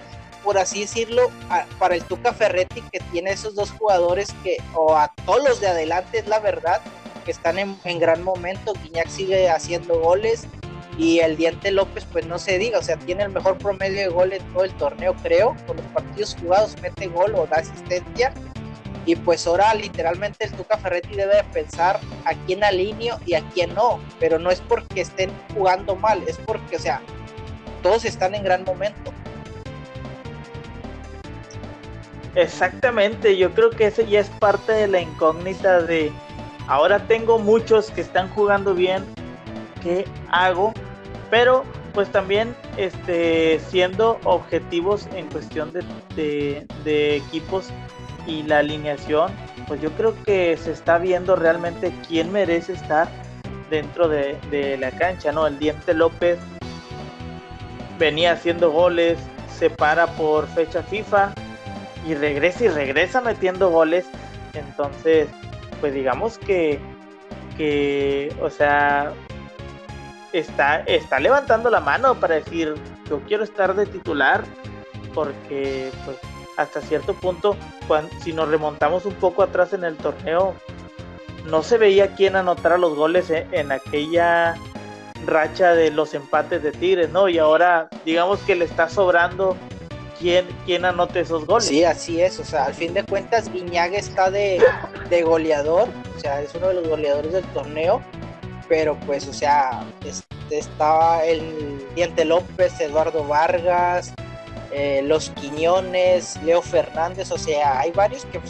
por 0.43 0.59
así 0.59 0.81
decirlo, 0.83 1.31
para 1.79 1.95
el 1.95 2.05
Tuca 2.05 2.33
Ferretti 2.33 2.83
que 2.93 3.01
tiene 3.12 3.33
esos 3.33 3.55
dos 3.55 3.70
jugadores 3.72 4.35
que, 4.43 4.59
o 4.75 4.97
a 4.97 5.12
todos 5.25 5.43
los 5.43 5.61
de 5.61 5.68
adelante, 5.68 6.18
es 6.18 6.29
la 6.29 6.39
verdad, 6.39 6.81
que 7.25 7.31
están 7.31 7.59
en, 7.59 7.77
en 7.85 7.99
gran 7.99 8.22
momento, 8.22 8.75
Guiñac 8.75 9.09
sigue 9.09 9.49
haciendo 9.49 9.99
goles 9.99 10.47
y 10.99 11.20
el 11.20 11.37
Diente 11.37 11.70
López, 11.70 12.07
pues 12.12 12.27
no 12.27 12.39
se 12.39 12.59
diga, 12.59 12.79
o 12.79 12.83
sea, 12.83 12.97
tiene 12.97 13.25
el 13.25 13.31
mejor 13.31 13.59
promedio 13.59 14.01
de 14.01 14.09
gol 14.09 14.33
en 14.33 14.53
todo 14.53 14.64
el 14.64 14.75
torneo, 14.75 15.14
creo, 15.22 15.57
con 15.66 15.77
los 15.77 15.87
partidos 15.87 16.37
jugados 16.41 16.81
mete 16.81 17.09
gol 17.09 17.35
o 17.35 17.47
da 17.47 17.57
asistencia 17.57 18.33
y 19.07 19.16
pues 19.16 19.46
ahora 19.46 19.74
literalmente 19.74 20.44
el 20.44 20.52
Tuca 20.52 20.78
Ferretti 20.78 21.14
debe 21.14 21.36
de 21.36 21.44
pensar 21.44 22.00
a 22.24 22.34
quién 22.46 22.64
alineo 22.64 23.18
y 23.26 23.34
a 23.34 23.42
quién 23.50 23.74
no, 23.74 24.00
pero 24.18 24.38
no 24.38 24.50
es 24.50 24.61
porque 24.61 25.02
estén 25.02 25.30
jugando 25.55 25.94
mal, 25.96 26.22
es 26.26 26.38
porque, 26.38 26.76
o 26.76 26.78
sea, 26.78 27.00
todos 27.82 28.05
están 28.05 28.34
en 28.34 28.44
gran 28.44 28.64
momento. 28.64 29.12
Exactamente, 32.34 33.36
yo 33.36 33.52
creo 33.52 33.70
que 33.70 33.86
ese 33.86 34.07
ya 34.07 34.20
es 34.20 34.28
parte 34.28 34.72
de 34.72 34.88
la 34.88 35.00
incógnita 35.00 35.82
de 35.82 36.11
ahora 36.66 37.07
tengo 37.07 37.38
muchos 37.38 37.90
que 37.90 38.00
están 38.00 38.28
jugando 38.30 38.74
bien, 38.74 39.05
¿qué 39.82 40.05
hago? 40.30 40.72
Pero 41.30 41.64
pues 41.92 42.11
también 42.11 42.57
este, 42.76 43.61
siendo 43.61 44.18
objetivos 44.24 45.07
en 45.14 45.26
cuestión 45.28 45.72
de, 45.72 46.66
de 46.82 47.16
equipos 47.16 47.68
y 48.27 48.43
la 48.43 48.59
alineación, 48.59 49.33
pues 49.66 49.81
yo 49.81 49.91
creo 49.93 50.14
que 50.25 50.57
se 50.57 50.72
está 50.72 50.99
viendo 50.99 51.37
realmente 51.37 51.93
quién 52.09 52.33
merece 52.33 52.72
estar 52.72 53.09
dentro 53.70 54.09
de, 54.09 54.77
la 54.79 54.91
cancha, 54.93 55.33
¿no? 55.33 55.47
El 55.47 55.59
Diente 55.59 55.95
López 55.95 56.39
venía 57.99 58.33
haciendo 58.33 58.70
goles, 58.70 59.18
se 59.59 59.70
para 59.70 60.07
por 60.07 60.47
fecha 60.49 60.83
FIFA 60.83 61.33
y 62.07 62.14
regresa 62.14 62.64
y 62.64 62.68
regresa 62.68 63.20
metiendo 63.20 63.70
goles. 63.70 64.07
Entonces, 64.53 65.29
pues 65.81 65.95
digamos 65.95 66.39
que, 66.39 66.81
que 67.57 68.35
o 68.41 68.51
sea, 68.51 69.12
está, 70.33 70.81
está 70.81 71.18
levantando 71.20 71.70
la 71.70 71.81
mano 71.81 72.14
para 72.14 72.37
decir, 72.37 72.75
yo 73.09 73.20
quiero 73.27 73.45
estar 73.45 73.75
de 73.75 73.87
titular 73.87 74.45
porque 75.14 75.91
pues 76.05 76.18
hasta 76.57 76.80
cierto 76.80 77.14
punto, 77.14 77.57
si 78.22 78.32
nos 78.32 78.48
remontamos 78.48 79.05
un 79.05 79.14
poco 79.14 79.42
atrás 79.42 79.72
en 79.72 79.84
el 79.84 79.96
torneo, 79.96 80.55
no 81.46 81.62
se 81.62 81.78
veía 81.78 82.14
quién 82.14 82.36
anotara 82.36 82.78
los 82.78 82.94
goles 82.94 83.30
eh, 83.30 83.46
en, 83.52 83.72
aquella 83.72 84.55
racha 85.26 85.74
de 85.74 85.90
los 85.90 86.14
empates 86.14 86.62
de 86.62 86.72
Tigres, 86.72 87.11
¿no? 87.11 87.28
Y 87.28 87.38
ahora 87.38 87.88
digamos 88.05 88.40
que 88.40 88.55
le 88.55 88.64
está 88.64 88.88
sobrando 88.88 89.57
quién, 90.18 90.46
quién 90.64 90.84
anote 90.84 91.20
esos 91.20 91.46
goles. 91.46 91.66
Sí, 91.68 91.84
así 91.84 92.20
es, 92.20 92.38
o 92.38 92.44
sea, 92.44 92.64
al 92.66 92.74
fin 92.74 92.94
de 92.94 93.05
cuentas 93.05 93.50
Guiñaga 93.52 93.98
está 93.98 94.30
de, 94.30 94.62
de 95.11 95.22
goleador, 95.22 95.88
o 96.16 96.20
sea, 96.20 96.40
es 96.40 96.55
uno 96.55 96.68
de 96.68 96.74
los 96.74 96.88
goleadores 96.88 97.32
del 97.32 97.44
torneo, 97.46 98.02
pero 98.68 98.98
pues, 99.07 99.28
o 99.28 99.32
sea, 99.32 99.84
estaba 100.50 101.24
el 101.24 101.84
Diente 101.94 102.24
López, 102.24 102.80
Eduardo 102.80 103.24
Vargas, 103.26 104.14
eh, 104.77 105.03
los 105.05 105.31
Quiñones, 105.31 106.37
Leo 106.43 106.61
Fernández, 106.61 107.31
o 107.31 107.39
sea, 107.39 107.79
hay 107.79 107.93
varios 107.93 108.25
que, 108.27 108.41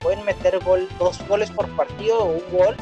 pueden 0.00 0.24
meter 0.24 0.60
gol, 0.60 0.88
dos 0.96 1.18
goles 1.26 1.50
por 1.50 1.68
partido 1.74 2.20
o 2.20 2.26
un 2.26 2.56
gol, 2.56 2.76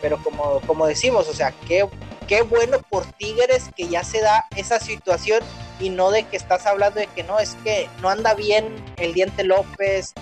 pero 0.00 0.16
como, 0.22 0.60
como 0.66 0.86
decimos, 0.86 1.28
o 1.28 1.34
sea, 1.34 1.52
qué, 1.66 1.86
qué 2.26 2.40
bueno 2.40 2.78
por 2.88 3.04
Tigres 3.04 3.68
que 3.76 3.88
ya 3.88 4.04
se 4.04 4.22
da 4.22 4.46
esa 4.56 4.80
situación 4.80 5.42
y 5.80 5.90
no 5.90 6.10
de 6.10 6.22
que 6.22 6.38
estás 6.38 6.64
hablando 6.64 6.98
de 6.98 7.08
que 7.08 7.24
no, 7.24 7.38
es 7.40 7.56
que 7.62 7.90
no 8.00 8.08
anda 8.08 8.32
bien 8.32 8.74
el 8.96 9.12
Diente 9.12 9.44
López, 9.44 10.14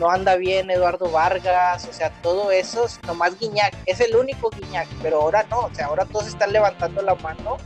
no 0.00 0.10
anda 0.10 0.34
bien 0.34 0.72
Eduardo 0.72 1.08
Vargas, 1.08 1.86
o 1.88 1.92
sea, 1.92 2.10
todo 2.20 2.50
eso, 2.50 2.86
nomás 3.06 3.38
Guiñac, 3.38 3.76
es 3.86 4.00
el 4.00 4.16
único 4.16 4.50
Guiñac, 4.50 4.88
pero 5.02 5.22
ahora 5.22 5.46
no, 5.48 5.60
o 5.60 5.70
sea, 5.72 5.86
ahora 5.86 6.04
todos 6.04 6.26
están 6.26 6.52
levantando 6.52 7.00
la 7.00 7.14
mano 7.14 7.58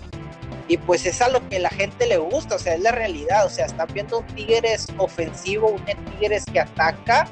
y 0.73 0.79
pues 0.79 1.05
es 1.05 1.21
a 1.21 1.29
lo 1.29 1.47
que 1.51 1.59
la 1.59 1.69
gente 1.69 2.07
le 2.07 2.17
gusta, 2.17 2.55
o 2.55 2.59
sea, 2.59 2.73
es 2.73 2.81
la 2.81 2.93
realidad, 2.93 3.45
o 3.45 3.51
sea, 3.51 3.67
están 3.67 3.89
viendo 3.93 4.21
un 4.21 4.27
Tigres 4.29 4.87
ofensivo, 4.97 5.69
un 5.69 5.85
Tigres 5.85 6.47
que 6.51 6.61
ataca 6.61 7.29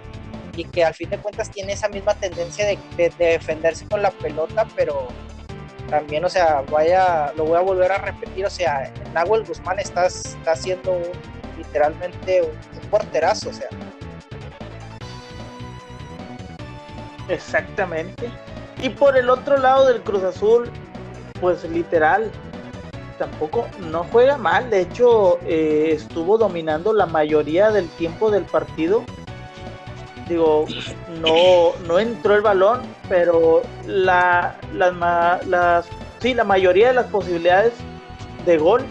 y 0.55 0.65
que 0.65 0.85
al 0.85 0.93
fin 0.93 1.09
de 1.09 1.17
cuentas 1.17 1.51
tiene 1.51 1.73
esa 1.73 1.89
misma 1.89 2.13
tendencia 2.13 2.67
de, 2.67 3.11
defenderse 3.19 3.87
con 3.89 4.03
la 4.03 4.11
pelota, 4.11 4.67
pero 4.77 5.09
también, 5.89 6.23
o 6.23 6.29
sea, 6.29 6.63
vaya, 6.71 7.33
lo 7.35 7.47
voy 7.47 7.57
a 7.57 7.63
volver 7.63 7.91
a 7.91 7.97
repetir, 7.97 8.45
o 8.45 8.51
sea, 8.51 8.93
Nahuel 9.15 9.47
Guzmán 9.47 9.79
está, 9.79 10.05
está 10.05 10.53
haciendo 10.53 11.01
literalmente 11.57 12.43
un, 12.43 12.91
porterazo, 12.91 13.49
o 13.49 13.55
sea. 13.55 13.69
Exactamente. 17.31 18.31
Y 18.83 18.91
por 18.91 19.17
el 19.17 19.31
otro 19.31 19.57
lado 19.57 19.87
del 19.87 20.03
Cruz 20.03 20.25
Azul, 20.25 20.71
pues 21.41 21.65
literal, 21.65 22.31
tampoco 23.21 23.69
no 23.91 24.05
juega 24.05 24.39
mal. 24.39 24.71
De 24.71 24.81
hecho, 24.81 25.39
eh, 25.45 25.91
estuvo 25.93 26.39
dominando 26.39 26.95
la 26.95 27.05
mayoría 27.05 27.71
del 27.71 27.87
tiempo 27.91 28.31
del 28.31 28.45
partido. 28.45 29.05
Digo, 30.27 30.65
no, 31.21 31.73
no 31.87 31.99
entró 31.99 32.35
el 32.35 32.41
balón, 32.41 32.81
pero 33.09 33.63
la, 33.87 34.57
las, 34.73 35.47
las, 35.47 35.87
sí, 36.21 36.33
la 36.33 36.45
mayoría 36.45 36.89
de 36.89 36.95
las 36.95 37.07
posibilidades 37.07 37.75
de 38.47 38.57
gol 38.57 38.83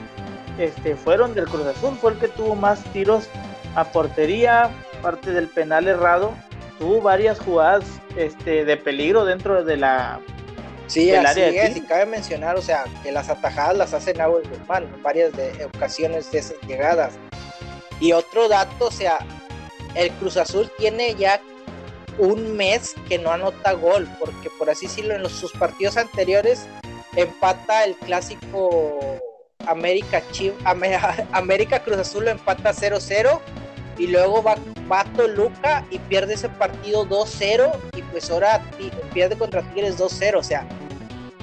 este, 0.59 0.95
fueron 0.95 1.34
del 1.34 1.45
Cruz 1.45 1.65
Azul. 1.65 1.97
Fue 1.99 2.11
el 2.11 2.19
que 2.19 2.27
tuvo 2.27 2.55
más 2.55 2.84
tiros 2.93 3.27
a 3.75 3.86
portería, 3.86 4.69
parte 5.01 5.32
del 5.32 5.47
penal 5.47 5.88
errado. 5.88 6.34
Tuvo 6.77 7.01
varias 7.01 7.39
jugadas 7.39 7.84
este, 8.15 8.63
de 8.63 8.77
peligro 8.77 9.25
dentro 9.25 9.63
de 9.63 9.77
la 9.77 10.19
Sí, 10.89 11.11
así 11.11 11.41
es, 11.41 11.77
y 11.77 11.81
cabe 11.81 12.07
mencionar, 12.07 12.57
o 12.57 12.63
sea, 12.63 12.83
que 13.03 13.11
las 13.11 13.29
atajadas 13.29 13.77
las 13.77 13.93
hace 13.93 14.13
Nahuel 14.15 14.49
Guzmán 14.49 14.85
en 14.85 15.03
varias 15.03 15.31
de, 15.33 15.65
ocasiones 15.65 16.31
de 16.31 16.39
esas 16.39 16.57
llegadas. 16.67 17.13
Y 17.99 18.11
otro 18.11 18.47
dato, 18.49 18.87
o 18.87 18.91
sea, 18.91 19.19
el 19.93 20.09
Cruz 20.13 20.35
Azul 20.37 20.71
tiene 20.79 21.13
ya 21.13 21.39
un 22.17 22.57
mes 22.57 22.95
que 23.07 23.19
no 23.19 23.31
anota 23.31 23.73
gol, 23.73 24.09
porque 24.19 24.49
por 24.57 24.71
así 24.71 24.87
decirlo, 24.87 25.13
en 25.13 25.21
los, 25.21 25.31
sus 25.33 25.51
partidos 25.51 25.95
anteriores 25.95 26.65
empata 27.15 27.85
el 27.85 27.95
clásico 27.95 29.19
América, 29.67 30.23
América 31.31 31.83
Cruz 31.83 31.97
Azul 31.97 32.25
lo 32.25 32.31
empata 32.31 32.71
0-0 32.71 33.39
y 33.99 34.07
luego 34.07 34.41
va, 34.41 34.55
va 34.91 35.03
Toluca 35.15 35.85
y 35.89 35.99
pierde 35.99 36.33
ese 36.33 36.49
partido 36.49 37.07
2-0 37.07 37.71
y 37.95 38.01
pues 38.03 38.29
ahora 38.29 38.63
pierde 39.13 39.37
contra 39.37 39.61
Tigres 39.61 39.97
2-0, 39.97 40.37
o 40.37 40.43
sea, 40.43 40.67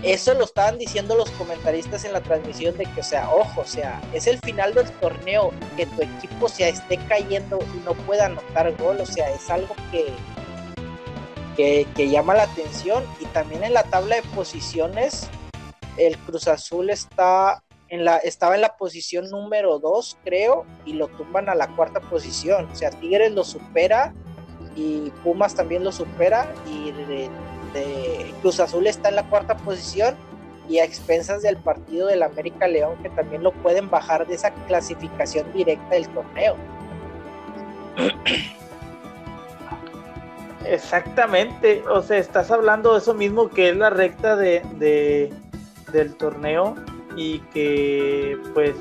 eso 0.02 0.34
lo 0.34 0.44
estaban 0.44 0.78
diciendo 0.78 1.16
los 1.16 1.30
comentaristas 1.32 2.04
en 2.04 2.12
la 2.12 2.20
transmisión 2.20 2.76
de 2.76 2.84
que, 2.86 3.00
o 3.00 3.04
sea, 3.04 3.30
ojo, 3.30 3.62
o 3.62 3.66
sea, 3.66 4.00
es 4.12 4.26
el 4.26 4.38
final 4.40 4.74
del 4.74 4.90
torneo 4.92 5.52
que 5.76 5.86
tu 5.86 6.02
equipo 6.02 6.48
se 6.48 6.68
esté 6.68 6.98
cayendo 7.08 7.58
y 7.74 7.78
no 7.84 7.94
pueda 7.94 8.26
anotar 8.26 8.76
gol, 8.76 9.00
o 9.00 9.06
sea, 9.06 9.30
es 9.30 9.48
algo 9.50 9.74
que, 9.90 10.12
que 11.56 12.08
llama 12.10 12.34
la 12.34 12.42
atención 12.44 13.04
y 13.20 13.24
también 13.26 13.64
en 13.64 13.72
la 13.72 13.84
tabla 13.84 14.16
de 14.16 14.22
posiciones 14.34 15.28
el 15.96 16.18
Cruz 16.18 16.48
Azul 16.48 16.90
está 16.90 17.62
la, 17.90 18.16
estaba 18.18 18.54
en 18.56 18.62
la 18.62 18.76
posición 18.76 19.30
número 19.30 19.78
2, 19.78 20.18
creo, 20.24 20.64
y 20.84 20.94
lo 20.94 21.08
tumban 21.08 21.48
a 21.48 21.54
la 21.54 21.68
cuarta 21.68 22.00
posición. 22.00 22.68
O 22.72 22.74
sea, 22.74 22.90
Tigres 22.90 23.32
lo 23.32 23.44
supera 23.44 24.12
y 24.74 25.10
Pumas 25.24 25.54
también 25.54 25.84
lo 25.84 25.92
supera 25.92 26.52
y 26.66 26.92
de, 26.92 27.30
Cruz 28.40 28.58
Azul 28.58 28.86
está 28.86 29.10
en 29.10 29.16
la 29.16 29.28
cuarta 29.28 29.54
posición 29.56 30.16
y 30.66 30.78
a 30.78 30.84
expensas 30.84 31.42
del 31.42 31.58
partido 31.58 32.06
del 32.06 32.22
América 32.22 32.66
León 32.66 32.96
que 33.02 33.10
también 33.10 33.42
lo 33.42 33.52
pueden 33.52 33.90
bajar 33.90 34.26
de 34.26 34.34
esa 34.34 34.50
clasificación 34.66 35.52
directa 35.52 35.90
del 35.90 36.08
torneo. 36.08 36.56
Exactamente, 40.64 41.84
o 41.88 42.00
sea, 42.02 42.16
estás 42.16 42.50
hablando 42.50 42.94
de 42.94 42.98
eso 42.98 43.12
mismo 43.12 43.50
que 43.50 43.68
es 43.68 43.76
la 43.76 43.90
recta 43.90 44.36
de, 44.36 45.32
del 45.92 46.16
torneo 46.16 46.74
y 47.16 47.40
que 47.52 48.38
pues 48.54 48.76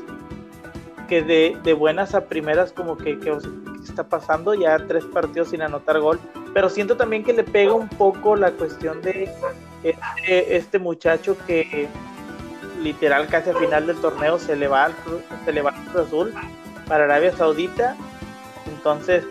que 1.07 1.23
de, 1.23 1.57
de 1.63 1.73
buenas 1.73 2.15
a 2.15 2.25
primeras 2.25 2.71
como 2.71 2.97
que, 2.97 3.19
que, 3.19 3.37
está 3.83 4.07
pasando 4.07 4.53
ya 4.53 4.77
tres 4.87 5.05
partidos 5.05 5.49
sin 5.49 5.61
anotar 5.61 5.99
gol. 5.99 6.19
Pero 6.53 6.69
siento 6.69 6.97
también 6.97 7.23
que 7.23 7.33
le 7.33 7.43
pega 7.43 7.73
un 7.73 7.87
poco 7.87 8.35
la 8.35 8.51
cuestión 8.51 9.01
de 9.01 9.29
este, 9.83 10.55
este 10.55 10.79
muchacho 10.79 11.37
que 11.45 11.87
literal 12.81 13.27
casi 13.27 13.51
al 13.51 13.57
final 13.57 13.87
del 13.87 13.97
torneo 13.97 14.37
se 14.39 14.55
le 14.55 14.67
va 14.67 14.85
al 14.85 14.95
se 15.45 15.53
le 15.53 15.61
va 15.61 15.71
al 15.71 15.85
Cruz 15.85 16.07
Azul 16.07 16.33
para 16.87 17.05
Arabia 17.05 17.31
Saudita. 17.35 17.95
Entonces 18.67 19.23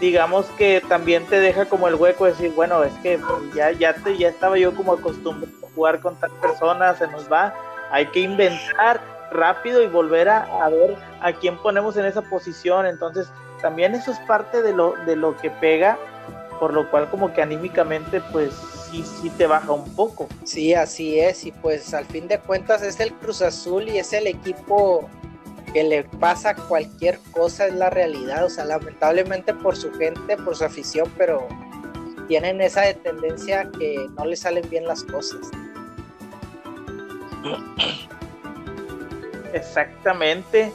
digamos 0.00 0.46
que 0.56 0.82
también 0.88 1.26
te 1.26 1.38
deja 1.38 1.66
como 1.66 1.86
el 1.86 1.94
hueco 1.94 2.24
de 2.24 2.30
decir 2.32 2.52
bueno 2.56 2.82
es 2.82 2.92
que 3.02 3.20
ya 3.54 3.70
ya 3.72 3.92
te, 3.92 4.16
ya 4.16 4.28
estaba 4.28 4.56
yo 4.56 4.74
como 4.74 4.94
acostumbrado 4.94 5.54
a 5.62 5.74
jugar 5.74 6.00
con 6.00 6.16
tal 6.16 6.30
persona 6.40 6.94
se 6.94 7.06
nos 7.08 7.30
va 7.30 7.54
hay 7.90 8.06
que 8.06 8.20
inventar 8.20 9.00
rápido 9.30 9.82
y 9.82 9.86
volver 9.86 10.28
a, 10.28 10.68
ver 10.68 10.96
a 11.20 11.32
quién 11.32 11.56
ponemos 11.58 11.96
en 11.96 12.04
esa 12.04 12.22
posición. 12.22 12.86
Entonces, 12.86 13.30
también 13.60 13.94
eso 13.94 14.10
es 14.10 14.18
parte 14.20 14.62
de 14.62 14.72
lo, 14.72 14.94
de 15.06 15.16
lo 15.16 15.36
que 15.36 15.50
pega, 15.50 15.98
por 16.58 16.72
lo 16.72 16.90
cual 16.90 17.08
como 17.10 17.32
que 17.32 17.42
anímicamente, 17.42 18.20
pues 18.32 18.52
sí, 18.90 19.02
sí 19.02 19.30
te 19.30 19.46
baja 19.46 19.72
un 19.72 19.94
poco. 19.94 20.28
Sí, 20.44 20.74
así 20.74 21.18
es, 21.18 21.44
y 21.44 21.52
pues 21.52 21.94
al 21.94 22.06
fin 22.06 22.28
de 22.28 22.38
cuentas 22.38 22.82
es 22.82 23.00
el 23.00 23.12
Cruz 23.14 23.42
Azul 23.42 23.88
y 23.88 23.98
es 23.98 24.12
el 24.12 24.26
equipo 24.26 25.08
que 25.72 25.84
le 25.84 26.04
pasa 26.04 26.54
cualquier 26.54 27.18
cosa, 27.30 27.66
es 27.66 27.74
la 27.74 27.90
realidad, 27.90 28.44
o 28.44 28.50
sea, 28.50 28.64
lamentablemente 28.64 29.54
por 29.54 29.76
su 29.76 29.92
gente, 29.92 30.36
por 30.36 30.56
su 30.56 30.64
afición, 30.64 31.10
pero 31.16 31.46
tienen 32.26 32.60
esa 32.60 32.82
tendencia 32.94 33.70
que 33.78 34.08
no 34.16 34.24
le 34.24 34.36
salen 34.36 34.68
bien 34.68 34.86
las 34.86 35.04
cosas. 35.04 35.40
Exactamente. 39.52 40.72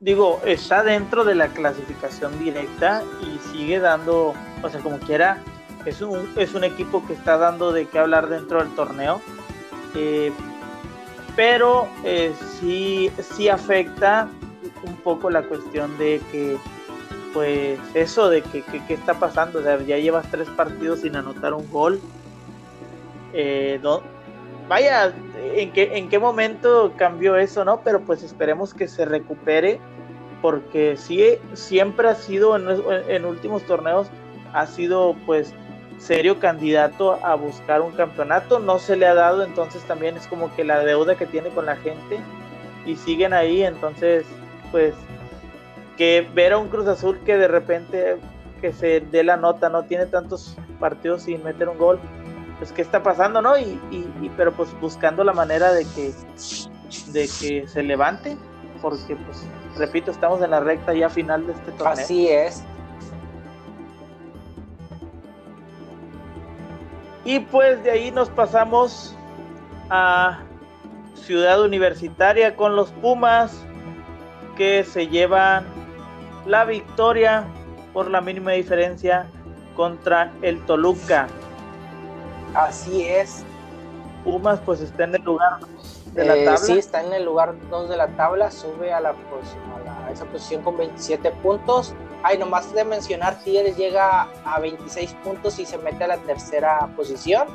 Digo, 0.00 0.40
está 0.44 0.82
dentro 0.82 1.24
de 1.24 1.34
la 1.34 1.48
clasificación 1.48 2.38
directa 2.38 3.02
y 3.22 3.38
sigue 3.50 3.78
dando, 3.78 4.34
o 4.62 4.68
sea, 4.68 4.80
como 4.80 4.98
quiera, 4.98 5.38
es 5.86 6.02
un, 6.02 6.30
es 6.36 6.54
un 6.54 6.64
equipo 6.64 7.06
que 7.06 7.14
está 7.14 7.36
dando 7.38 7.72
de 7.72 7.86
qué 7.86 7.98
hablar 7.98 8.28
dentro 8.28 8.62
del 8.62 8.74
torneo. 8.74 9.20
Eh, 9.94 10.32
pero 11.36 11.88
eh, 12.04 12.32
sí, 12.60 13.10
sí 13.18 13.48
afecta 13.48 14.28
un 14.82 14.96
poco 14.96 15.30
la 15.30 15.42
cuestión 15.42 15.96
de 15.98 16.20
que, 16.30 16.58
pues, 17.32 17.78
eso 17.94 18.28
de 18.28 18.42
que, 18.42 18.62
que, 18.62 18.94
está 18.94 19.14
pasando. 19.14 19.60
O 19.60 19.62
sea, 19.62 19.80
ya 19.82 19.98
llevas 19.98 20.30
tres 20.30 20.48
partidos 20.50 21.00
sin 21.00 21.16
anotar 21.16 21.54
un 21.54 21.70
gol. 21.70 22.00
Eh, 23.32 23.80
vaya, 24.68 25.12
en 25.54 25.72
qué, 25.72 25.96
en 25.96 26.08
qué 26.08 26.18
momento 26.18 26.92
cambió 26.96 27.36
eso, 27.36 27.64
¿no? 27.64 27.80
Pero 27.82 28.00
pues 28.00 28.22
esperemos 28.22 28.74
que 28.74 28.88
se 28.88 29.04
recupere, 29.04 29.78
porque 30.42 30.96
sí, 30.96 31.38
siempre 31.54 32.08
ha 32.08 32.14
sido 32.14 32.56
en, 32.56 33.24
últimos 33.24 33.62
torneos, 33.64 34.08
ha 34.52 34.66
sido 34.66 35.16
pues 35.26 35.54
serio 35.98 36.38
candidato 36.38 37.18
a 37.24 37.34
buscar 37.34 37.80
un 37.80 37.92
campeonato, 37.92 38.58
no 38.58 38.78
se 38.78 38.96
le 38.96 39.06
ha 39.06 39.14
dado, 39.14 39.42
entonces 39.42 39.82
también 39.84 40.16
es 40.16 40.26
como 40.26 40.54
que 40.54 40.64
la 40.64 40.80
deuda 40.84 41.16
que 41.16 41.26
tiene 41.26 41.48
con 41.50 41.66
la 41.66 41.76
gente 41.76 42.18
y 42.84 42.96
siguen 42.96 43.32
ahí, 43.32 43.62
entonces 43.62 44.26
pues 44.70 44.94
que 45.96 46.28
ver 46.34 46.52
a 46.52 46.58
un 46.58 46.68
Cruz 46.68 46.88
Azul 46.88 47.18
que 47.24 47.38
de 47.38 47.48
repente 47.48 48.16
que 48.60 48.72
se 48.72 49.00
dé 49.00 49.22
la 49.24 49.36
nota, 49.36 49.68
no 49.68 49.84
tiene 49.84 50.06
tantos 50.06 50.56
partidos 50.80 51.22
sin 51.22 51.42
meter 51.44 51.68
un 51.68 51.78
gol, 51.78 51.98
pues 52.58 52.72
qué 52.72 52.82
está 52.82 53.02
pasando, 53.02 53.42
¿no? 53.42 53.58
Y, 53.58 53.80
y, 53.90 54.30
pero 54.36 54.52
pues 54.52 54.68
buscando 54.80 55.24
la 55.24 55.32
manera 55.32 55.72
de 55.72 55.84
que 55.84 56.12
de 57.08 57.28
que 57.40 57.66
se 57.66 57.82
levante, 57.82 58.36
porque 58.80 59.16
pues 59.16 59.46
repito, 59.76 60.10
estamos 60.10 60.40
en 60.42 60.50
la 60.50 60.60
recta 60.60 60.94
ya 60.94 61.08
final 61.08 61.46
de 61.46 61.52
este 61.52 61.72
torneo. 61.72 62.04
Así 62.04 62.28
es. 62.28 62.64
Y 67.24 67.40
pues 67.40 67.82
de 67.82 67.90
ahí 67.90 68.10
nos 68.10 68.28
pasamos 68.28 69.16
a 69.90 70.40
Ciudad 71.14 71.62
Universitaria 71.62 72.54
con 72.54 72.76
los 72.76 72.90
Pumas 72.92 73.64
que 74.56 74.84
se 74.84 75.08
llevan 75.08 75.64
la 76.46 76.64
victoria 76.64 77.44
por 77.92 78.10
la 78.10 78.20
mínima 78.20 78.52
diferencia 78.52 79.26
contra 79.74 80.32
el 80.42 80.60
Toluca. 80.66 81.26
Así 82.54 83.04
es. 83.04 83.44
Pumas 84.22 84.60
pues 84.64 84.80
está 84.80 85.04
en 85.04 85.16
el 85.16 85.22
lugar 85.22 85.58
de 86.14 86.24
la 86.24 86.36
eh, 86.36 86.44
tabla. 86.44 86.58
Sí, 86.58 86.78
está 86.78 87.02
en 87.02 87.12
el 87.12 87.24
lugar 87.24 87.54
2 87.68 87.90
de 87.90 87.96
la 87.96 88.08
tabla, 88.08 88.50
sube 88.50 88.92
a, 88.92 89.00
la, 89.00 89.10
a, 89.10 90.10
esa 90.10 90.24
posición 90.26 90.62
con 90.62 90.76
27 90.78 91.30
puntos. 91.42 91.94
Ay, 92.22 92.38
nomás 92.38 92.72
de 92.72 92.84
mencionar, 92.84 93.38
Tigres 93.42 93.76
llega 93.76 94.28
a 94.44 94.60
26 94.60 95.12
puntos 95.24 95.58
y 95.58 95.66
se 95.66 95.76
mete 95.78 96.04
a 96.04 96.06
la 96.08 96.16
tercera 96.18 96.88
posición. 96.96 97.48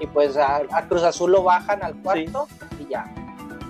Y 0.00 0.06
pues 0.06 0.36
a, 0.36 0.62
Cruz 0.88 1.02
Azul 1.02 1.32
lo 1.32 1.44
bajan 1.44 1.82
al 1.82 1.94
cuarto 2.02 2.48
y 2.78 2.88
ya. 2.88 3.06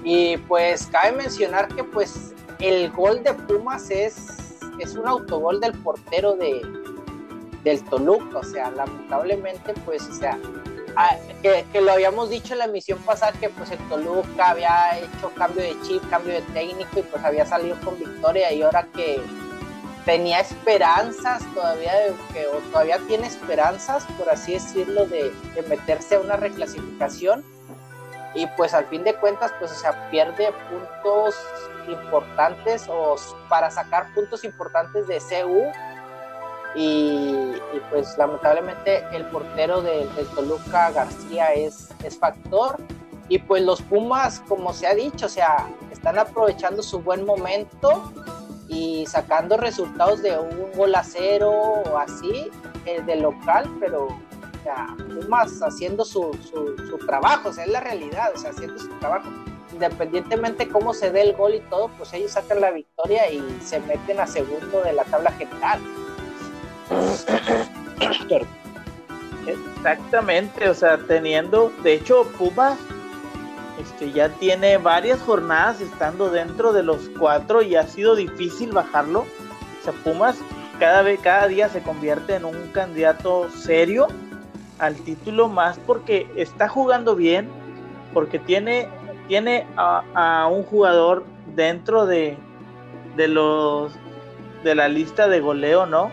Y 0.03 0.39
pues 0.39 0.87
cabe 0.87 1.13
mencionar 1.13 1.69
que 1.69 1.85
pues 1.85 2.35
el 2.59 2.91
gol 2.91 3.23
de 3.23 3.35
Pumas 3.35 3.91
es, 3.91 4.61
es 4.79 4.97
un 4.97 5.07
autogol 5.07 5.61
del 5.61 5.75
portero 5.75 6.35
de, 6.35 6.63
del 7.65 7.83
Toluca, 7.85 8.39
o 8.39 8.43
sea, 8.43 8.71
lamentablemente, 8.71 9.75
pues, 9.85 10.09
o 10.09 10.13
sea, 10.13 10.39
ah, 10.97 11.17
que, 11.43 11.81
lo 11.81 11.93
habíamos 11.93 12.31
dicho 12.31 12.55
en 12.55 12.61
la 12.61 12.65
emisión 12.67 12.99
pasada 13.01 13.33
que 13.33 13.49
pues 13.49 13.71
el 13.71 13.79
Toluca 13.89 14.51
había 14.51 14.99
hecho 14.99 15.31
cambio 15.37 15.63
de 15.63 15.77
chip, 15.83 16.09
cambio 16.11 16.35
de 16.35 16.43
técnico 16.53 16.99
y 16.99 17.03
pues 17.03 17.23
había 17.25 17.47
salido 17.47 17.79
con 17.81 17.99
victoria 17.99 18.53
y 18.53 18.63
ahora 18.63 18.87
que 18.95 19.21
tenía 20.05 20.41
esperanzas 20.41 21.43
todavía, 21.55 21.93
que, 22.33 22.47
o 22.47 22.59
todavía 22.71 22.99
tiene 23.07 23.27
esperanzas, 23.27 24.05
por 24.19 24.29
así 24.31 24.55
decirlo, 24.55 25.07
de, 25.07 25.33
de, 25.55 25.63
meterse 25.69 26.17
a 26.17 26.21
una 26.21 26.37
reclasificación. 26.37 27.45
Y 28.35 28.47
pues 28.57 28.73
al 28.73 28.87
fin 28.87 29.05
de 29.05 29.15
cuentas, 29.15 29.53
pues 29.59 29.71
o 29.71 29.75
sea, 29.75 30.11
pierde 30.11 30.53
puntos 30.71 31.37
importantes 31.87 32.87
o 32.89 33.17
para 33.49 33.71
sacar 33.71 34.13
puntos 34.15 34.45
importantes 34.45 35.07
de 35.07 35.19
CU 35.19 35.71
y, 36.75 37.53
pues 37.91 38.17
lamentablemente 38.17 39.05
el 39.13 39.27
portero 39.27 39.83
del 39.83 40.09
Toluca 40.35 40.91
García 40.91 41.53
es, 41.53 41.89
es 42.03 42.19
factor. 42.19 42.77
Y 43.29 43.39
pues 43.39 43.63
los 43.63 43.81
Pumas 43.83 44.43
como 44.49 44.73
se 44.73 44.87
ha 44.87 44.95
dicho 44.95 45.27
o 45.27 45.29
sea 45.29 45.69
están 45.91 46.19
aprovechando 46.19 46.83
su 46.83 47.01
buen 47.01 47.25
momento 47.25 48.13
y 48.69 49.07
sacando 49.07 49.57
resultados 49.57 50.23
de 50.23 50.39
un 50.39 50.73
gol 50.77 50.95
a 50.95 51.05
cero 51.05 51.51
o 51.51 51.97
así 51.97 52.51
eh, 52.85 53.01
de 53.03 53.17
local 53.17 53.71
pero 53.81 54.07
o 54.07 54.63
sea, 54.65 54.89
Pumas 55.15 55.63
haciendo 55.63 56.05
su, 56.05 56.37
su, 56.43 56.77
su 56.77 56.99
trabajo 57.07 57.51
o 57.51 57.53
sea 57.53 57.65
es 57.65 57.71
la 57.71 57.81
realidad 57.81 58.33
o 58.35 58.39
sea 58.39 58.51
haciendo 58.51 58.79
su 58.79 58.89
trabajo. 58.99 59.31
Independientemente 59.73 60.69
cómo 60.69 60.93
se 60.93 61.11
dé 61.11 61.23
el 61.23 61.35
gol 61.35 61.55
y 61.55 61.61
todo 61.61 61.89
pues 61.97 62.13
ellos 62.13 62.33
sacan 62.33 62.61
la 62.61 62.71
victoria 62.71 63.31
y 63.31 63.41
se 63.65 63.81
meten 63.81 64.21
a 64.21 64.27
segundo 64.27 64.83
de 64.83 64.93
la 64.93 65.05
tabla 65.05 65.31
general 65.33 65.81
Exactamente, 69.47 70.69
o 70.69 70.75
sea, 70.75 70.99
teniendo, 70.99 71.73
de 71.83 71.95
hecho, 71.95 72.25
Pumas 72.39 72.79
este, 73.81 74.13
ya 74.13 74.29
tiene 74.29 74.79
varias 74.79 75.21
jornadas 75.21 75.81
estando 75.81 76.31
dentro 76.31 76.73
de 76.73 76.83
los 76.83 77.11
cuatro 77.19 77.63
y 77.63 77.75
ha 77.75 77.87
sido 77.87 78.15
difícil 78.15 78.71
bajarlo. 78.71 79.21
O 79.21 79.85
sea, 79.85 79.93
Pumas 80.05 80.39
cada 80.79 81.03
vez, 81.03 81.21
cada 81.21 81.49
día 81.49 81.69
se 81.69 81.83
convierte 81.83 82.37
en 82.37 82.45
un 82.45 82.69
candidato 82.73 83.49
serio 83.51 84.07
al 84.79 84.95
título 84.97 85.49
más 85.49 85.79
porque 85.79 86.31
está 86.37 86.69
jugando 86.69 87.17
bien, 87.17 87.49
porque 88.15 88.39
tiene, 88.39 88.89
tiene 89.29 89.67
a, 89.77 90.49
un 90.51 90.63
jugador 90.63 91.25
dentro 91.55 92.07
de, 92.07 92.37
de 93.17 93.29
los 93.29 93.93
de 94.63 94.75
la 94.77 94.89
lista 94.89 95.27
de 95.27 95.41
goleo, 95.41 95.87
¿no? 95.87 96.13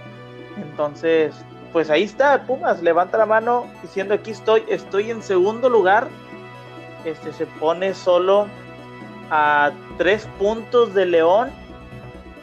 Entonces, 0.62 1.34
pues 1.72 1.89
ahí 1.89 2.03
está, 2.03 2.43
Pumas, 2.43 2.82
levanta 2.82 3.18
la 3.18 3.26
mano 3.26 3.68
diciendo 3.82 4.14
aquí 4.14 4.32
estoy, 4.32 4.64
estoy 4.68 5.12
en 5.12 5.22
segundo 5.22 5.70
lugar. 5.70 6.07
Este 7.05 7.32
se 7.34 7.45
pone 7.45 7.93
solo 7.93 8.47
a 9.30 9.72
tres 9.97 10.28
puntos 10.39 10.93
de 10.93 11.05
León. 11.05 11.49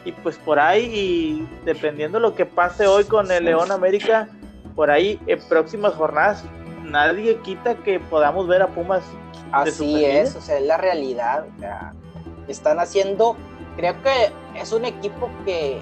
Y 0.05 0.13
pues 0.13 0.37
por 0.37 0.57
ahí, 0.57 1.45
dependiendo 1.65 2.19
lo 2.19 2.33
que 2.33 2.45
pase 2.45 2.87
hoy 2.87 3.03
con 3.03 3.29
el 3.29 3.43
León 3.43 3.71
América, 3.73 4.29
por 4.73 4.89
ahí 4.89 5.19
en 5.27 5.39
próximas 5.49 5.93
jornadas, 5.95 6.45
nadie 6.83 7.35
quita 7.39 7.75
que 7.75 7.99
podamos 7.99 8.47
ver 8.47 8.61
a 8.61 8.67
Pumas. 8.67 9.03
Así 9.51 10.05
es, 10.05 10.35
o 10.35 10.41
sea, 10.41 10.57
es 10.57 10.65
la 10.65 10.77
realidad. 10.77 11.45
están 12.47 12.79
haciendo, 12.79 13.35
creo 13.75 14.01
que 14.01 14.31
es 14.55 14.71
un 14.71 14.85
equipo 14.85 15.29
que 15.45 15.81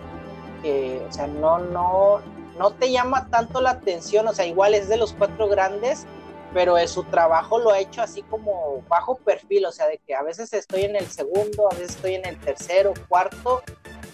o 0.71 1.11
sea, 1.11 1.27
no, 1.27 1.59
no, 1.59 2.21
no 2.57 2.71
te 2.71 2.91
llama 2.91 3.29
tanto 3.29 3.61
la 3.61 3.71
atención, 3.71 4.27
o 4.27 4.33
sea, 4.33 4.45
igual 4.45 4.73
es 4.73 4.87
de 4.87 4.97
los 4.97 5.13
cuatro 5.13 5.47
grandes, 5.47 6.05
pero 6.53 6.75
su 6.87 7.03
trabajo 7.03 7.59
lo 7.59 7.71
ha 7.71 7.79
hecho 7.79 8.01
así 8.01 8.21
como 8.23 8.81
bajo 8.87 9.17
perfil, 9.17 9.65
o 9.65 9.71
sea, 9.71 9.87
de 9.87 9.99
que 9.99 10.15
a 10.15 10.23
veces 10.23 10.53
estoy 10.53 10.83
en 10.83 10.95
el 10.95 11.07
segundo, 11.07 11.69
a 11.69 11.75
veces 11.75 11.91
estoy 11.91 12.15
en 12.15 12.25
el 12.25 12.39
tercero, 12.39 12.93
cuarto, 13.09 13.61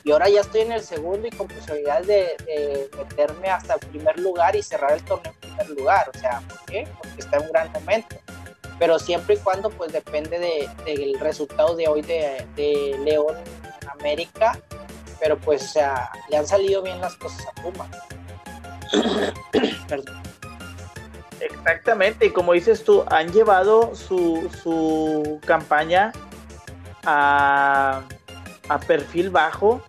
y 0.03 0.11
ahora 0.11 0.27
ya 0.27 0.41
estoy 0.41 0.61
en 0.61 0.71
el 0.71 0.81
segundo 0.81 1.27
y 1.27 1.29
con 1.29 1.47
posibilidades 1.47 2.07
de, 2.07 2.89
meterme 2.97 3.49
hasta 3.49 3.75
el 3.75 3.79
primer 3.81 4.19
lugar 4.19 4.55
y 4.55 4.63
cerrar 4.63 4.93
el 4.93 5.03
torneo 5.05 5.33
en 5.33 5.39
primer 5.39 5.69
lugar, 5.69 6.09
o 6.13 6.17
sea, 6.17 6.41
¿por 6.47 6.65
qué? 6.65 6.87
Porque 6.97 7.21
está 7.21 7.37
en 7.37 7.43
un 7.43 7.51
gran 7.51 7.71
momento, 7.73 8.15
pero 8.79 8.97
siempre 8.97 9.35
y 9.35 9.37
cuando 9.37 9.69
pues 9.69 9.93
depende 9.93 10.67
del 10.85 11.19
resultado 11.19 11.75
de 11.75 11.87
hoy 11.87 12.01
de, 12.01 12.47
de 12.55 12.97
León 13.03 13.35
América, 13.99 14.59
pero 15.21 15.37
pues, 15.37 15.63
o 15.63 15.67
sea, 15.67 16.11
le 16.29 16.37
han 16.37 16.47
salido 16.47 16.81
bien 16.81 16.99
las 16.99 17.15
cosas 17.15 17.47
a 17.47 17.51
Puma. 17.61 17.87
Exactamente, 21.39 22.25
y 22.25 22.31
como 22.31 22.53
dices 22.53 22.83
tú, 22.83 23.05
han 23.09 23.31
llevado 23.31 23.95
su, 23.95 24.49
su 24.61 25.39
campaña 25.45 26.11
a, 27.05 28.01
perfil 28.87 29.29
bajo 29.29 29.81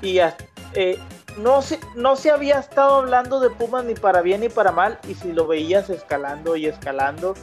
y 0.00 0.18
eh, 0.20 0.98
no, 1.38 1.62
se, 1.62 1.80
no 1.96 2.16
se 2.16 2.30
había 2.30 2.60
estado 2.60 2.96
hablando 2.96 3.40
de 3.40 3.50
Pumas 3.50 3.84
ni 3.84 3.94
para 3.94 4.22
bien 4.22 4.40
ni 4.40 4.48
para 4.48 4.70
mal 4.72 5.00
y 5.08 5.14
si 5.14 5.32
lo 5.32 5.48
veías 5.48 5.90
escalando 5.90 6.54
y 6.54 6.66
escalando 6.66 7.34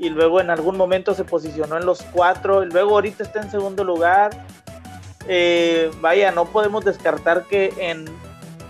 y 0.00 0.08
luego 0.08 0.40
en 0.40 0.50
algún 0.50 0.76
momento 0.76 1.14
se 1.14 1.24
posicionó 1.24 1.76
en 1.76 1.86
los 1.86 2.02
cuatro 2.02 2.64
y 2.64 2.70
luego 2.70 2.92
ahorita 2.92 3.22
está 3.22 3.42
en 3.42 3.50
segundo 3.50 3.84
lugar. 3.84 4.30
Eh, 5.28 5.90
vaya, 6.00 6.32
no 6.32 6.46
podemos 6.46 6.84
descartar 6.84 7.44
que 7.44 7.72
en 7.78 8.06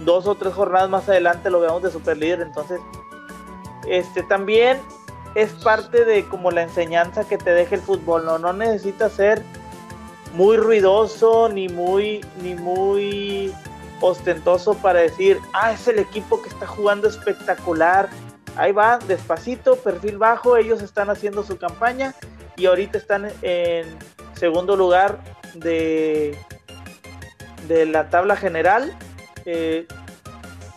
dos 0.01 0.27
o 0.27 0.35
tres 0.35 0.55
jornadas 0.55 0.91
más 0.91 1.09
adelante 1.09 1.51
lo 1.51 1.61
veamos 1.61 1.83
de 1.83 1.91
super 1.91 2.17
líder, 2.17 2.41
entonces 2.41 2.81
este 3.87 4.23
también 4.25 4.81
es 5.35 5.53
parte 5.53 6.05
de 6.05 6.27
como 6.27 6.51
la 6.51 6.63
enseñanza 6.63 7.25
que 7.25 7.39
te 7.39 7.53
deja 7.53 7.77
el 7.77 7.81
fútbol, 7.81 8.25
no, 8.25 8.39
no 8.39 8.53
necesitas 8.53 9.13
ser 9.13 9.43
muy 10.35 10.57
ruidoso 10.57 11.49
ni 11.49 11.69
muy 11.69 12.25
ni 12.43 12.55
muy 12.55 13.53
ostentoso 14.01 14.75
para 14.75 15.01
decir, 15.01 15.39
ah, 15.53 15.73
es 15.73 15.87
el 15.89 15.99
equipo 15.99 16.41
que 16.43 16.49
está 16.49 16.67
jugando 16.67 17.09
espectacular. 17.09 18.09
Ahí 18.57 18.73
va, 18.73 18.99
despacito, 18.99 19.77
perfil 19.77 20.19
bajo, 20.19 20.57
ellos 20.57 20.83
están 20.83 21.11
haciendo 21.11 21.43
su 21.43 21.57
campaña 21.59 22.15
y 22.57 22.67
ahorita 22.67 22.99
están 22.99 23.31
en 23.43 23.87
segundo 24.35 24.77
lugar 24.77 25.21
de, 25.55 26.39
de 27.69 27.87
la 27.87 28.09
tabla 28.11 28.37
general. 28.37 28.97
Eh, 29.45 29.87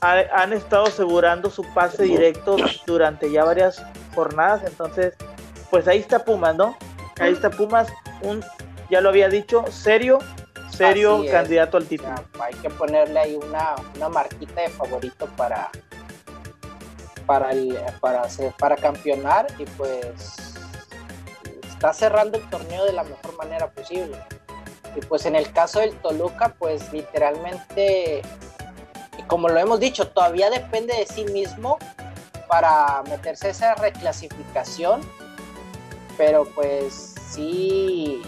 han 0.01 0.51
estado 0.51 0.87
asegurando 0.87 1.49
su 1.49 1.63
pase 1.73 2.03
directo 2.03 2.57
durante 2.85 3.31
ya 3.31 3.45
varias 3.45 3.81
jornadas. 4.13 4.61
Entonces, 4.65 5.13
pues 5.69 5.87
ahí 5.87 5.99
está 5.99 6.25
Pumas, 6.25 6.55
¿no? 6.55 6.77
Ahí 7.19 7.31
está 7.31 7.49
Pumas, 7.49 7.87
un, 8.21 8.43
ya 8.89 8.99
lo 9.01 9.09
había 9.09 9.29
dicho, 9.29 9.63
serio, 9.71 10.19
serio 10.69 11.23
candidato 11.31 11.77
al 11.77 11.85
título. 11.85 12.15
hay 12.39 12.53
que 12.55 12.69
ponerle 12.69 13.19
ahí 13.19 13.35
una, 13.35 13.75
una 13.95 14.09
marquita 14.09 14.61
de 14.61 14.69
favorito 14.69 15.27
para 15.37 15.69
para 17.25 17.51
el, 17.51 17.77
para 18.01 18.23
para 18.59 18.75
campeonar 18.75 19.47
y 19.57 19.63
pues 19.77 20.55
está 21.69 21.93
cerrando 21.93 22.37
el 22.37 22.49
torneo 22.49 22.85
de 22.85 22.93
la 22.93 23.03
mejor 23.03 23.37
manera 23.37 23.69
posible. 23.69 24.17
Y 24.95 25.01
pues 25.01 25.25
en 25.25 25.35
el 25.35 25.51
caso 25.51 25.79
del 25.79 25.95
Toluca, 25.97 26.55
pues 26.59 26.91
literalmente 26.93 28.21
como 29.27 29.49
lo 29.49 29.59
hemos 29.59 29.79
dicho, 29.79 30.07
todavía 30.09 30.49
depende 30.49 30.95
de 30.95 31.05
sí 31.05 31.25
mismo 31.25 31.77
para 32.47 33.03
meterse 33.09 33.49
esa 33.49 33.75
reclasificación, 33.75 35.01
pero 36.17 36.45
pues 36.45 37.15
sí, 37.29 38.21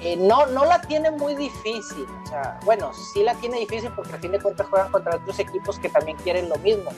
eh, 0.00 0.16
no, 0.16 0.46
no 0.46 0.64
la 0.64 0.80
tiene 0.82 1.10
muy 1.10 1.34
difícil. 1.34 2.06
O 2.24 2.26
sea, 2.26 2.60
bueno, 2.64 2.92
sí 3.12 3.22
la 3.22 3.34
tiene 3.34 3.58
difícil 3.60 3.90
porque 3.94 4.12
al 4.12 4.20
fin 4.20 4.32
de 4.32 4.40
cuentas 4.40 4.66
juegan 4.68 4.90
contra 4.92 5.16
otros 5.16 5.38
equipos 5.38 5.78
que 5.78 5.88
también 5.88 6.16
quieren 6.18 6.48
lo 6.48 6.56
mismo. 6.56 6.90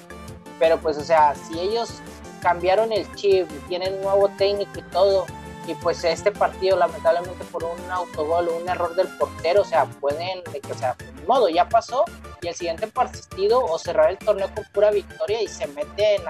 Pero 0.58 0.78
pues, 0.78 0.98
o 0.98 1.04
sea, 1.04 1.34
si 1.34 1.58
ellos 1.58 2.00
cambiaron 2.40 2.92
el 2.92 3.12
chip, 3.14 3.48
tienen 3.68 3.94
un 3.94 4.02
nuevo 4.02 4.28
técnico 4.36 4.78
y 4.78 4.82
todo, 4.90 5.26
y 5.66 5.74
pues 5.74 6.04
este 6.04 6.30
partido 6.30 6.76
lamentablemente 6.76 7.44
por 7.46 7.64
un 7.64 7.90
autogol 7.90 8.48
o 8.48 8.56
un 8.56 8.68
error 8.68 8.94
del 8.94 9.08
portero, 9.18 9.62
o 9.62 9.64
sea, 9.64 9.84
pueden, 9.86 10.42
o 10.70 10.74
sea, 10.74 10.96
modo, 11.26 11.48
ya 11.48 11.68
pasó 11.68 12.04
y 12.40 12.48
el 12.48 12.54
siguiente 12.54 12.86
partido 12.86 13.64
o 13.64 13.78
cerrar 13.78 14.10
el 14.10 14.18
torneo 14.18 14.48
con 14.54 14.64
pura 14.72 14.90
victoria 14.90 15.42
y 15.42 15.48
se 15.48 15.66
meten 15.68 16.22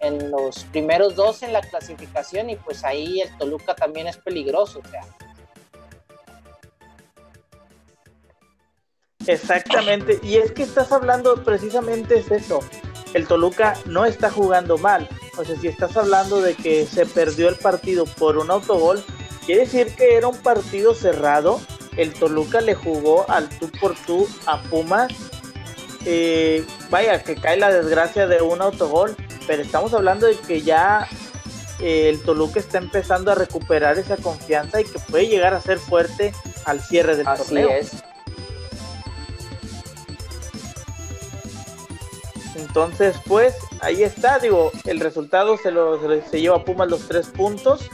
en 0.00 0.30
los 0.30 0.64
primeros 0.64 1.16
dos 1.16 1.42
en 1.42 1.52
la 1.52 1.62
clasificación 1.62 2.50
y 2.50 2.56
pues 2.56 2.84
ahí 2.84 3.20
el 3.20 3.36
Toluca 3.38 3.74
también 3.74 4.06
es 4.06 4.18
peligroso, 4.18 4.80
o 4.84 4.88
sea. 4.88 5.02
Exactamente, 9.26 10.20
y 10.22 10.36
es 10.36 10.52
que 10.52 10.64
estás 10.64 10.92
hablando 10.92 11.42
precisamente 11.42 12.18
es 12.18 12.30
eso. 12.30 12.60
El 13.14 13.26
Toluca 13.26 13.74
no 13.86 14.04
está 14.04 14.30
jugando 14.30 14.76
mal, 14.76 15.08
o 15.36 15.44
sea, 15.44 15.56
si 15.56 15.68
estás 15.68 15.96
hablando 15.96 16.40
de 16.40 16.54
que 16.54 16.86
se 16.86 17.06
perdió 17.06 17.48
el 17.48 17.56
partido 17.56 18.04
por 18.04 18.38
un 18.38 18.50
autogol, 18.50 19.04
quiere 19.46 19.62
decir 19.62 19.94
que 19.94 20.16
era 20.16 20.28
un 20.28 20.38
partido 20.38 20.94
cerrado. 20.94 21.60
El 21.96 22.12
Toluca 22.12 22.60
le 22.60 22.74
jugó 22.74 23.28
al 23.30 23.48
tú 23.48 23.70
por 23.80 23.94
tú 23.94 24.28
a 24.46 24.62
Pumas. 24.62 25.12
Eh, 26.04 26.66
vaya, 26.90 27.22
que 27.22 27.34
cae 27.34 27.56
la 27.56 27.72
desgracia 27.72 28.26
de 28.26 28.42
un 28.42 28.60
autogol, 28.60 29.16
pero 29.46 29.62
estamos 29.62 29.94
hablando 29.94 30.26
de 30.26 30.36
que 30.36 30.62
ya 30.62 31.08
eh, 31.80 32.08
el 32.08 32.22
Toluca 32.22 32.60
está 32.60 32.78
empezando 32.78 33.30
a 33.30 33.34
recuperar 33.34 33.98
esa 33.98 34.16
confianza 34.16 34.80
y 34.80 34.84
que 34.84 34.98
puede 34.98 35.28
llegar 35.28 35.54
a 35.54 35.60
ser 35.60 35.78
fuerte 35.78 36.32
al 36.64 36.80
cierre 36.80 37.16
del 37.16 37.26
Así 37.26 37.44
torneo. 37.44 37.70
Es. 37.70 37.92
Entonces, 42.54 43.16
pues 43.26 43.54
ahí 43.80 44.02
está, 44.02 44.38
digo, 44.38 44.70
el 44.84 45.00
resultado 45.00 45.56
se, 45.56 45.70
lo, 45.70 46.00
se, 46.30 46.40
lleva 46.40 46.56
a 46.56 46.64
Pumas 46.64 46.88
los 46.88 47.08
tres 47.08 47.26
puntos, 47.26 47.90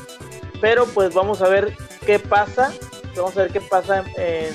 pero 0.60 0.86
pues 0.86 1.14
vamos 1.14 1.40
a 1.40 1.48
ver 1.48 1.76
qué 2.04 2.18
pasa, 2.18 2.72
vamos 3.16 3.36
a 3.36 3.42
ver 3.42 3.52
qué 3.52 3.60
pasa 3.60 4.04
en, 4.16 4.54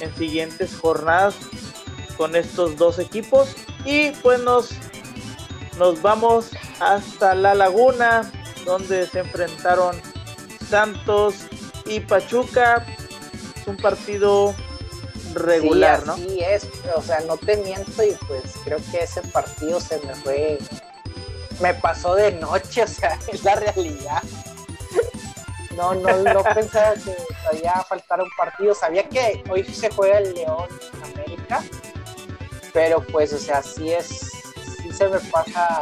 en 0.00 0.14
siguientes 0.16 0.76
jornadas 0.76 1.34
con 2.16 2.36
estos 2.36 2.76
dos 2.76 2.98
equipos 2.98 3.56
y 3.84 4.10
pues 4.22 4.40
nos, 4.40 4.70
nos 5.78 6.02
vamos 6.02 6.50
hasta 6.80 7.34
La 7.34 7.54
Laguna, 7.54 8.30
donde 8.66 9.06
se 9.06 9.20
enfrentaron 9.20 9.96
Santos 10.68 11.46
y 11.86 12.00
Pachuca. 12.00 12.86
Es 13.56 13.66
un 13.66 13.76
partido 13.76 14.54
regular, 15.34 16.06
¿no? 16.06 16.16
Sí, 16.16 16.40
es, 16.40 16.66
o 16.94 17.02
sea, 17.02 17.20
no 17.20 17.36
te 17.36 17.56
miento 17.58 18.02
y 18.02 18.12
pues 18.26 18.42
creo 18.64 18.78
que 18.90 19.04
ese 19.04 19.22
partido 19.22 19.80
se 19.80 19.98
me 20.00 20.14
fue, 20.14 20.58
me 21.60 21.74
pasó 21.74 22.14
de 22.14 22.32
noche, 22.32 22.82
o 22.84 22.86
sea, 22.86 23.18
es 23.32 23.44
la 23.44 23.54
realidad. 23.56 24.22
No, 25.76 25.94
no, 25.94 26.16
no 26.18 26.42
pensaba 26.54 26.94
que 26.94 27.16
todavía 27.44 27.84
faltara 27.88 28.22
un 28.22 28.30
partido, 28.36 28.74
sabía 28.74 29.08
que 29.08 29.42
hoy 29.50 29.64
se 29.64 29.90
juega 29.90 30.18
el 30.18 30.34
León 30.34 30.68
América, 31.12 31.62
pero 32.72 33.04
pues, 33.06 33.32
o 33.32 33.38
sea, 33.38 33.62
sí 33.62 33.92
es, 33.92 34.06
sí 34.82 34.92
se 34.92 35.08
me 35.08 35.18
pasa, 35.20 35.80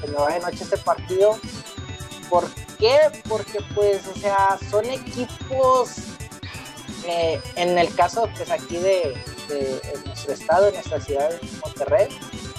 se 0.00 0.08
me 0.08 0.14
va 0.14 0.32
de 0.32 0.40
noche 0.40 0.64
este 0.64 0.78
partido. 0.78 1.38
¿Por 2.28 2.46
qué? 2.78 2.98
Porque 3.26 3.58
pues, 3.74 4.06
o 4.06 4.14
sea, 4.18 4.58
son 4.70 4.84
equipos 4.84 6.07
en 7.04 7.78
el 7.78 7.94
caso, 7.94 8.28
pues 8.36 8.50
aquí 8.50 8.76
de, 8.76 9.14
nuestro 10.04 10.34
estado, 10.34 10.66
de 10.66 10.72
nuestra 10.72 11.00
ciudad 11.00 11.30
de 11.30 11.48
Monterrey, 11.64 12.08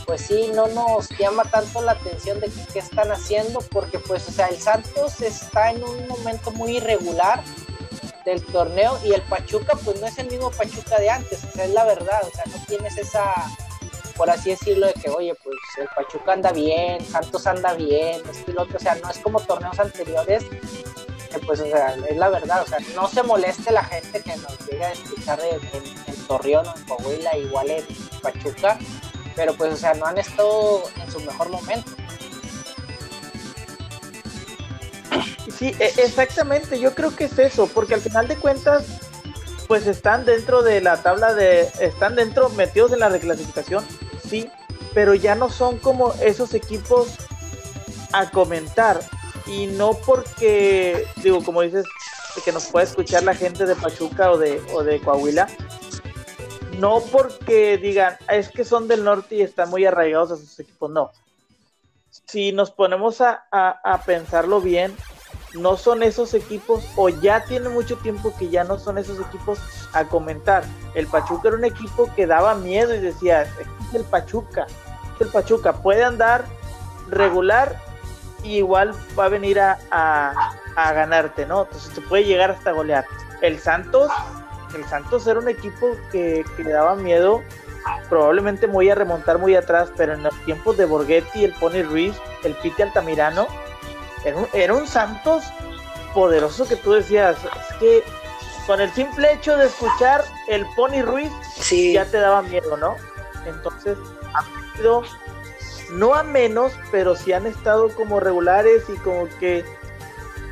pues 0.05 0.21
sí, 0.21 0.49
no 0.53 0.67
nos 0.67 1.09
llama 1.19 1.43
tanto 1.43 1.81
la 1.81 1.91
atención 1.91 2.39
de 2.39 2.49
qué 2.73 2.79
están 2.79 3.11
haciendo, 3.11 3.59
porque 3.71 3.99
pues, 3.99 4.27
o 4.27 4.31
sea, 4.31 4.47
el 4.47 4.59
Santos 4.59 5.21
está 5.21 5.71
en 5.71 5.83
un 5.83 6.07
momento 6.07 6.51
muy 6.51 6.77
irregular 6.77 7.43
del 8.25 8.43
torneo 8.45 8.99
y 9.03 9.13
el 9.13 9.21
Pachuca, 9.23 9.77
pues 9.83 10.01
no 10.01 10.07
es 10.07 10.17
el 10.17 10.27
mismo 10.27 10.51
Pachuca 10.51 10.99
de 10.99 11.09
antes, 11.09 11.43
o 11.43 11.51
sea, 11.51 11.65
es 11.65 11.71
la 11.71 11.85
verdad, 11.85 12.21
o 12.23 12.35
sea, 12.35 12.43
no 12.47 12.65
tienes 12.65 12.97
esa, 12.97 13.23
por 14.17 14.29
así 14.29 14.49
decirlo, 14.49 14.87
de 14.87 14.93
que, 14.93 15.09
oye, 15.09 15.35
pues 15.43 15.57
el 15.77 15.87
Pachuca 15.95 16.33
anda 16.33 16.51
bien, 16.51 17.05
Santos 17.05 17.45
anda 17.45 17.73
bien, 17.73 18.21
estilo, 18.29 18.67
o 18.73 18.79
sea, 18.79 18.95
no 18.95 19.09
es 19.09 19.19
como 19.19 19.39
torneos 19.39 19.79
anteriores 19.79 20.43
pues, 21.45 21.59
o 21.59 21.65
sea, 21.65 21.95
es 22.09 22.17
la 22.17 22.29
verdad, 22.29 22.63
o 22.63 22.67
sea, 22.67 22.79
no 22.95 23.07
se 23.07 23.21
moleste 23.23 23.71
la 23.71 23.83
gente 23.83 24.21
que 24.21 24.35
nos 24.37 24.57
llegue 24.67 24.83
a 24.83 24.91
escuchar 24.91 25.39
en, 25.41 26.15
Torreón 26.27 26.67
o 26.67 26.75
en 26.75 26.83
Coahuila, 26.85 27.37
igual 27.37 27.69
en 27.71 27.85
Pachuca, 28.21 28.77
pero 29.35 29.53
pues, 29.55 29.73
o 29.73 29.77
sea, 29.77 29.93
no 29.93 30.05
han 30.05 30.17
estado 30.17 30.83
en 30.95 31.11
su 31.11 31.19
mejor 31.21 31.49
momento. 31.49 31.91
Sí, 35.57 35.75
e, 35.79 35.93
exactamente, 35.97 36.79
yo 36.79 36.93
creo 36.95 37.15
que 37.15 37.25
es 37.25 37.37
eso, 37.37 37.67
porque 37.67 37.95
al 37.95 38.01
final 38.01 38.27
de 38.27 38.35
cuentas, 38.37 38.85
pues 39.67 39.87
están 39.87 40.25
dentro 40.25 40.61
de 40.61 40.81
la 40.81 41.01
tabla 41.01 41.33
de, 41.33 41.69
están 41.79 42.15
dentro, 42.15 42.49
metidos 42.49 42.91
en 42.91 42.99
la 42.99 43.09
reclasificación, 43.09 43.85
sí, 44.27 44.49
pero 44.93 45.13
ya 45.13 45.35
no 45.35 45.49
son 45.49 45.77
como 45.77 46.13
esos 46.21 46.53
equipos 46.53 47.09
a 48.13 48.29
comentar 48.31 48.99
y 49.45 49.67
no 49.67 49.93
porque, 50.05 51.05
digo, 51.17 51.43
como 51.43 51.61
dices, 51.61 51.85
que 52.43 52.51
nos 52.51 52.67
puede 52.67 52.85
escuchar 52.85 53.23
la 53.23 53.33
gente 53.33 53.65
de 53.65 53.75
Pachuca 53.75 54.31
o 54.31 54.37
de, 54.37 54.61
o 54.73 54.83
de 54.83 54.99
Coahuila, 54.99 55.47
no 56.77 57.01
porque 57.11 57.77
digan, 57.77 58.15
es 58.29 58.49
que 58.49 58.63
son 58.63 58.87
del 58.87 59.03
norte 59.03 59.35
y 59.35 59.41
están 59.41 59.69
muy 59.69 59.85
arraigados 59.85 60.31
a 60.31 60.37
sus 60.37 60.59
equipos, 60.59 60.89
no. 60.89 61.11
Si 62.27 62.51
nos 62.51 62.71
ponemos 62.71 63.21
a, 63.21 63.43
a, 63.51 64.01
pensarlo 64.03 64.61
bien, 64.61 64.95
no 65.53 65.77
son 65.77 66.03
esos 66.03 66.33
equipos 66.33 66.83
o 66.95 67.09
ya 67.09 67.43
tiene 67.43 67.69
mucho 67.69 67.97
tiempo 67.97 68.33
que 68.37 68.49
ya 68.49 68.63
no 68.63 68.79
son 68.79 68.97
esos 68.97 69.19
equipos 69.19 69.59
a 69.93 70.05
comentar. 70.05 70.63
El 70.95 71.07
Pachuca 71.07 71.49
era 71.49 71.57
un 71.57 71.65
equipo 71.65 72.09
que 72.15 72.27
daba 72.27 72.55
miedo 72.55 72.95
y 72.95 72.99
decía, 72.99 73.43
es 73.43 73.95
el 73.95 74.03
Pachuca, 74.05 74.67
es 75.15 75.21
el 75.21 75.27
Pachuca, 75.27 75.73
puede 75.81 76.03
andar 76.03 76.45
regular 77.09 77.79
y 78.43 78.57
igual 78.57 78.93
va 79.17 79.25
a 79.25 79.29
venir 79.29 79.59
a, 79.59 79.77
a 79.91 80.93
ganarte, 80.93 81.45
¿no? 81.45 81.63
Entonces 81.63 81.93
se 81.93 82.01
puede 82.01 82.25
llegar 82.25 82.51
hasta 82.51 82.71
golear. 82.71 83.05
El 83.41 83.59
Santos 83.59 84.11
el 84.75 84.85
Santos 84.85 85.25
era 85.27 85.39
un 85.39 85.49
equipo 85.49 85.97
que, 86.11 86.45
le 86.57 86.69
daba 86.69 86.95
miedo, 86.95 87.43
probablemente 88.09 88.67
muy 88.67 88.89
a 88.89 88.95
remontar 88.95 89.39
muy 89.39 89.55
atrás, 89.55 89.89
pero 89.95 90.13
en 90.13 90.23
los 90.23 90.33
tiempos 90.45 90.77
de 90.77 90.85
Borghetti, 90.85 91.43
el 91.43 91.53
Pony 91.53 91.83
Ruiz, 91.83 92.15
el 92.43 92.53
Pite 92.55 92.83
Altamirano, 92.83 93.47
era 94.53 94.73
un, 94.73 94.87
Santos 94.87 95.45
poderoso 96.13 96.67
que 96.67 96.75
tú 96.75 96.91
decías, 96.91 97.37
es 97.43 97.75
que 97.77 98.03
con 98.67 98.81
el 98.81 98.91
simple 98.91 99.33
hecho 99.33 99.55
de 99.57 99.67
escuchar 99.67 100.23
el 100.47 100.65
Pony 100.75 101.01
Ruiz 101.03 101.31
ya 101.69 102.05
te 102.05 102.17
daba 102.17 102.41
miedo, 102.41 102.75
¿no? 102.77 102.95
Entonces, 103.45 103.97
han 104.33 104.45
sido 104.75 105.03
no 105.91 106.15
a 106.15 106.23
menos, 106.23 106.73
pero 106.91 107.15
sí 107.15 107.33
han 107.33 107.45
estado 107.45 107.89
como 107.95 108.19
regulares 108.19 108.83
y 108.89 108.97
como 108.97 109.27
que 109.39 109.63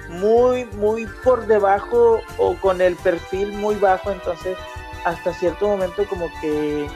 muy, 0.10 0.66
muy 0.66 1.06
por 1.24 1.48
debajo 1.48 2.22
o 2.38 2.56
con 2.56 2.82
el 2.82 2.96
perfil 2.96 3.52
muy 3.54 3.76
bajo, 3.76 4.12
entonces 4.12 4.58
hasta 5.06 5.34
cierto 5.34 5.68
momento 5.68 6.06
como 6.08 6.30
que 6.42 6.88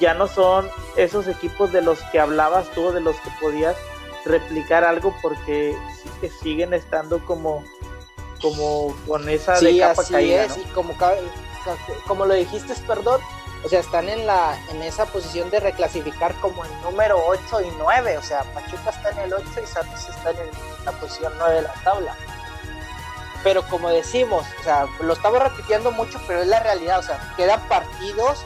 ya 0.00 0.14
no 0.14 0.26
son 0.26 0.68
esos 0.96 1.28
equipos 1.28 1.72
de 1.72 1.82
los 1.82 2.00
que 2.12 2.20
hablabas 2.20 2.70
tú, 2.72 2.92
de 2.92 3.00
los 3.00 3.16
que 3.20 3.30
podías 3.40 3.76
replicar 4.24 4.84
algo 4.84 5.14
porque 5.22 5.76
que 6.20 6.28
siguen 6.28 6.74
estando 6.74 7.24
como 7.24 7.64
como 8.42 8.94
con 9.06 9.28
esa 9.28 9.58
de 9.60 9.78
capa 9.78 10.02
caída, 10.04 10.44
es, 10.44 10.58
y 10.58 10.64
como 10.72 10.94
como 12.06 12.26
lo 12.26 12.34
dijiste, 12.34 12.74
perdón, 12.86 13.20
o 13.66 13.68
sea, 13.68 13.80
están 13.80 14.08
en 14.08 14.28
la 14.28 14.56
en 14.70 14.80
esa 14.80 15.06
posición 15.06 15.50
de 15.50 15.58
reclasificar 15.58 16.32
como 16.36 16.64
el 16.64 16.70
número 16.82 17.20
8 17.26 17.62
y 17.62 17.72
9, 17.78 18.16
o 18.16 18.22
sea, 18.22 18.44
Pachuca 18.54 18.90
está 18.90 19.10
en 19.10 19.18
el 19.18 19.34
8 19.34 19.44
y 19.60 19.66
Santos 19.66 20.08
está 20.08 20.30
en 20.30 20.50
la 20.84 20.92
posición 20.92 21.32
9 21.36 21.54
de 21.56 21.62
la 21.62 21.74
tabla. 21.82 22.14
Pero 23.42 23.66
como 23.66 23.88
decimos, 23.88 24.46
o 24.60 24.62
sea, 24.62 24.86
lo 25.00 25.12
estamos 25.12 25.42
repitiendo 25.42 25.90
mucho, 25.90 26.20
pero 26.28 26.42
es 26.42 26.46
la 26.46 26.60
realidad, 26.60 27.00
o 27.00 27.02
sea, 27.02 27.34
quedan 27.36 27.60
partidos 27.66 28.38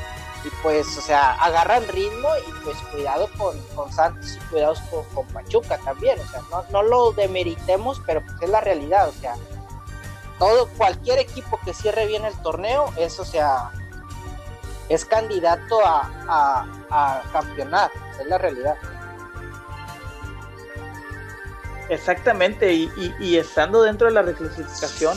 y 0.43 0.49
pues, 0.63 0.97
o 0.97 1.03
sea, 1.03 1.33
agarran 1.35 1.87
ritmo 1.89 2.31
y 2.49 2.53
pues 2.65 2.79
cuidado 2.91 3.29
con, 3.37 3.61
con 3.75 3.93
Santos 3.93 4.37
y 4.37 4.39
cuidados 4.49 4.81
con, 5.15 5.27
Pachuca 5.27 5.77
también, 5.85 6.19
o 6.19 6.27
sea, 6.29 6.41
no, 6.51 6.65
no 6.71 6.83
lo 6.83 7.13
demeritemos, 7.13 8.01
pero 8.07 8.23
pues 8.23 8.41
es 8.41 8.49
la 8.49 8.63
realidad, 8.63 9.11
o 9.11 9.13
sea, 9.21 9.35
todo, 10.39 10.67
cualquier 10.79 11.19
equipo 11.19 11.61
que 11.63 11.75
cierre 11.75 12.07
bien 12.07 12.25
el 12.25 12.35
torneo, 12.41 12.91
es, 12.97 13.21
o 13.21 13.27
sea, 13.27 13.71
es 14.91 15.05
candidato 15.05 15.81
a, 15.87 16.67
a, 16.91 17.23
campeonar, 17.33 17.91
es 18.21 18.27
la 18.27 18.39
realidad. 18.39 18.75
Exactamente, 21.89 22.73
y, 22.73 23.37
estando 23.37 23.83
dentro 23.83 24.09
de 24.09 24.15
la 24.15 24.23
reclasificación, 24.23 25.17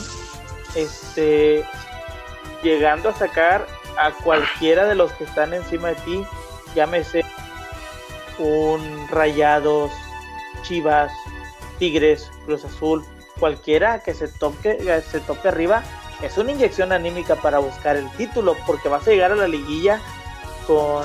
este, 0.76 1.64
llegando 2.62 3.10
a 3.10 3.14
sacar 3.14 3.66
a 3.98 4.12
cualquiera 4.12 4.86
de 4.86 4.94
los 4.94 5.12
que 5.12 5.24
están 5.24 5.52
encima 5.52 5.88
de 5.88 5.94
ti, 5.96 6.26
llámese 6.74 7.24
un 8.38 9.08
Rayados, 9.08 9.90
Chivas, 10.62 11.12
Tigres, 11.78 12.30
Cruz 12.46 12.64
Azul, 12.64 13.04
cualquiera 13.40 14.02
que 14.04 14.14
se 14.14 14.28
toque, 14.28 15.02
se 15.10 15.20
toque 15.20 15.48
arriba, 15.48 15.82
es 16.22 16.38
una 16.38 16.52
inyección 16.52 16.92
anímica 16.92 17.36
para 17.36 17.58
buscar 17.58 17.96
el 17.96 18.10
título, 18.12 18.56
porque 18.66 18.88
vas 18.88 19.06
a 19.06 19.10
llegar 19.10 19.32
a 19.32 19.36
la 19.36 19.48
liguilla 19.48 20.00
con 20.66 21.04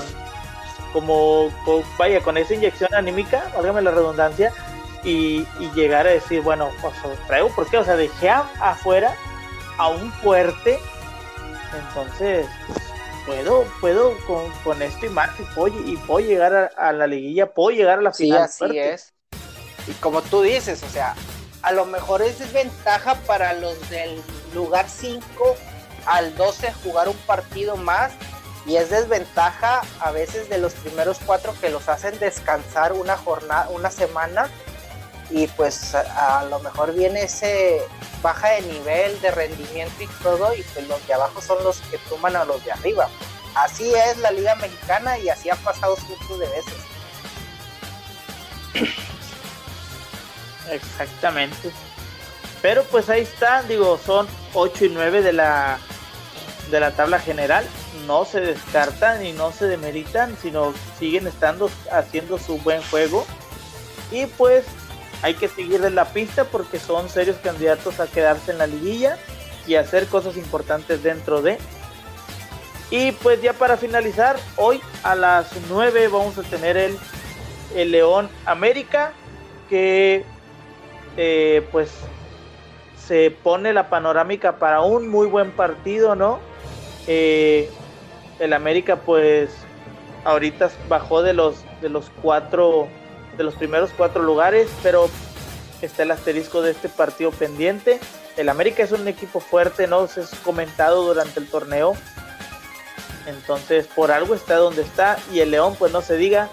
como, 0.94 1.52
vaya, 1.98 2.22
con 2.22 2.38
esa 2.38 2.54
inyección 2.56 2.94
anímica, 2.96 3.52
válgame 3.56 3.82
la 3.82 3.92
redundancia, 3.92 4.52
y, 5.04 5.46
llegar 5.76 6.08
a 6.08 6.12
decir, 6.12 6.42
bueno, 6.42 6.70
pues 6.82 6.94
traigo, 7.28 7.50
¿por 7.50 7.70
qué? 7.70 7.78
O 7.78 7.84
sea, 7.84 7.96
dejé 7.96 8.30
afuera 8.30 9.16
a 9.78 9.90
un 9.90 10.12
fuerte, 10.12 10.80
entonces 11.78 12.48
puedo, 13.26 13.66
puedo 13.80 14.16
con, 14.64 14.82
esto 14.82 15.06
y 15.06 15.10
más, 15.10 15.30
y 15.40 15.44
puedo, 15.98 16.20
llegar 16.20 16.74
a, 16.76 16.92
la 16.92 17.08
liguilla, 17.08 17.54
puedo 17.54 17.70
llegar 17.70 18.00
a 18.00 18.02
la 18.02 18.14
final. 18.14 18.50
Sí, 18.50 18.66
así 18.66 18.80
es. 18.80 19.14
Y 19.88 19.94
como 19.94 20.22
tú 20.22 20.42
dices, 20.42 20.84
o 20.84 20.90
sea, 20.90 21.16
a 21.62 21.72
lo 21.72 21.86
mejor 21.86 22.22
es 22.22 22.40
desventaja 22.40 23.16
para 23.26 23.54
los 23.54 23.90
del 23.90 24.22
lugar 24.54 24.90
5 24.90 25.24
al 26.06 26.36
12 26.36 26.74
jugar 26.84 27.10
un 27.10 27.18
partido 27.18 27.78
más 27.78 28.12
y 28.66 28.76
es 28.76 28.90
desventaja 28.90 29.82
a 30.00 30.12
veces 30.12 30.50
de 30.50 30.58
los 30.58 30.74
primeros 30.74 31.18
cuatro 31.26 31.56
que 31.60 31.70
los 31.70 31.88
hacen 31.90 32.20
descansar 32.20 32.94
una 32.94 33.18
jornada, 33.18 33.70
una 33.70 33.90
semana 33.90 34.50
y 35.30 35.48
pues 35.48 35.96
a, 35.96 36.46
lo 36.46 36.60
mejor 36.60 36.94
viene 36.94 37.24
ese 37.24 37.82
baja 38.22 38.50
de 38.50 38.62
nivel 38.64 39.20
de 39.22 39.32
rendimiento 39.32 40.04
y 40.04 40.08
todo 40.22 40.54
y 40.54 40.64
pues 40.64 40.88
los 40.88 41.06
de 41.08 41.14
abajo 41.14 41.42
son 41.42 41.64
los 41.64 41.80
que 41.82 41.98
toman 42.10 42.36
a 42.36 42.46
los 42.46 42.64
de 42.66 42.72
arriba. 42.72 43.10
Así 43.56 43.94
es 43.94 44.18
la 44.18 44.32
liga 44.32 44.56
mexicana 44.56 45.18
y 45.20 45.30
así 45.30 45.50
ha 45.50 45.56
pasado 45.56 45.96
cientos 45.96 46.40
de 46.40 46.48
veces. 46.48 46.74
Exactamente. 50.72 51.72
Pero 52.62 52.84
pues 52.84 53.10
ahí 53.10 53.22
está, 53.22 53.64
digo, 53.64 54.00
son 54.06 54.28
8 54.54 54.86
y 54.86 54.90
9 54.90 55.22
de 55.22 55.34
la 55.34 55.80
de 56.70 56.80
la 56.80 56.92
tabla 56.92 57.20
general, 57.20 57.66
no 58.06 58.26
se 58.26 58.42
descartan 58.42 59.26
y 59.26 59.34
no 59.34 59.52
se 59.52 59.66
demeritan, 59.66 60.38
sino 60.40 60.74
siguen 61.00 61.26
estando 61.26 61.70
haciendo 61.92 62.38
su 62.38 62.60
buen 62.60 62.82
juego. 62.84 63.26
Y 64.12 64.28
pues 64.28 64.66
hay 65.22 65.34
que 65.34 65.48
seguirles 65.48 65.94
la 65.94 66.06
pista 66.06 66.46
porque 66.46 66.80
son 66.80 67.10
serios 67.10 67.38
candidatos 67.38 68.00
a 68.00 68.08
quedarse 68.08 68.52
en 68.52 68.60
la 68.60 68.68
liguilla 68.68 69.18
y 69.68 69.76
hacer 69.76 70.08
cosas 70.08 70.38
importantes 70.38 71.04
dentro 71.04 71.42
de. 71.42 71.58
Y 72.92 73.12
pues 73.14 73.42
ya 73.42 73.54
para 73.54 73.78
finalizar, 73.78 74.38
hoy 74.56 74.82
a 75.04 75.16
las 75.16 75.50
9 75.70 76.08
vamos 76.08 76.38
a 76.38 76.44
tener 76.44 76.78
el, 76.78 76.98
el 77.76 77.92
León 77.92 78.30
América, 78.46 79.14
que 79.70 80.24
eh, 81.18 81.68
pues 81.72 81.92
se 83.10 83.32
pone 83.32 83.74
la 83.74 83.90
panorámica 83.90 84.58
para 84.58 84.82
un 84.82 85.08
muy 85.08 85.26
buen 85.26 85.50
partido, 85.50 86.14
¿no? 86.14 86.40
Eh, 87.08 87.68
el 88.38 88.54
América 88.54 88.98
pues 88.98 89.50
ahorita 90.26 90.70
bajó 90.88 91.24
de 91.24 91.34
los 91.34 91.56
de 91.82 91.90
los 91.90 92.12
cuatro 92.22 92.88
de 93.36 93.44
los 93.44 93.56
primeros 93.56 93.90
cuatro 93.98 94.22
lugares, 94.22 94.70
pero 94.84 95.10
está 95.82 96.04
el 96.04 96.12
asterisco 96.12 96.62
de 96.62 96.70
este 96.70 96.88
partido 96.88 97.32
pendiente. 97.32 98.00
El 98.38 98.48
América 98.48 98.84
es 98.84 98.92
un 98.92 99.08
equipo 99.08 99.40
fuerte, 99.40 99.88
¿no? 99.88 100.06
Se 100.06 100.22
es 100.22 100.30
comentado 100.44 101.04
durante 101.04 101.40
el 101.40 101.48
torneo. 101.48 101.96
Entonces, 103.26 103.88
por 103.88 104.12
algo 104.12 104.36
está 104.36 104.58
donde 104.58 104.84
está. 104.84 105.18
Y 105.34 105.40
el 105.40 105.50
León, 105.50 105.76
pues 105.80 105.92
no 105.92 106.02
se 106.02 106.16
diga, 106.16 106.50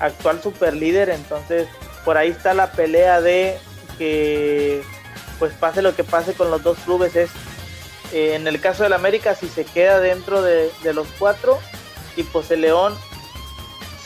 actual 0.00 0.42
super 0.42 0.74
líder. 0.74 1.08
Entonces, 1.08 1.66
por 2.04 2.18
ahí 2.18 2.28
está 2.28 2.52
la 2.52 2.72
pelea 2.72 3.22
de 3.22 3.58
que, 3.96 4.82
pues 5.38 5.52
pase 5.54 5.82
lo 5.82 5.94
que 5.94 6.04
pase 6.04 6.34
con 6.34 6.50
los 6.50 6.62
dos 6.62 6.78
clubes. 6.84 7.16
Es 7.16 7.30
eh, 8.12 8.34
en 8.34 8.46
el 8.46 8.60
caso 8.60 8.82
del 8.82 8.92
América, 8.92 9.34
si 9.34 9.48
se 9.48 9.64
queda 9.64 10.00
dentro 10.00 10.42
de, 10.42 10.70
de 10.82 10.94
los 10.94 11.06
cuatro. 11.18 11.58
Y 12.16 12.22
pues 12.22 12.50
el 12.50 12.62
León 12.62 12.96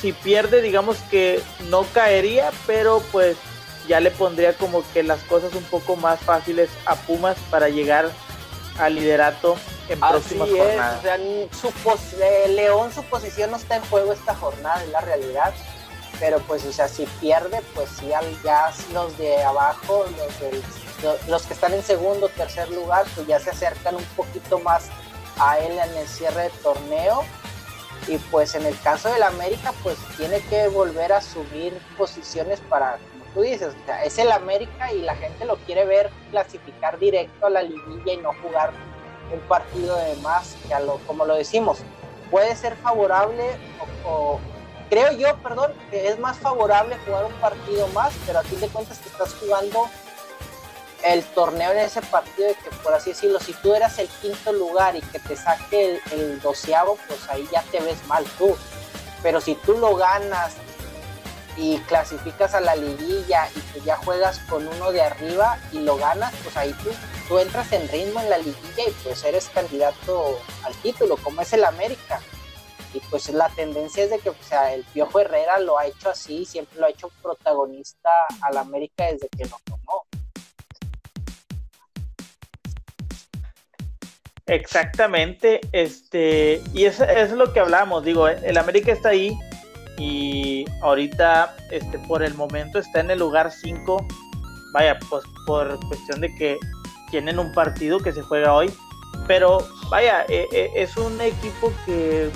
si 0.01 0.12
pierde, 0.12 0.62
digamos 0.62 0.99
que 1.11 1.43
no 1.68 1.85
caería, 1.93 2.51
pero 2.66 3.03
pues 3.11 3.37
ya 3.89 4.01
le 4.01 4.11
pondría 4.11 4.53
como 4.53 4.85
que 4.93 5.03
las 5.03 5.20
cosas 5.22 5.55
un 5.55 5.64
poco 5.64 5.97
más 5.97 6.20
fáciles 6.20 6.68
a 6.87 6.95
Pumas 6.95 7.37
para 7.51 7.68
llegar 7.68 8.11
al 8.79 8.95
liderato 8.95 9.57
en 9.89 9.99
próximas 9.99 10.49
jornadas. 10.49 11.01
O 11.05 12.49
León 12.49 12.93
su 12.93 13.03
posición 13.05 13.51
no 13.51 13.57
está 13.57 13.76
en 13.76 13.83
juego 13.87 14.12
esta 14.12 14.35
jornada, 14.35 14.83
es 14.85 14.91
la 14.91 15.01
realidad. 15.01 15.53
Pero 16.20 16.41
pues, 16.41 16.64
o 16.64 16.72
sea, 16.72 16.89
si 16.89 17.07
pierde, 17.20 17.61
pues 17.74 17.91
sí, 17.91 18.09
ya 18.45 18.72
los 18.93 19.16
de 19.18 19.41
abajo, 19.43 20.05
los, 20.16 20.53
los 21.29 21.43
que 21.47 21.55
están 21.55 21.75
en 21.75 21.83
segundo 21.83 22.27
o 22.27 22.29
tercer 22.31 22.71
lugar, 22.71 23.07
pues 23.15 23.27
ya 23.27 23.39
se 23.39 23.51
acercan 23.51 23.97
un 23.97 24.05
poquito 24.17 24.59
más 24.59 24.89
a 25.39 25.59
él 25.59 25.73
en 25.73 25.97
el 25.97 26.09
cierre 26.09 26.45
de 26.45 26.51
torneo. 26.63 27.25
Y 28.07 28.17
pues 28.19 28.55
en 28.55 28.65
el 28.65 28.79
caso 28.81 29.13
del 29.13 29.23
América, 29.23 29.73
pues 29.83 29.97
tiene 30.17 30.41
que 30.43 30.69
volver 30.69 31.13
a 31.13 31.21
subir 31.21 31.77
posiciones 31.97 32.61
para, 32.69 32.93
como 32.93 33.25
tú 33.35 33.41
dices, 33.43 33.75
o 33.75 33.87
sea, 33.87 34.05
es 34.05 34.19
el 34.19 34.31
América 34.33 34.93
y 34.93 35.03
la 35.03 35.15
gente 35.17 35.45
lo 35.45 35.57
quiere 35.59 35.85
ver 35.85 36.11
clasificar 36.31 36.99
directo 36.99 37.47
a 37.47 37.51
la 37.51 37.63
liguilla 37.63 38.13
y 38.13 38.17
no 38.19 38.33
jugar 38.43 38.73
un 39.33 39.41
partido 39.41 39.97
de 39.97 40.17
más, 40.17 40.57
que 40.67 40.75
a 40.75 40.81
lo, 40.81 40.99
como 41.07 41.27
lo 41.27 41.35
decimos, 41.35 41.79
puede 42.31 42.55
ser 42.57 42.77
favorable 42.77 43.45
o, 44.07 44.39
creo 44.89 45.13
yo, 45.13 45.37
perdón, 45.39 45.73
que 45.91 46.09
es 46.09 46.19
más 46.19 46.39
favorable 46.39 46.97
jugar 47.05 47.27
un 47.27 47.33
partido 47.35 47.87
más, 47.89 48.13
pero 48.27 48.39
a 48.39 48.43
fin 48.43 48.61
de 48.61 48.69
cuentas 48.69 48.99
que 48.99 49.09
estás 49.09 49.35
jugando 49.35 49.89
el 51.05 51.25
torneo 51.25 51.73
en 51.73 51.79
ese 51.79 52.03
partido 52.03 52.49
que 52.63 52.71
por 52.83 52.95
así 52.95 53.11
decirlo, 53.11 53.39
si 53.41 53.53
tú 53.55 53.75
eras 53.75 53.99
el 53.99 54.09
quinto 54.09 54.53
lugar 54.53 54.97
y 54.97 55.01
que 55.01 55.19
te 55.19 55.37
saque 55.37 56.01
el, 56.13 56.13
el 56.13 56.41
doceavo, 56.41 56.99
pues 57.07 57.29
ahí 57.29 57.49
ya 57.53 57.63
te 57.71 57.81
ves 57.81 58.05
mal 58.07 58.25
tú. 58.37 58.57
Pero 59.23 59.41
si 59.41 59.55
tú 59.55 59.73
lo 59.79 59.97
ganas 59.97 60.55
y 61.59 61.79
clasificas 61.81 62.55
a 62.55 62.61
la 62.61 62.77
liguilla 62.77 63.49
y 63.55 63.61
que 63.73 63.81
ya 63.81 63.97
juegas 63.97 64.39
con 64.49 64.67
uno 64.67 64.93
de 64.93 65.03
arriba 65.03 65.59
y 65.73 65.81
lo 65.81 65.97
ganas, 65.97 66.33
pues 66.43 66.57
ahí 66.57 66.73
tú, 66.85 66.91
tú 67.27 67.39
entras 67.39 67.73
en 67.73 67.89
ritmo 67.89 68.21
en 68.21 68.31
la 68.31 68.39
liguilla 68.39 68.85
y 68.89 68.93
pues 69.03 69.25
eres 69.25 69.49
candidato 69.49 70.39
al 70.65 70.75
título, 70.77 71.17
como 71.17 71.43
es 71.43 71.53
el 71.53 71.65
América. 71.65 72.21
Y 72.95 73.01
pues 73.11 73.29
la 73.31 73.49
tendencia 73.51 74.05
es 74.05 74.11
de 74.11 74.19
que 74.19 74.31
o 74.31 74.37
sea, 74.41 74.73
el 74.73 74.85
Piojo 74.85 75.21
Herrera 75.21 75.59
lo 75.59 75.79
ha 75.79 75.87
hecho 75.87 76.11
así, 76.11 76.45
siempre 76.47 76.79
lo 76.79 76.87
ha 76.87 76.91
hecho 76.91 77.11
protagonista 77.21 78.11
al 78.41 78.57
América 78.57 79.05
desde 79.05 79.29
que 79.29 79.45
lo 79.45 79.59
tomó. 79.65 80.08
Exactamente, 84.49 85.61
este, 85.73 86.63
y 86.73 86.85
eso 86.85 87.05
es 87.05 87.33
lo 87.33 87.53
que 87.53 87.61
hablamos, 87.61 88.03
digo, 88.03 88.29
el 88.29 88.57
América 88.57 88.93
está 88.93 89.11
ahí 89.11 89.39
y 89.99 90.65
ahorita, 90.81 91.55
este, 91.71 91.99
por 92.01 92.23
el 92.23 92.33
momento 92.33 92.79
está 92.79 93.01
en 93.01 93.11
el 93.11 93.19
lugar 93.19 93.53
5, 93.53 94.07
vaya, 94.73 94.99
pues 95.11 95.23
por 95.47 95.79
cuestión 95.89 96.23
de 96.23 96.35
que 96.35 96.59
tienen 97.11 97.39
un 97.39 97.53
partido 97.53 97.99
que 97.99 98.11
se 98.13 98.23
juega 98.23 98.55
hoy, 98.55 98.73
pero 99.27 99.69
vaya, 99.91 100.25
e, 100.31 100.49
e, 100.51 100.71
es 100.75 100.97
un 100.97 101.21
equipo 101.21 101.71
que 101.85 102.31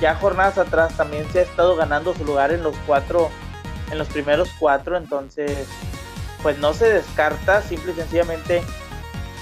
ya 0.00 0.14
jornadas 0.14 0.58
atrás 0.58 0.96
también 0.96 1.28
se 1.32 1.40
ha 1.40 1.42
estado 1.42 1.74
ganando 1.74 2.14
su 2.14 2.24
lugar 2.24 2.52
en 2.52 2.62
los 2.62 2.76
cuatro, 2.86 3.28
en 3.90 3.98
los 3.98 4.06
primeros 4.06 4.48
cuatro, 4.60 4.96
entonces, 4.96 5.66
pues 6.44 6.58
no 6.58 6.74
se 6.74 6.88
descarta, 6.92 7.60
simple 7.60 7.90
y 7.90 7.96
sencillamente 7.96 8.62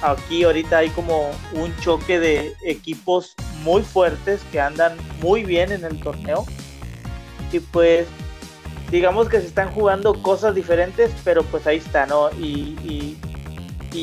aquí 0.04 0.44
ahorita 0.44 0.78
hay 0.78 0.90
como 0.90 1.30
un 1.54 1.74
choque 1.80 2.20
de 2.20 2.54
equipos 2.64 3.34
muy 3.62 3.82
fuertes 3.82 4.42
que 4.52 4.60
andan 4.60 4.96
muy 5.20 5.44
bien 5.44 5.72
en 5.72 5.84
el 5.84 5.98
torneo. 6.00 6.44
Y 7.50 7.60
pues 7.60 8.06
digamos 8.90 9.28
que 9.28 9.40
se 9.40 9.46
están 9.46 9.70
jugando 9.72 10.20
cosas 10.22 10.54
diferentes, 10.54 11.10
pero 11.24 11.42
pues 11.44 11.66
ahí 11.66 11.78
está, 11.78 12.06
¿no? 12.06 12.30
Y, 12.32 12.76
y, 12.82 13.18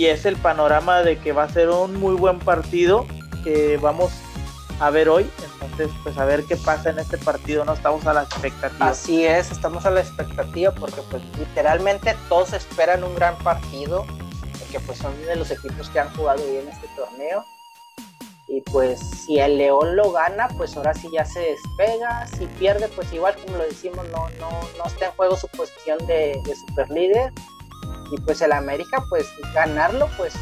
es 0.06 0.26
el 0.26 0.38
panorama 0.38 1.02
de 1.02 1.18
que 1.18 1.34
va 1.34 1.44
a 1.44 1.50
ser 1.50 1.70
un 1.70 2.00
muy 2.00 2.16
buen 2.16 2.40
partido 2.40 3.06
que 3.44 3.78
vamos 3.78 4.12
a 4.80 4.90
ver 4.90 5.10
hoy. 5.10 5.30
Entonces, 5.54 5.90
pues 6.02 6.18
a 6.18 6.24
ver 6.24 6.46
qué 6.46 6.56
pasa 6.56 6.92
en 6.92 7.00
este 7.00 7.18
partido, 7.18 7.66
¿no? 7.66 7.74
Estamos 7.74 8.08
a 8.08 8.14
la 8.14 8.24
expectativa. 8.24 8.88
Así 8.88 9.26
es, 9.26 9.52
estamos 9.52 9.86
a 9.86 9.92
la 9.92 10.00
expectativa 10.00 10.72
porque 10.72 11.02
pues 11.10 11.22
literalmente 11.38 12.16
todos 12.30 12.54
esperan 12.54 13.04
un 13.04 13.14
gran 13.16 13.38
partido 13.40 14.06
que 14.72 14.80
pues 14.80 14.98
son 14.98 15.20
de 15.26 15.36
los 15.36 15.52
equipos 15.52 15.90
que 15.90 16.00
han 16.00 16.14
jugado 16.16 16.44
bien 16.46 16.68
este 16.68 16.88
torneo. 16.96 17.46
Y 18.48 18.62
pues 18.62 19.00
si 19.00 19.40
el 19.40 19.58
León 19.58 19.96
lo 19.96 20.12
gana, 20.12 20.48
pues 20.58 20.76
ahora 20.76 20.94
sí 20.94 21.10
ya 21.14 21.24
se 21.26 21.40
despega. 21.40 22.28
Si 22.28 22.46
pierde, 22.48 22.88
pues 22.90 23.12
igual 23.14 23.36
como 23.36 23.58
lo 23.58 23.64
decimos, 23.64 24.06
no, 24.10 24.30
no, 24.40 24.50
no 24.78 24.86
está 24.86 25.06
en 25.06 25.12
juego 25.14 25.38
su 25.38 25.48
posición 25.50 26.06
de, 26.06 26.38
de 26.44 26.56
super 26.56 26.90
líder. 26.90 27.32
Y 28.12 28.20
pues 28.22 28.42
el 28.42 28.52
América, 28.52 29.04
pues 29.10 29.28
ganarlo, 29.54 30.10
pues 30.18 30.34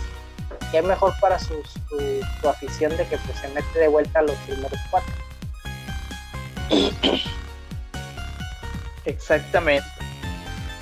qué 0.72 0.82
mejor 0.82 1.14
para 1.20 1.38
su, 1.40 1.54
su, 1.64 2.50
afición 2.50 2.96
de 2.98 3.08
que 3.08 3.18
pues 3.18 3.38
se 3.40 3.48
mete 3.50 3.80
de 3.80 3.88
vuelta 3.88 4.20
a 4.20 4.24
los 4.24 4.36
primeros 4.38 4.80
cuatro. 4.90 5.14
Exactamente. 9.06 9.88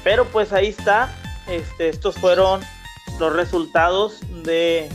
Pero 0.04 0.26
pues 0.26 0.54
ahí 0.54 0.68
está. 0.68 1.14
Este, 1.48 1.89
estos 1.89 2.16
fueron 2.16 2.62
los 3.20 3.34
resultados 3.34 4.20
de, 4.43 4.89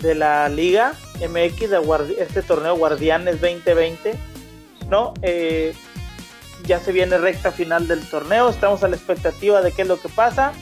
de 0.00 0.14
la 0.14 0.48
Liga 0.48 0.94
MX 1.20 1.70
de 1.70 2.16
este 2.18 2.42
torneo 2.42 2.76
Guardianes 2.76 3.40
2020. 3.40 4.18
¿no? 4.88 5.14
Eh, 5.22 5.74
ya 6.64 6.80
se 6.80 6.92
viene 6.92 7.18
recta 7.18 7.52
final 7.52 7.88
del 7.88 8.06
torneo, 8.08 8.48
estamos 8.48 8.82
a 8.82 8.88
la 8.88 8.96
expectativa 8.96 9.62
de 9.62 9.72
qué 9.72 9.82
es 9.82 9.88
lo 9.88 10.00
que 10.00 10.08
pasa. 10.08 10.52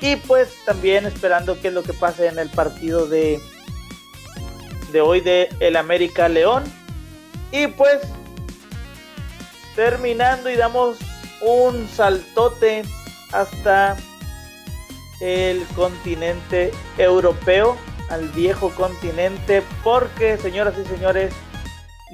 Y 0.00 0.16
pues 0.16 0.52
también 0.66 1.06
esperando 1.06 1.58
qué 1.60 1.68
es 1.68 1.74
lo 1.74 1.82
que 1.82 1.94
pase 1.94 2.26
en 2.26 2.38
el 2.38 2.50
partido 2.50 3.06
de, 3.06 3.40
de 4.92 5.00
hoy 5.00 5.20
de 5.20 5.48
el 5.60 5.76
América 5.76 6.28
León. 6.28 6.64
Y 7.52 7.68
pues 7.68 8.00
terminando 9.76 10.50
y 10.50 10.56
damos 10.56 10.98
un 11.40 11.88
saltote 11.88 12.82
hasta 13.32 13.96
el 15.20 15.66
continente 15.74 16.72
europeo, 16.98 17.76
al 18.10 18.28
viejo 18.30 18.70
continente, 18.70 19.62
porque 19.82 20.36
señoras 20.36 20.74
y 20.78 20.84
señores, 20.86 21.32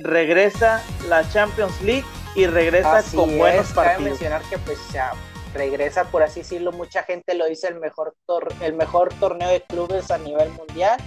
regresa 0.03 0.83
la 1.09 1.29
Champions 1.29 1.81
League 1.83 2.05
y 2.35 2.47
regresa 2.47 3.03
con 3.15 3.37
buenos 3.37 3.73
partidos. 3.73 3.97
Cabe 3.97 4.05
mencionar 4.05 4.43
que 4.43 4.59
pues 4.59 4.79
ya 4.93 5.13
regresa, 5.55 6.05
por 6.05 6.23
así 6.23 6.41
decirlo, 6.41 6.73
mucha 6.73 7.03
gente 7.03 7.35
lo 7.35 7.47
dice 7.47 7.69
el 7.69 7.81
mejor, 7.81 8.15
el 8.61 8.75
mejor 8.75 9.13
torneo 9.15 9.49
de 9.49 9.63
clubes 9.63 10.11
a 10.11 10.19
nivel 10.19 10.51
mundial. 10.51 10.99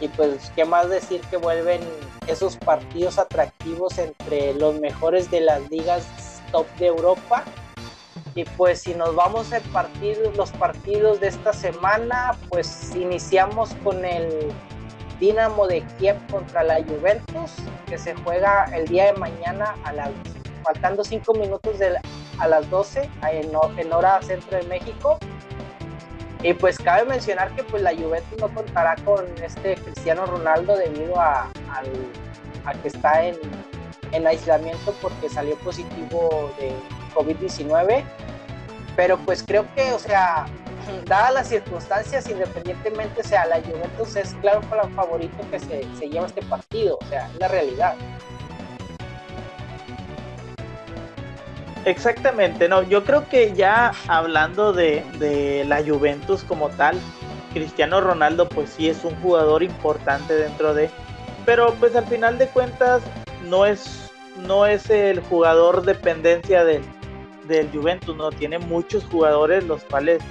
Y 0.00 0.08
pues, 0.08 0.52
¿qué 0.54 0.64
más 0.64 0.90
decir 0.90 1.22
que 1.30 1.38
vuelven 1.38 1.80
esos 2.26 2.56
partidos 2.56 3.18
atractivos 3.18 3.98
entre 3.98 4.52
los 4.54 4.78
mejores 4.78 5.30
de 5.30 5.40
las 5.40 5.68
ligas 5.70 6.04
top 6.52 6.66
de 6.76 6.88
Europa? 6.88 7.44
Y 8.36 8.44
pues 8.44 8.82
si 8.82 8.94
nos 8.94 9.14
vamos 9.14 9.50
a 9.54 9.60
partido, 9.72 10.30
los 10.32 10.50
partidos 10.52 11.20
de 11.20 11.28
esta 11.28 11.54
semana, 11.54 12.36
pues 12.50 12.94
iniciamos 12.94 13.74
con 13.82 14.04
el 14.04 14.52
Dinamo 15.18 15.66
de 15.66 15.80
Kiev 15.98 16.18
contra 16.30 16.62
la 16.62 16.84
Juventus, 16.84 17.52
que 17.86 17.96
se 17.96 18.14
juega 18.16 18.66
el 18.76 18.86
día 18.88 19.06
de 19.06 19.14
mañana 19.14 19.74
a 19.84 19.92
las, 19.94 20.10
faltando 20.62 21.02
cinco 21.02 21.32
minutos 21.32 21.78
de, 21.78 21.98
a 22.38 22.46
las 22.46 22.68
12 22.68 23.08
en, 23.32 23.92
hora 23.94 24.20
centro 24.20 24.58
de 24.58 24.64
México. 24.64 25.18
Y 26.42 26.52
pues 26.52 26.76
cabe 26.76 27.06
mencionar 27.06 27.50
que 27.52 27.64
pues 27.64 27.82
la 27.82 27.94
Juventus 27.96 28.38
no 28.38 28.52
contará 28.52 28.96
con 28.96 29.24
este 29.42 29.76
Cristiano 29.76 30.26
Ronaldo 30.26 30.76
debido 30.76 31.18
a, 31.18 31.48
a 32.66 32.72
que 32.82 32.88
está 32.88 33.24
en, 33.24 33.36
en 34.12 34.26
aislamiento 34.26 34.92
porque 35.00 35.30
salió 35.30 35.56
positivo 35.56 36.50
de 36.58 36.74
COVID-19 37.16 38.04
pero 38.96 39.18
pues 39.18 39.44
creo 39.46 39.66
que, 39.74 39.92
o 39.92 39.98
sea, 39.98 40.46
dadas 41.06 41.34
las 41.34 41.48
circunstancias, 41.48 42.28
independientemente 42.28 43.22
sea 43.22 43.46
la 43.46 43.60
Juventus, 43.60 44.16
es 44.16 44.34
claro 44.40 44.62
para 44.62 44.84
el 44.84 44.94
favorito 44.94 45.36
que 45.50 45.60
se, 45.60 45.86
se 45.98 46.08
lleva 46.08 46.26
este 46.26 46.42
partido, 46.42 46.98
o 47.00 47.04
sea, 47.06 47.28
es 47.28 47.38
la 47.38 47.48
realidad. 47.48 47.94
Exactamente, 51.84 52.68
no, 52.68 52.82
yo 52.82 53.04
creo 53.04 53.28
que 53.28 53.52
ya 53.54 53.92
hablando 54.08 54.72
de, 54.72 55.04
de, 55.20 55.64
la 55.66 55.84
Juventus 55.84 56.42
como 56.42 56.68
tal, 56.70 56.98
Cristiano 57.52 58.00
Ronaldo 58.00 58.48
pues 58.48 58.70
sí 58.70 58.88
es 58.88 59.04
un 59.04 59.14
jugador 59.22 59.62
importante 59.62 60.34
dentro 60.34 60.74
de, 60.74 60.90
pero 61.44 61.72
pues 61.74 61.94
al 61.94 62.06
final 62.06 62.38
de 62.38 62.48
cuentas 62.48 63.02
no 63.44 63.66
es, 63.66 64.10
no 64.48 64.66
es 64.66 64.90
el 64.90 65.20
jugador 65.20 65.84
dependencia 65.84 66.64
del, 66.64 66.82
del 67.46 67.70
Juventus, 67.70 68.16
¿no? 68.16 68.30
Tiene 68.30 68.58
muchos 68.58 69.04
jugadores 69.04 69.64
los 69.64 69.82
cuales 69.84 70.22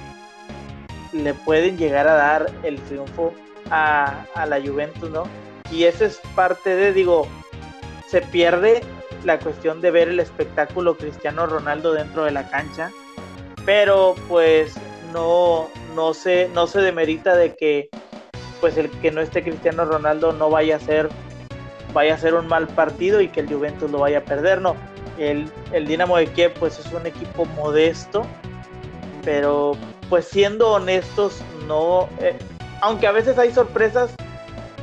le 1.12 1.34
pueden 1.34 1.78
llegar 1.78 2.08
a 2.08 2.14
dar 2.14 2.50
el 2.62 2.80
triunfo 2.82 3.32
a, 3.70 4.26
la 4.34 4.60
Juventus, 4.60 5.10
¿no? 5.10 5.24
Y 5.70 5.84
eso 5.84 6.04
es 6.04 6.20
parte 6.34 6.74
de, 6.74 6.92
digo, 6.92 7.26
se 8.08 8.20
pierde 8.20 8.82
la 9.24 9.38
cuestión 9.38 9.80
de 9.80 9.90
ver 9.90 10.08
el 10.08 10.20
espectáculo 10.20 10.96
Cristiano 10.96 11.46
Ronaldo 11.46 11.92
dentro 11.92 12.24
de 12.24 12.30
la 12.30 12.48
cancha, 12.48 12.90
pero 13.64 14.14
pues 14.28 14.74
no, 15.12 15.68
no 15.94 16.14
se, 16.14 16.48
no 16.54 16.66
se 16.66 16.80
demerita 16.80 17.34
de 17.34 17.56
que 17.56 17.88
pues 18.60 18.76
el 18.76 18.90
que 19.00 19.10
no 19.10 19.20
esté 19.20 19.42
Cristiano 19.42 19.84
Ronaldo 19.84 20.32
no 20.32 20.48
vaya 20.48 20.76
a 20.76 20.80
ser 20.80 21.08
vaya 21.92 22.14
a 22.14 22.18
ser 22.18 22.34
un 22.34 22.46
mal 22.46 22.68
partido 22.68 23.20
y 23.20 23.28
que 23.28 23.40
el 23.40 23.48
Juventus 23.48 23.90
lo 23.90 23.98
vaya 23.98 24.18
a 24.18 24.24
perder, 24.24 24.60
no 24.60 24.76
el, 25.18 25.50
el 25.72 25.86
Dinamo 25.86 26.16
de 26.16 26.26
Kiev 26.28 26.54
pues 26.54 26.78
es 26.78 26.92
un 26.92 27.06
equipo 27.06 27.44
modesto, 27.46 28.24
pero 29.24 29.72
pues 30.08 30.26
siendo 30.26 30.72
honestos, 30.72 31.40
no, 31.66 32.08
eh, 32.20 32.38
aunque 32.80 33.06
a 33.06 33.12
veces 33.12 33.38
hay 33.38 33.52
sorpresas, 33.52 34.10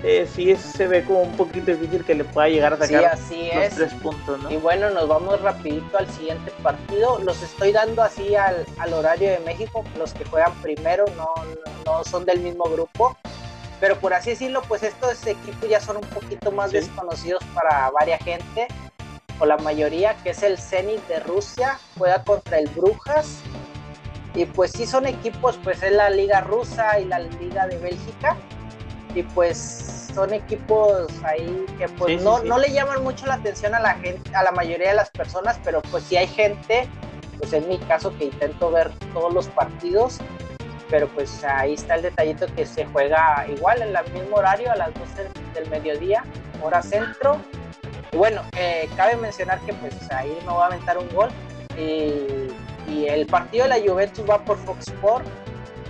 eh, 0.04 0.28
sí 0.36 0.54
se 0.58 0.86
ve 0.88 1.06
como 1.06 1.22
un 1.22 1.32
poquito 1.38 1.68
difícil 1.72 2.04
que 2.04 2.14
le 2.14 2.26
pueda 2.26 2.50
llegar 2.50 2.74
a 2.74 2.78
sacar 2.78 3.18
sí, 3.18 3.50
los 3.54 3.64
es. 3.64 3.76
tres 3.76 3.94
puntos, 3.96 4.38
¿no? 4.44 4.52
Y 4.52 4.58
bueno, 4.58 4.90
nos 4.90 5.08
vamos 5.08 5.40
rapidito 5.42 5.98
al 5.98 6.10
siguiente 6.10 6.52
partido. 6.62 7.20
Los 7.24 7.42
estoy 7.42 7.72
dando 7.72 8.02
así 8.02 8.36
al, 8.36 8.66
al 8.80 8.94
horario 8.94 9.30
de 9.32 9.40
México. 9.40 9.86
Los 9.98 10.14
que 10.14 10.26
juegan 10.26 10.52
primero 10.62 11.06
no, 11.16 11.30
no, 11.86 12.04
son 12.04 12.26
del 12.26 12.42
mismo 12.42 12.66
grupo. 12.66 13.16
Pero 13.80 13.96
por 13.98 14.14
así 14.14 14.32
decirlo, 14.32 14.62
pues 14.68 14.84
estos 14.84 15.26
equipos 15.26 15.70
ya 15.70 15.80
son 15.80 15.96
un 15.98 16.10
poquito 16.10 16.52
más 16.52 16.72
Sí. 16.72 16.78
desconocidos 16.78 17.42
para 17.54 17.90
varias 17.92 18.22
gente. 18.26 18.68
O 19.40 19.46
la 19.46 19.58
mayoría, 19.58 20.16
que 20.24 20.30
es 20.32 20.44
el 20.44 20.58
Zenit 20.58 21.06
de 21.08 21.20
Rusia. 21.22 21.80
Juega 21.98 22.24
contra 22.24 22.60
el 22.60 22.70
Brujas. 22.70 23.40
Y 24.36 24.46
pues 24.46 24.72
sí 24.72 24.86
son 24.86 25.06
equipos, 25.06 25.60
pues 25.64 25.84
es 25.84 25.92
la 25.92 26.10
liga 26.10 26.42
rusa 26.42 27.00
y 27.00 27.06
la 27.06 27.20
liga 27.20 27.68
de 27.68 27.78
Bélgica. 27.78 28.36
Y 29.14 29.22
pues 29.22 30.10
son 30.14 30.34
equipos 30.34 31.08
ahí 31.24 31.66
que 31.78 31.88
pues 31.90 32.14
Sí, 32.14 32.18
sí, 32.20 32.24
no, 32.24 32.40
sí. 32.40 32.48
no 32.48 32.58
le 32.58 32.72
llaman 32.72 33.04
mucho 33.04 33.26
la 33.28 33.36
atención 33.36 33.76
a 33.76 33.80
la 33.80 33.96
gente, 33.96 34.36
a 34.36 34.44
la 34.44 34.52
mayoría 34.52 34.90
de 34.90 34.96
las 34.96 35.10
personas, 35.12 35.60
pero 35.64 35.82
pues 35.84 36.04
sí 36.04 36.18
hay 36.18 36.28
gente, 36.28 36.88
pues 37.38 37.54
en 37.54 37.68
mi 37.68 37.78
caso 37.80 38.16
que 38.18 38.26
intento 38.26 38.72
ver 38.72 38.92
todos 39.14 39.32
los 39.34 39.48
partidos, 39.50 40.20
pero 40.90 41.08
pues 41.10 41.44
ahí 41.44 41.74
está 41.74 41.96
el 41.96 42.04
detallito 42.04 42.46
que 42.56 42.66
se 42.66 42.86
juega 42.86 43.46
igual 43.48 43.82
en 43.82 43.96
el 43.96 44.12
mismo 44.14 44.38
horario 44.38 44.72
a 44.72 44.76
las 44.76 44.94
12 44.94 45.30
del 45.54 45.70
mediodía, 45.70 46.24
hora 46.62 46.82
centro. 46.82 47.40
Y 48.14 48.18
bueno, 48.18 48.42
eh, 48.56 48.88
cabe 48.96 49.16
mencionar 49.18 49.60
que 49.62 49.74
pues 49.74 49.94
ahí 50.12 50.38
me 50.46 50.52
voy 50.52 50.62
a 50.62 50.68
aventar 50.68 50.98
un 50.98 51.10
gol 51.10 51.30
y, 51.78 52.50
el 53.08 53.26
partido 53.26 53.64
de 53.64 53.70
la 53.70 53.80
Juventus 53.80 54.24
va 54.30 54.46
por 54.46 54.56
Fox 54.58 54.88
Sport 54.88 55.26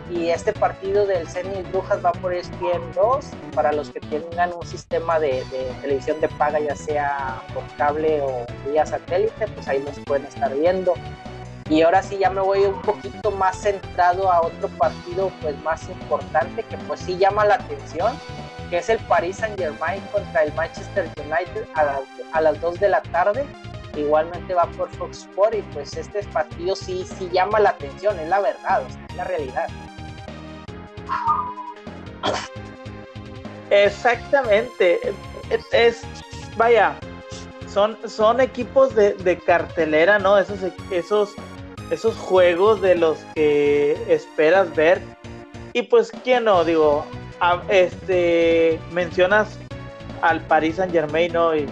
y 0.09 0.29
este 0.29 0.53
partido 0.53 1.05
del 1.05 1.27
Zenit 1.27 1.69
Brujas 1.71 2.03
va 2.03 2.11
por 2.13 2.33
ESPN 2.33 2.93
2 2.95 3.25
para 3.53 3.73
los 3.73 3.89
que 3.89 3.99
tengan 3.99 4.53
un 4.53 4.65
sistema 4.65 5.19
de, 5.19 5.43
de 5.51 5.71
televisión 5.81 6.19
de 6.21 6.29
paga 6.29 6.59
ya 6.59 6.75
sea 6.75 7.41
por 7.53 7.63
cable 7.77 8.21
o 8.21 8.45
vía 8.69 8.85
satélite 8.85 9.47
pues 9.49 9.67
ahí 9.67 9.83
los 9.83 9.99
pueden 10.05 10.25
estar 10.25 10.53
viendo 10.55 10.93
y 11.69 11.81
ahora 11.81 12.03
sí 12.03 12.17
ya 12.17 12.29
me 12.29 12.41
voy 12.41 12.59
un 12.65 12.81
poquito 12.81 13.31
más 13.31 13.57
centrado 13.61 14.31
a 14.31 14.41
otro 14.41 14.67
partido 14.69 15.31
pues 15.41 15.57
más 15.63 15.87
importante 15.89 16.63
que 16.63 16.77
pues 16.79 16.99
sí 16.99 17.17
llama 17.17 17.45
la 17.45 17.55
atención 17.55 18.17
que 18.69 18.77
es 18.79 18.89
el 18.89 18.99
Paris 18.99 19.37
Saint 19.37 19.57
Germain 19.57 20.01
contra 20.11 20.43
el 20.43 20.53
Manchester 20.53 21.09
United 21.19 21.65
a 21.75 21.83
las, 21.83 22.01
a 22.33 22.41
las 22.41 22.59
2 22.61 22.79
de 22.79 22.89
la 22.89 23.01
tarde 23.03 23.45
igualmente 23.95 24.53
va 24.53 24.65
por 24.77 24.89
Fox 24.89 25.19
Sport 25.19 25.55
y 25.55 25.61
pues 25.73 25.95
este 25.95 26.23
partido 26.23 26.75
sí, 26.75 27.05
sí 27.17 27.29
llama 27.31 27.59
la 27.59 27.69
atención, 27.69 28.19
es 28.19 28.27
la 28.27 28.39
verdad, 28.39 28.81
es 28.87 29.15
la 29.15 29.23
realidad. 29.23 29.67
Exactamente. 33.69 34.99
Es- 35.71 36.01
vaya, 36.57 36.95
son, 37.71 37.97
son 38.07 38.41
equipos 38.41 38.95
de, 38.95 39.13
de 39.13 39.37
cartelera, 39.37 40.19
¿no? 40.19 40.37
Esos, 40.37 40.59
esos, 40.91 41.33
esos 41.89 42.15
juegos 42.15 42.81
de 42.81 42.95
los 42.95 43.17
que 43.35 43.97
esperas 44.07 44.73
ver. 44.75 45.01
Y 45.73 45.83
pues, 45.83 46.11
¿quién 46.23 46.45
no? 46.45 46.63
Digo, 46.63 47.05
a- 47.39 47.61
este, 47.69 48.79
mencionas 48.91 49.57
al 50.21 50.41
Paris 50.41 50.75
Saint 50.77 50.91
Germain, 50.93 51.33
¿no? 51.33 51.55
Y 51.55 51.65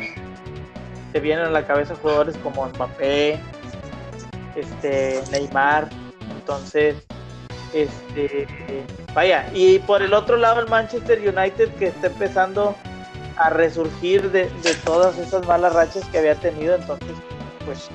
te 1.14 1.20
vienen 1.20 1.46
a 1.46 1.50
la 1.50 1.66
cabeza 1.66 1.96
jugadores 2.02 2.36
como 2.44 2.66
Mbappé, 2.68 3.40
este, 4.56 5.22
Neymar. 5.32 5.90
Entonces, 6.36 6.96
este, 7.74 8.48
vaya, 9.14 9.50
y 9.54 9.80
por 9.80 10.02
el 10.02 10.14
otro 10.14 10.36
lado 10.38 10.60
el 10.62 10.68
Manchester 10.68 11.20
United 11.20 11.70
que 11.76 11.88
está 11.88 12.08
empezando 12.08 12.76
a 13.38 13.50
resurgir 13.50 14.30
de, 14.32 14.50
de 14.64 14.76
todas 14.76 15.18
esas 15.18 15.46
malas 15.48 15.74
rachas 15.74 16.04
que 16.12 16.18
había 16.20 16.36
tenido, 16.36 16.76
entonces, 16.76 17.12
pues, 17.66 17.90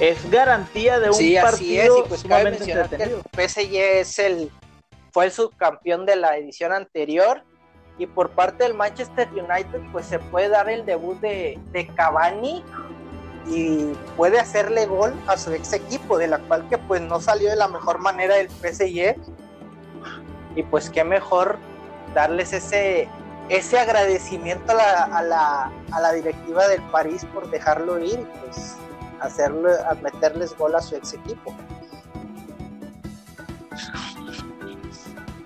es 0.00 0.30
garantía 0.30 1.00
de 1.00 1.08
un 1.08 1.14
Sí, 1.14 1.36
así 1.36 1.50
partido 1.50 1.98
es, 1.98 2.04
y 2.04 2.08
pues 2.08 2.24
cabe 2.24 2.50
mencionar 2.50 2.88
que 2.88 3.02
el. 3.02 3.22
PSG 3.32 3.74
es 3.74 4.18
el, 4.18 4.50
fue 5.12 5.26
el 5.26 5.32
subcampeón 5.32 6.06
de 6.06 6.16
la 6.16 6.36
edición 6.36 6.72
anterior 6.72 7.42
y 7.98 8.06
por 8.06 8.30
parte 8.30 8.64
del 8.64 8.74
Manchester 8.74 9.28
United 9.32 9.80
pues 9.92 10.06
se 10.06 10.18
puede 10.18 10.48
dar 10.48 10.68
el 10.68 10.86
debut 10.86 11.18
de, 11.20 11.58
de 11.72 11.86
Cavani 11.88 12.64
y 13.46 13.92
puede 14.16 14.38
hacerle 14.38 14.86
gol 14.86 15.14
a 15.26 15.36
su 15.36 15.52
ex 15.52 15.72
equipo, 15.72 16.18
de 16.18 16.28
la 16.28 16.38
cual 16.38 16.68
que 16.68 16.78
pues 16.78 17.00
no 17.00 17.20
salió 17.20 17.50
de 17.50 17.56
la 17.56 17.68
mejor 17.68 17.98
manera 17.98 18.36
del 18.36 18.48
PSG 18.50 19.16
y 20.54 20.62
pues 20.64 20.90
qué 20.90 21.02
mejor 21.02 21.58
darles 22.14 22.52
ese 22.52 23.08
ese 23.48 23.78
agradecimiento 23.78 24.72
a 24.72 24.74
la, 24.74 25.04
a 25.04 25.22
la, 25.22 25.72
a 25.90 26.00
la 26.00 26.12
directiva 26.12 26.68
del 26.68 26.82
París 26.82 27.24
por 27.32 27.50
dejarlo 27.50 27.98
ir 27.98 28.26
pues 28.42 28.76
hacerlo, 29.20 29.70
a 29.88 29.94
meterles 29.94 30.56
gol 30.56 30.74
a 30.74 30.80
su 30.80 30.96
ex 30.96 31.14
equipo. 31.14 31.54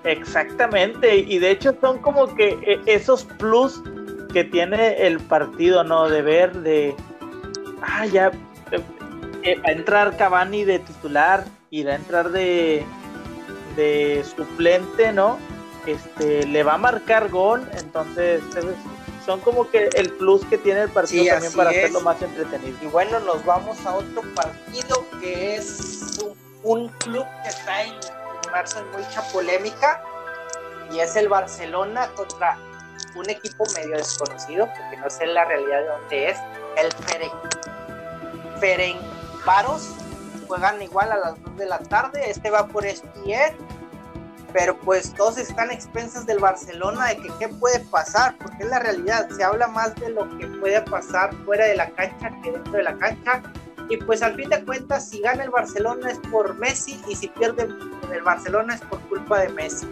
Exactamente, 0.05 1.17
y 1.17 1.39
de 1.39 1.51
hecho 1.53 1.75
son 1.81 1.99
como 1.99 2.35
que 2.35 2.59
eh, 2.67 2.81
esos 2.87 3.25
plus 3.25 3.81
que 4.33 4.43
tiene 4.43 5.07
el 5.07 5.21
partido, 5.21 5.85
¿no? 5.85 6.09
De 6.09 6.23
ver, 6.23 6.53
de, 6.55 6.95
ah, 7.83 8.07
ya, 8.07 8.33
eh, 8.73 8.81
eh, 9.45 9.57
va 9.61 9.69
a 9.69 9.73
entrar 9.73 10.17
Cavani 10.17 10.65
de 10.65 10.81
titular 10.81 11.45
y 11.71 11.85
va 11.85 11.93
a 11.93 11.97
entrar 11.97 12.31
de, 12.31 12.85
de 13.77 14.25
suplente, 14.37 15.13
¿no? 15.13 15.39
Este, 15.87 16.47
le 16.47 16.63
va 16.65 16.75
a 16.75 16.79
marcar 16.79 17.29
gol, 17.29 17.69
entonces 17.79 18.43
es- 18.57 18.65
son 19.25 19.41
como 19.41 19.71
que 19.71 19.89
el 19.95 20.13
plus 20.15 20.45
que 20.47 20.59
tiene 20.59 20.83
el 20.83 20.91
partido 20.91 21.23
Sí, 21.25 21.31
también 21.31 21.53
para 21.53 21.71
es. 21.71 21.79
hacerlo 21.79 22.01
más 22.01 22.21
entretenido. 22.23 22.77
Y 22.83 22.87
bueno, 22.87 23.21
nos 23.21 23.45
vamos 23.45 23.79
a 23.87 23.95
otro 23.95 24.23
partido 24.35 25.05
que 25.21 25.57
es 25.57 26.19
un, 26.23 26.37
un 26.65 26.89
club 26.89 27.25
que 27.43 27.49
está 27.51 27.83
en- 27.83 27.93
en 27.95 28.91
mucha 29.01 29.23
polémica 29.33 30.03
y 30.93 30.99
es 31.01 31.17
el 31.17 31.29
Barcelona 31.29 32.09
contra 32.15 32.59
un 33.15 33.31
equipo 33.31 33.65
medio 33.75 33.97
desconocido, 33.97 34.67
porque 34.67 34.97
no 34.99 35.09
sé 35.09 35.27
la 35.27 35.45
realidad 35.47 35.81
de 35.81 35.87
dónde 35.87 36.29
es, 36.31 36.39
el 36.77 36.93
Ferenc 37.07 37.33
Ferencváros. 38.61 39.89
Juegan 40.47 40.83
igual 40.83 41.13
a 41.13 41.17
las 41.17 41.43
2 41.43 41.57
de 41.57 41.67
la 41.67 41.79
tarde, 41.79 42.31
este 42.31 42.51
va 42.51 42.67
por 42.67 42.85
ESPN, 42.85 43.57
pero 44.53 44.79
pues 44.79 45.13
todos 45.15 45.39
están 45.39 45.71
a 45.71 45.75
expensas 45.75 46.27
del 46.27 46.39
Barcelona 46.39 47.09
de 47.09 47.17
que 47.17 47.31
qué 47.39 47.49
puede 47.49 47.81
pasar, 47.81 48.37
porque 48.39 48.65
es 48.65 48.69
la 48.69 48.79
realidad, 48.79 49.29
se 49.31 49.45
habla 49.45 49.69
más 49.69 49.95
de 49.97 50.11
lo 50.11 50.29
que 50.39 50.47
puede 50.47 50.81
pasar 50.83 51.35
fuera 51.45 51.67
de 51.67 51.77
la 51.77 51.91
cancha 51.91 52.31
que 52.43 52.53
dentro 52.53 52.73
de 52.73 52.83
la 52.83 52.97
cancha, 52.97 53.43
y 53.89 53.97
pues 53.97 54.23
al 54.23 54.35
fin 54.37 54.49
de 54.49 54.65
cuentas 54.65 55.09
si 55.09 55.21
gana 55.21 55.45
el 55.45 55.51
Barcelona 55.51 56.11
es 56.11 56.19
por 56.31 56.55
Messi 56.55 57.01
y 57.09 57.17
si 57.17 57.29
pierde 57.29 57.69
el 58.13 58.23
Barcelona 58.23 58.75
es 58.75 58.81
por 58.83 59.01
culpa 59.09 59.41
de 59.41 59.49
Messi. 59.51 59.87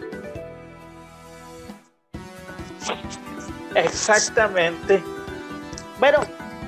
Exactamente. 3.74 5.02
Bueno, 5.98 6.20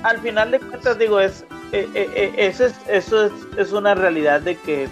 al 0.03 0.21
final 0.21 0.51
de 0.51 0.61
cuentas 0.61 0.99
digo, 0.99 1.21
es, 1.21 1.45
eh, 1.73 1.89
eh, 1.95 2.11
eh, 2.15 2.33
eso, 2.37 2.67
es, 2.67 2.75
eso 2.87 3.27
es, 3.27 3.33
es 3.57 3.73
una 3.73 3.95
realidad 3.95 4.41
de 4.41 4.57
que 4.57 4.89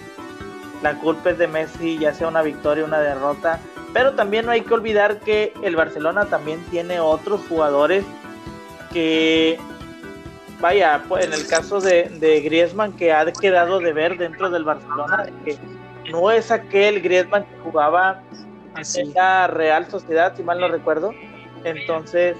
la 0.81 0.97
culpa 0.97 1.31
es 1.31 1.37
de 1.37 1.47
Messi, 1.47 1.97
ya 1.97 2.13
sea 2.13 2.27
una 2.27 2.41
victoria 2.41 2.83
o 2.83 2.87
una 2.87 2.99
derrota, 2.99 3.59
pero 3.93 4.13
también 4.13 4.45
no 4.45 4.51
hay 4.51 4.61
que 4.61 4.73
olvidar 4.73 5.19
que 5.19 5.53
el 5.63 5.75
Barcelona 5.75 6.25
también 6.25 6.63
tiene 6.71 6.99
otros 6.99 7.41
jugadores 7.47 8.03
que, 8.91 9.59
vaya, 10.59 11.03
pues, 11.07 11.25
en 11.25 11.33
el 11.33 11.47
caso 11.47 11.79
de, 11.79 12.09
de 12.19 12.41
Griezmann 12.41 12.93
que 12.93 13.11
ha 13.11 13.25
quedado 13.31 13.79
de 13.79 13.93
ver 13.93 14.17
dentro 14.17 14.49
del 14.49 14.63
Barcelona, 14.63 15.27
que 15.45 15.57
no 16.11 16.31
es 16.31 16.51
aquel 16.51 17.01
Griezmann 17.01 17.43
que 17.45 17.57
jugaba 17.63 18.21
en 18.75 19.13
la 19.13 19.47
Real 19.47 19.89
Sociedad, 19.89 20.33
si 20.35 20.43
mal 20.43 20.59
no 20.59 20.67
recuerdo. 20.67 21.13
Entonces, 21.63 22.35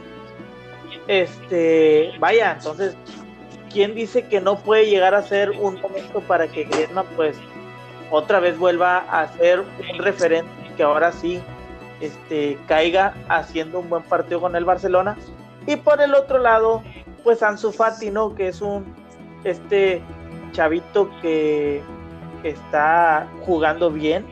este, 1.07 2.13
vaya, 2.19 2.53
entonces, 2.53 2.95
¿quién 3.71 3.93
dice 3.93 4.27
que 4.27 4.41
no 4.41 4.57
puede 4.57 4.89
llegar 4.89 5.13
a 5.13 5.21
ser 5.21 5.51
un 5.51 5.79
momento 5.81 6.21
para 6.21 6.47
que 6.47 6.63
Griezmann, 6.63 7.05
pues, 7.15 7.37
otra 8.11 8.39
vez 8.39 8.57
vuelva 8.57 8.97
a 9.09 9.27
ser 9.37 9.61
un 9.61 9.97
referente 9.97 10.51
que 10.77 10.83
ahora 10.83 11.11
sí, 11.11 11.41
este, 11.99 12.57
caiga 12.67 13.13
haciendo 13.29 13.79
un 13.79 13.89
buen 13.89 14.03
partido 14.03 14.41
con 14.41 14.55
el 14.55 14.65
Barcelona? 14.65 15.17
Y 15.65 15.75
por 15.77 16.01
el 16.01 16.13
otro 16.13 16.37
lado, 16.37 16.83
pues 17.23 17.41
Ansu 17.41 17.71
Fati, 17.71 18.11
¿no? 18.11 18.35
Que 18.35 18.49
es 18.49 18.61
un, 18.61 18.85
este 19.43 20.01
chavito 20.51 21.09
que 21.21 21.81
está 22.43 23.27
jugando 23.45 23.91
bien, 23.91 24.25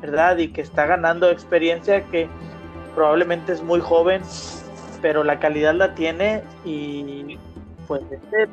¿verdad? 0.00 0.38
Y 0.38 0.48
que 0.48 0.60
está 0.60 0.86
ganando 0.86 1.30
experiencia 1.30 2.04
que 2.06 2.28
probablemente 2.94 3.52
es 3.52 3.62
muy 3.62 3.80
joven, 3.80 4.22
pero 5.02 5.24
la 5.24 5.38
calidad 5.38 5.74
la 5.74 5.94
tiene 5.94 6.42
y 6.64 7.38
pues 7.86 8.02
este, 8.10 8.48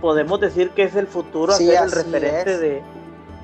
podemos 0.00 0.40
decir 0.40 0.70
que 0.70 0.84
es 0.84 0.96
el 0.96 1.06
futuro, 1.06 1.52
Sí, 1.52 1.70
a 1.74 1.80
ser 1.80 1.84
el 1.84 1.92
referente 1.92 2.52
es. 2.52 2.60
de, 2.60 2.82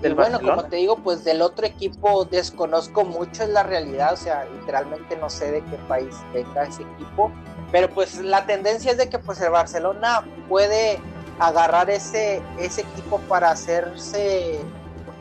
y 0.02 0.12
bueno, 0.12 0.40
como 0.40 0.64
te 0.64 0.76
digo, 0.76 0.96
pues 0.96 1.24
del 1.24 1.42
otro 1.42 1.66
equipo 1.66 2.24
desconozco 2.24 3.04
mucho, 3.04 3.42
es 3.42 3.48
la 3.48 3.64
realidad, 3.64 4.12
o 4.12 4.16
sea, 4.16 4.44
literalmente 4.44 5.16
no 5.16 5.28
sé 5.28 5.50
de 5.50 5.64
qué 5.64 5.76
país 5.88 6.14
venga 6.32 6.64
ese 6.64 6.82
equipo, 6.82 7.32
pero 7.72 7.88
pues 7.90 8.16
la 8.18 8.46
tendencia 8.46 8.92
es 8.92 8.98
de 8.98 9.08
que 9.08 9.18
pues 9.18 9.40
el 9.40 9.50
Barcelona 9.50 10.24
puede 10.48 11.00
agarrar 11.40 11.90
ese, 11.90 12.40
ese 12.58 12.82
equipo 12.82 13.18
para 13.28 13.50
hacerse, 13.50 14.60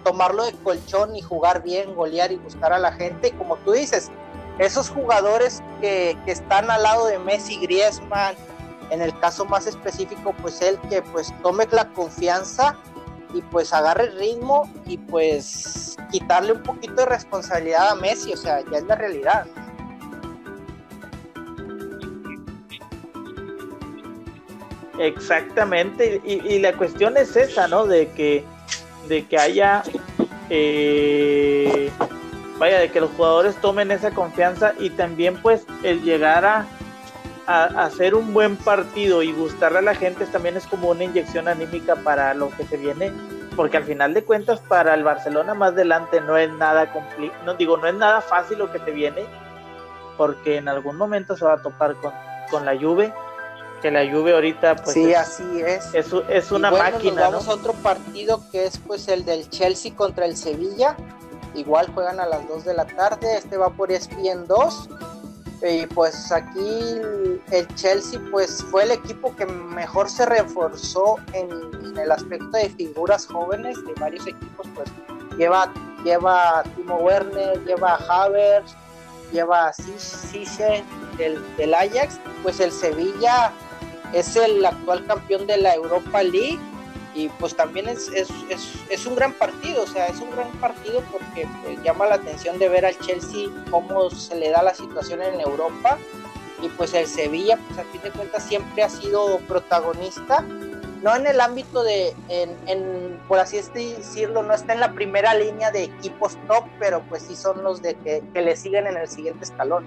tomarlo 0.03 0.45
de 0.45 0.53
colchón 0.53 1.15
y 1.15 1.21
jugar 1.21 1.63
bien, 1.63 1.95
golear 1.95 2.31
y 2.31 2.37
buscar 2.37 2.71
a 2.71 2.77
la 2.77 2.91
gente, 2.91 3.29
y 3.29 3.31
como 3.31 3.57
tú 3.57 3.71
dices, 3.71 4.11
esos 4.59 4.89
jugadores 4.89 5.61
que, 5.81 6.17
que 6.25 6.31
están 6.31 6.69
al 6.69 6.83
lado 6.83 7.07
de 7.07 7.17
Messi, 7.19 7.57
Griezmann, 7.57 8.35
en 8.89 9.01
el 9.01 9.17
caso 9.19 9.45
más 9.45 9.67
específico, 9.67 10.33
pues 10.41 10.61
él 10.61 10.79
que 10.89 11.01
pues 11.01 11.33
tome 11.41 11.67
la 11.71 11.89
confianza 11.89 12.77
y 13.37 13.41
pues 13.43 13.71
agarre 13.71 14.05
el 14.05 14.17
ritmo 14.17 14.67
y 14.87 14.97
pues 14.97 15.95
quitarle 16.11 16.53
un 16.53 16.63
poquito 16.63 16.95
de 16.95 17.05
responsabilidad 17.05 17.89
a 17.91 17.95
Messi, 17.95 18.33
o 18.33 18.37
sea, 18.37 18.61
ya 18.71 18.79
es 18.79 18.83
la 18.85 18.95
realidad. 18.95 19.45
Exactamente, 24.97 26.19
y, 26.25 26.57
la 26.57 26.73
cuestión 26.73 27.17
es 27.17 27.35
esa, 27.35 27.67
¿no? 27.67 27.85
De 27.85 28.09
que, 28.09 28.43
de 29.07 29.27
que 29.27 29.37
haya, 29.37 29.83
eh, 30.49 31.91
vaya, 32.57 32.79
de 32.79 32.89
que 32.89 32.99
los 32.99 33.11
jugadores 33.11 33.55
tomen 33.61 33.91
esa 33.91 34.09
confianza 34.09 34.73
y 34.79 34.89
también 34.89 35.39
pues 35.43 35.67
el 35.83 36.01
llegar 36.01 36.45
a, 36.45 36.65
hacer 37.47 38.13
un 38.13 38.33
buen 38.33 38.57
partido 38.57 39.23
y 39.23 39.31
gustarle 39.31 39.79
a 39.79 39.81
la 39.81 39.95
gente 39.95 40.25
también 40.25 40.57
es 40.57 40.67
como 40.67 40.89
una 40.89 41.05
inyección 41.05 41.47
anímica 41.47 41.95
para 41.95 42.33
lo 42.33 42.49
que 42.49 42.65
se 42.65 42.75
viene, 42.75 43.13
porque 43.55 43.77
al 43.77 43.85
final 43.85 44.13
de 44.13 44.25
cuentas 44.25 44.59
para 44.59 44.93
el 44.93 45.03
Barcelona 45.03 45.53
más 45.53 45.71
adelante 45.71 46.19
no 46.19 46.35
es 46.37 46.51
nada 46.51 46.91
complicado, 46.91 47.41
no 47.45 47.53
digo, 47.53 47.77
no 47.77 47.87
es 47.87 47.95
nada 47.95 48.19
fácil 48.19 48.57
lo 48.57 48.71
que 48.71 48.79
te 48.79 48.91
viene, 48.91 49.25
porque 50.17 50.57
en 50.57 50.67
algún 50.67 50.97
momento 50.97 51.37
se 51.37 51.45
va 51.45 51.53
a 51.53 51.61
topar 51.61 51.95
con, 51.95 52.11
con 52.51 52.65
la 52.65 52.77
Juve, 52.77 53.13
que 53.81 53.91
la 53.91 54.05
Juve 54.11 54.33
ahorita 54.33 54.75
pues 54.75 54.93
sí, 54.93 55.13
así 55.13 55.61
es. 55.61 55.93
Es, 55.93 56.51
una 56.51 56.69
máquina. 56.71 57.29
vamos 57.29 57.47
a 57.47 57.53
otro 57.53 57.73
partido 57.73 58.41
que 58.51 58.65
es 58.65 58.77
pues 58.79 59.07
el 59.07 59.23
del 59.23 59.49
Chelsea 59.49 59.95
contra 59.95 60.25
el 60.25 60.35
Sevilla. 60.35 60.97
Igual 61.53 61.87
juegan 61.93 62.19
a 62.19 62.25
las 62.25 62.47
2 62.47 62.65
de 62.65 62.73
la 62.73 62.85
tarde, 62.85 63.37
este 63.37 63.55
va 63.57 63.69
por 63.69 63.91
ESPN 63.91 64.47
2 64.47 64.89
y 65.61 65.85
pues 65.87 66.31
aquí 66.31 66.99
el 67.51 67.67
Chelsea 67.75 68.19
pues 68.31 68.63
fue 68.69 68.83
el 68.83 68.91
equipo 68.91 69.35
que 69.35 69.45
mejor 69.45 70.09
se 70.09 70.25
reforzó 70.25 71.15
en, 71.33 71.97
el 71.97 72.11
aspecto 72.11 72.51
de 72.51 72.69
figuras 72.69 73.25
jóvenes 73.25 73.83
de 73.83 73.93
varios 73.99 74.27
equipos 74.27 74.67
pues 74.75 74.87
lleva 75.37 75.73
lleva 76.03 76.63
Timo 76.75 76.97
Werner 76.97 77.63
lleva 77.65 77.95
a 77.95 78.25
Havertz 78.25 78.75
lleva 79.31 79.67
a 79.67 79.73
Cisse 79.73 80.83
del, 81.17 81.43
del 81.57 81.73
Ajax. 81.73 82.19
Pues 82.43 82.59
el 82.59 82.71
Sevilla 82.71 83.51
es 84.13 84.35
el 84.35 84.65
actual 84.65 85.05
campeón 85.05 85.47
de 85.47 85.57
la 85.57 85.75
Europa 85.75 86.23
League 86.23 86.59
y 87.17 87.29
pues 87.39 87.55
también 87.55 87.89
es, 87.89 88.09
es, 88.09 88.29
es, 88.89 89.05
un 89.07 89.15
gran 89.15 89.33
partido, 89.33 89.81
o 89.81 89.87
sea, 89.87 90.05
es 90.05 90.19
un 90.19 90.29
gran 90.29 90.51
partido 90.59 91.01
porque 91.11 91.47
pues, 91.63 91.81
llama 91.81 92.05
la 92.05 92.15
atención 92.15 92.59
de 92.59 92.69
ver 92.69 92.85
al 92.85 92.97
Chelsea 92.99 93.47
cómo 93.71 94.11
se 94.11 94.35
le 94.35 94.51
da 94.51 94.61
la 94.61 94.75
situación 94.75 95.23
en 95.23 95.39
Europa 95.41 95.97
y 96.61 96.69
pues 96.69 96.93
el 96.93 97.07
Sevilla, 97.07 97.57
pues 97.67 97.79
a 97.79 97.83
fin 97.85 98.01
de 98.03 98.11
cuentas 98.11 98.43
siempre 98.43 98.83
ha 98.83 98.89
sido 98.89 99.39
protagonista, 99.47 100.41
no 101.01 101.15
en 101.15 101.25
el 101.25 101.41
ámbito 101.41 101.83
de, 101.83 102.13
en, 102.29 102.55
en, 102.67 103.19
por 103.27 103.39
así 103.39 103.57
decirlo, 103.57 104.43
no 104.43 104.53
está 104.53 104.73
en 104.73 104.79
la 104.79 104.93
primera 104.93 105.33
línea 105.33 105.71
de 105.71 105.85
equipos 105.85 106.37
top, 106.47 106.65
pero 106.77 107.01
pues 107.09 107.23
sí 107.23 107.35
son 107.35 107.63
los 107.63 107.81
de 107.81 107.95
que 107.95 108.21
le 108.41 108.55
siguen 108.55 108.85
en 108.85 108.95
el 108.95 109.07
siguiente 109.07 109.43
escalón. 109.43 109.85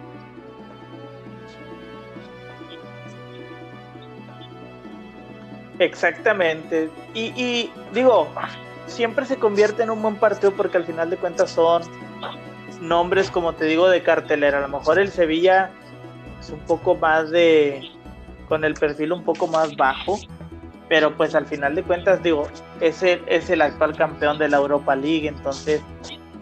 Exactamente. 5.80 6.90
Y, 7.14 7.70
digo, 7.94 8.28
siempre 8.86 9.24
se 9.24 9.36
convierte 9.36 9.82
en 9.82 9.90
un 9.90 10.02
buen 10.02 10.16
partido 10.16 10.52
porque 10.52 10.76
al 10.76 10.84
final 10.84 11.08
de 11.08 11.16
cuentas 11.16 11.50
son 11.52 11.82
nombres, 12.82 13.30
como 13.30 13.54
te 13.54 13.64
digo, 13.64 13.88
de 13.88 14.02
cartelera. 14.02 14.58
A 14.58 14.60
lo 14.60 14.68
mejor 14.68 14.98
el 14.98 15.10
Sevilla 15.10 15.70
es 16.38 16.50
un 16.50 16.60
poco 16.60 16.96
más 16.96 17.30
de, 17.30 17.80
con 18.46 18.62
el 18.64 18.74
perfil 18.74 19.12
un 19.12 19.24
poco 19.24 19.46
más 19.46 19.74
bajo, 19.74 20.18
pero 20.90 21.16
pues 21.16 21.34
al 21.34 21.46
final 21.46 21.74
de 21.74 21.82
cuentas, 21.82 22.22
digo, 22.22 22.46
es 22.82 23.02
el, 23.02 23.22
es 23.26 23.48
el 23.48 23.62
actual 23.62 23.96
campeón 23.96 24.38
de 24.38 24.50
la 24.50 24.58
Europa 24.58 24.94
League, 24.94 25.28
entonces 25.28 25.80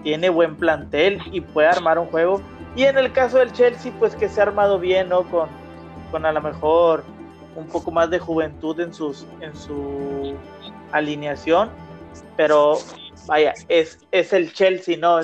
tiene 0.03 0.31
buen 0.31 0.57
plantel 0.57 1.21
y 1.31 1.43
puede 1.43 1.69
armar 1.69 2.01
un 2.01 2.07
juego. 2.07 2.43
Y 2.75 2.83
en 2.85 2.99
el 2.99 3.13
caso 3.13 3.39
del 3.39 3.53
Chelsea, 3.53 3.93
pues 4.01 4.17
que 4.17 4.29
se 4.29 4.41
ha 4.41 4.45
armado 4.45 4.81
bien, 4.81 5.11
¿no? 5.11 5.23
Con, 5.31 5.49
con 6.11 6.27
a 6.27 6.33
lo 6.33 6.41
mejor 6.41 7.05
un 7.59 7.67
poco 7.67 7.91
más 7.91 8.09
de 8.09 8.19
juventud 8.19 8.79
en, 8.81 8.95
sus, 8.95 9.27
en 9.41 9.55
su 9.55 10.35
alineación, 10.93 11.71
pero 12.37 12.79
vaya, 13.27 13.53
es, 13.69 13.99
es 14.13 14.33
el 14.33 14.53
Chelsea, 14.53 14.97
¿no? 14.97 15.19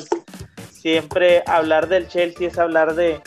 siempre 0.71 1.43
hablar 1.47 1.89
del 1.89 2.09
Chelsea 2.09 2.49
es 2.49 2.59
hablar 2.59 2.95
de, 2.95 3.21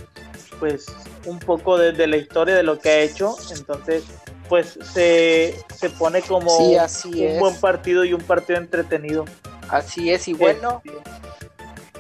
pues, 0.60 0.86
un 1.26 1.40
poco 1.40 1.78
de, 1.78 2.06
la 2.06 2.18
historia 2.18 2.54
de 2.54 2.64
lo 2.64 2.80
que 2.80 2.90
ha 2.90 3.00
hecho, 3.00 3.36
entonces, 3.56 4.04
pues, 4.50 4.78
se, 4.94 5.56
se 5.74 5.90
pone 5.90 6.22
como 6.22 6.56
un 6.58 7.40
buen 7.40 7.56
partido 7.60 8.04
y 8.04 8.14
un 8.14 8.22
partido 8.22 8.60
entretenido. 8.60 9.26
Así 9.70 10.12
es, 10.12 10.28
y 10.28 10.34
bueno, 10.34 10.82
este, 10.86 11.47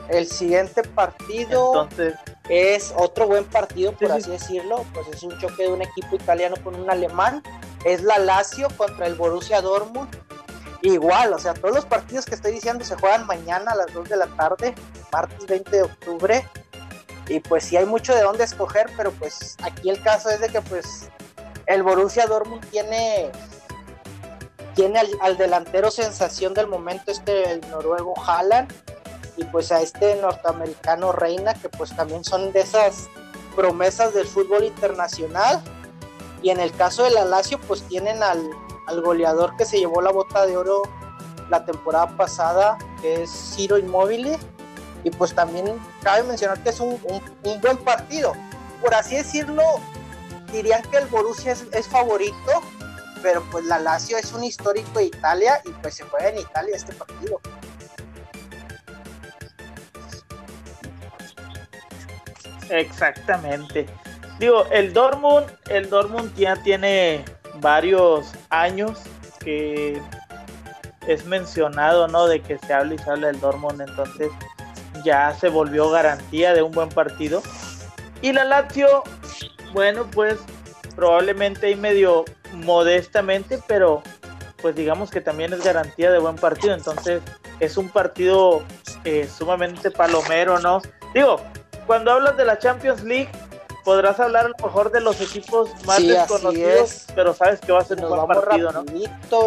el 0.09 0.27
siguiente 0.27 0.83
partido... 0.83 1.83
Entonces, 1.83 2.15
es 2.49 2.93
otro 2.95 3.27
buen 3.27 3.45
partido, 3.45 3.91
por 3.91 4.11
así 4.11 4.29
decirlo, 4.29 4.85
pues 4.93 5.07
es 5.09 5.23
un 5.23 5.37
choque 5.39 5.63
de 5.63 5.69
un 5.69 5.81
equipo 5.81 6.15
italiano 6.15 6.55
con 6.63 6.75
un 6.75 6.89
alemán, 6.89 7.43
es 7.83 8.03
la 8.03 8.17
Lazio 8.19 8.69
contra 8.77 9.07
el 9.07 9.15
Borussia 9.15 9.61
Dortmund. 9.61 10.09
Igual, 10.81 11.33
o 11.33 11.39
sea, 11.39 11.53
todos 11.53 11.73
los 11.73 11.85
partidos 11.85 12.25
que 12.25 12.35
estoy 12.35 12.53
diciendo 12.53 12.85
se 12.85 12.95
juegan 12.95 13.25
mañana 13.25 13.71
a 13.71 13.75
las 13.75 13.93
2 13.93 14.07
de 14.07 14.17
la 14.17 14.27
tarde, 14.27 14.75
martes 15.11 15.45
20 15.45 15.71
de 15.71 15.83
octubre. 15.83 16.47
Y 17.27 17.41
pues 17.41 17.65
sí 17.65 17.75
hay 17.75 17.85
mucho 17.85 18.15
de 18.15 18.21
dónde 18.21 18.45
escoger, 18.45 18.89
pero 18.95 19.11
pues 19.11 19.57
aquí 19.63 19.89
el 19.89 20.01
caso 20.01 20.29
es 20.29 20.39
de 20.39 20.47
que 20.47 20.61
pues 20.61 21.09
el 21.65 21.83
Borussia 21.83 22.25
Dortmund 22.25 22.65
tiene 22.69 23.29
tiene 24.75 24.99
al, 24.99 25.09
al 25.21 25.37
delantero 25.37 25.89
sensación 25.89 26.53
del 26.53 26.67
momento 26.67 27.11
este 27.11 27.51
el 27.51 27.61
noruego 27.71 28.13
Haaland 28.25 28.71
y 29.37 29.45
pues 29.45 29.71
a 29.71 29.81
este 29.81 30.15
norteamericano 30.15 31.11
Reina, 31.11 31.53
que 31.53 31.69
pues 31.69 31.95
también 31.95 32.23
son 32.23 32.51
de 32.51 32.61
esas 32.61 33.07
promesas 33.55 34.13
del 34.13 34.27
fútbol 34.27 34.63
internacional. 34.63 35.61
Y 36.41 36.49
en 36.49 36.59
el 36.59 36.71
caso 36.71 37.03
de 37.03 37.11
la 37.11 37.23
Lazio, 37.23 37.59
pues 37.61 37.83
tienen 37.83 38.21
al, 38.23 38.49
goleador 39.03 39.55
que 39.57 39.65
se 39.65 39.77
llevó 39.77 40.01
la 40.01 40.11
bota 40.11 40.45
de 40.45 40.57
oro 40.57 40.81
la 41.49 41.65
temporada 41.65 42.15
pasada, 42.17 42.77
que 43.01 43.23
es 43.23 43.55
Ciro 43.55 43.77
Immobile. 43.77 44.37
Y 45.03 45.11
pues 45.11 45.33
también 45.33 45.79
cabe 46.01 46.23
mencionar 46.23 46.61
que 46.63 46.69
es 46.69 46.79
un, 46.79 46.99
buen 47.61 47.77
partido. 47.77 48.33
Por 48.81 48.93
así 48.93 49.15
decirlo, 49.15 49.63
dirían 50.51 50.81
que 50.83 50.97
el 50.97 51.07
Borussia 51.07 51.51
es, 51.51 51.65
es, 51.71 51.87
favorito, 51.87 52.61
pero 53.21 53.43
pues 53.51 53.65
la 53.65 53.79
Lazio 53.79 54.17
es 54.17 54.33
un 54.33 54.43
histórico 54.43 54.99
de 54.99 55.05
Italia 55.05 55.61
y 55.65 55.69
pues 55.69 55.95
se 55.95 56.03
juega 56.05 56.29
en 56.29 56.39
Italia 56.39 56.75
este 56.75 56.93
partido. 56.93 57.39
Exactamente. 62.69 63.85
Digo, 64.39 64.65
el 64.71 64.93
Dortmund, 64.93 65.47
el 65.69 65.89
Dortmund 65.89 66.33
ya 66.35 66.55
tiene 66.63 67.23
varios 67.55 68.31
años 68.49 68.99
que 69.39 69.99
es 71.07 71.25
mencionado, 71.25 72.07
¿no? 72.07 72.27
De 72.27 72.41
que 72.41 72.59
se 72.59 72.73
habla 72.73 72.93
y 72.95 72.97
se 72.97 73.09
habla 73.09 73.27
del 73.27 73.39
Dortmund, 73.39 73.81
entonces 73.81 74.29
ya 75.03 75.33
se 75.33 75.49
volvió 75.49 75.89
garantía 75.89 76.53
de 76.53 76.61
un 76.61 76.71
buen 76.71 76.89
partido. 76.89 77.41
Y 78.21 78.33
la 78.33 78.43
Lazio, 78.43 79.03
bueno, 79.73 80.05
pues 80.11 80.37
probablemente 80.95 81.71
y 81.71 81.75
medio 81.75 82.25
modestamente, 82.53 83.59
pero 83.67 84.01
pues 84.61 84.75
digamos 84.75 85.11
que 85.11 85.21
también 85.21 85.53
es 85.53 85.63
garantía 85.63 86.11
de 86.11 86.19
buen 86.19 86.35
partido, 86.35 86.73
entonces 86.73 87.21
es 87.59 87.77
un 87.77 87.89
partido 87.89 88.63
eh, 89.03 89.27
sumamente 89.27 89.91
palomero, 89.91 90.59
¿no? 90.59 90.81
Digo, 91.13 91.39
cuando 91.87 92.11
hablas 92.11 92.37
de 92.37 92.45
la 92.45 92.59
Champions 92.59 93.03
League, 93.03 93.31
podrás 93.83 94.19
hablar 94.19 94.45
a 94.45 94.49
lo 94.49 94.55
mejor 94.63 94.91
de 94.91 94.99
los 94.99 95.19
equipos 95.21 95.69
más 95.85 96.05
desconocidos, 96.05 97.05
pero 97.15 97.33
sabes 97.33 97.61
que 97.61 97.71
va 97.71 97.79
a 97.79 97.85
ser 97.85 98.03
un 98.03 98.09
buen 98.09 98.27
partido, 98.27 98.71
¿no? 98.71 98.83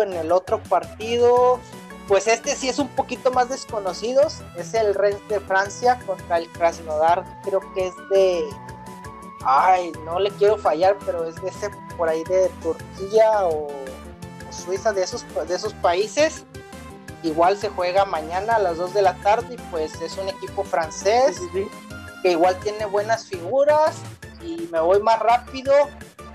En 0.03 0.13
el 0.15 0.33
otro 0.33 0.59
partido, 0.63 1.61
pues 2.09 2.27
este 2.27 2.57
sí 2.57 2.69
es 2.71 2.79
un 2.79 2.89
poquito 2.89 3.31
más 3.31 3.51
desconocido, 3.51 4.23
es 4.57 4.75
el 4.75 4.95
Rennes 4.95 5.29
de 5.29 5.41
Francia 5.41 6.01
contra 6.07 6.39
el 6.39 6.51
Krasnodar, 6.51 7.23
creo 7.45 7.61
que 7.75 7.89
es 7.89 7.95
de 8.11 8.49
ay, 9.45 9.93
no 10.05 10.19
le 10.19 10.31
quiero 10.31 10.57
fallar, 10.59 10.97
pero 11.05 11.25
es 11.27 11.37
de 11.37 11.49
ese 11.49 11.71
por 11.97 12.09
ahí 12.09 12.25
de 12.25 12.51
Turquía 12.63 13.45
o, 13.45 13.69
Suiza, 14.51 14.93
de 14.93 15.03
esos, 15.03 15.25
de 15.47 15.55
esos 15.55 15.75
países. 15.75 16.45
igual 17.23 17.57
se 17.57 17.69
juega 17.69 18.05
mañana 18.05 18.57
a 18.57 18.59
las 18.59 18.79
2 18.79 18.95
de 18.95 19.03
la 19.03 19.15
tarde 19.17 19.55
y 19.55 19.57
pues 19.71 20.01
es 20.01 20.17
un 20.17 20.29
equipo 20.29 20.65
francés 20.65 21.41
que 22.23 22.33
igual 22.33 22.59
tiene 22.61 22.87
buenas 22.87 23.27
figuras 23.27 23.97
y 24.43 24.69
me 24.73 24.81
voy 24.81 25.01
más 25.01 25.19
rápido 25.21 25.73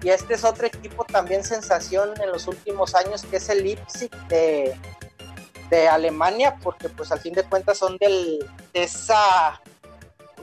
y 0.01 0.09
este 0.09 0.35
es 0.35 0.43
otro 0.43 0.67
equipo 0.67 1.03
también 1.05 1.43
sensación 1.43 2.13
en 2.21 2.31
los 2.31 2.47
últimos 2.47 2.95
años 2.95 3.23
que 3.23 3.37
es 3.37 3.49
el 3.49 3.63
Leipzig 3.63 4.11
de, 4.27 4.77
de 5.69 5.87
Alemania 5.87 6.57
porque 6.61 6.89
pues 6.89 7.11
al 7.11 7.19
fin 7.19 7.33
de 7.33 7.43
cuentas 7.43 7.77
son 7.77 7.97
del, 7.97 8.45
de 8.73 8.83
esa 8.83 9.61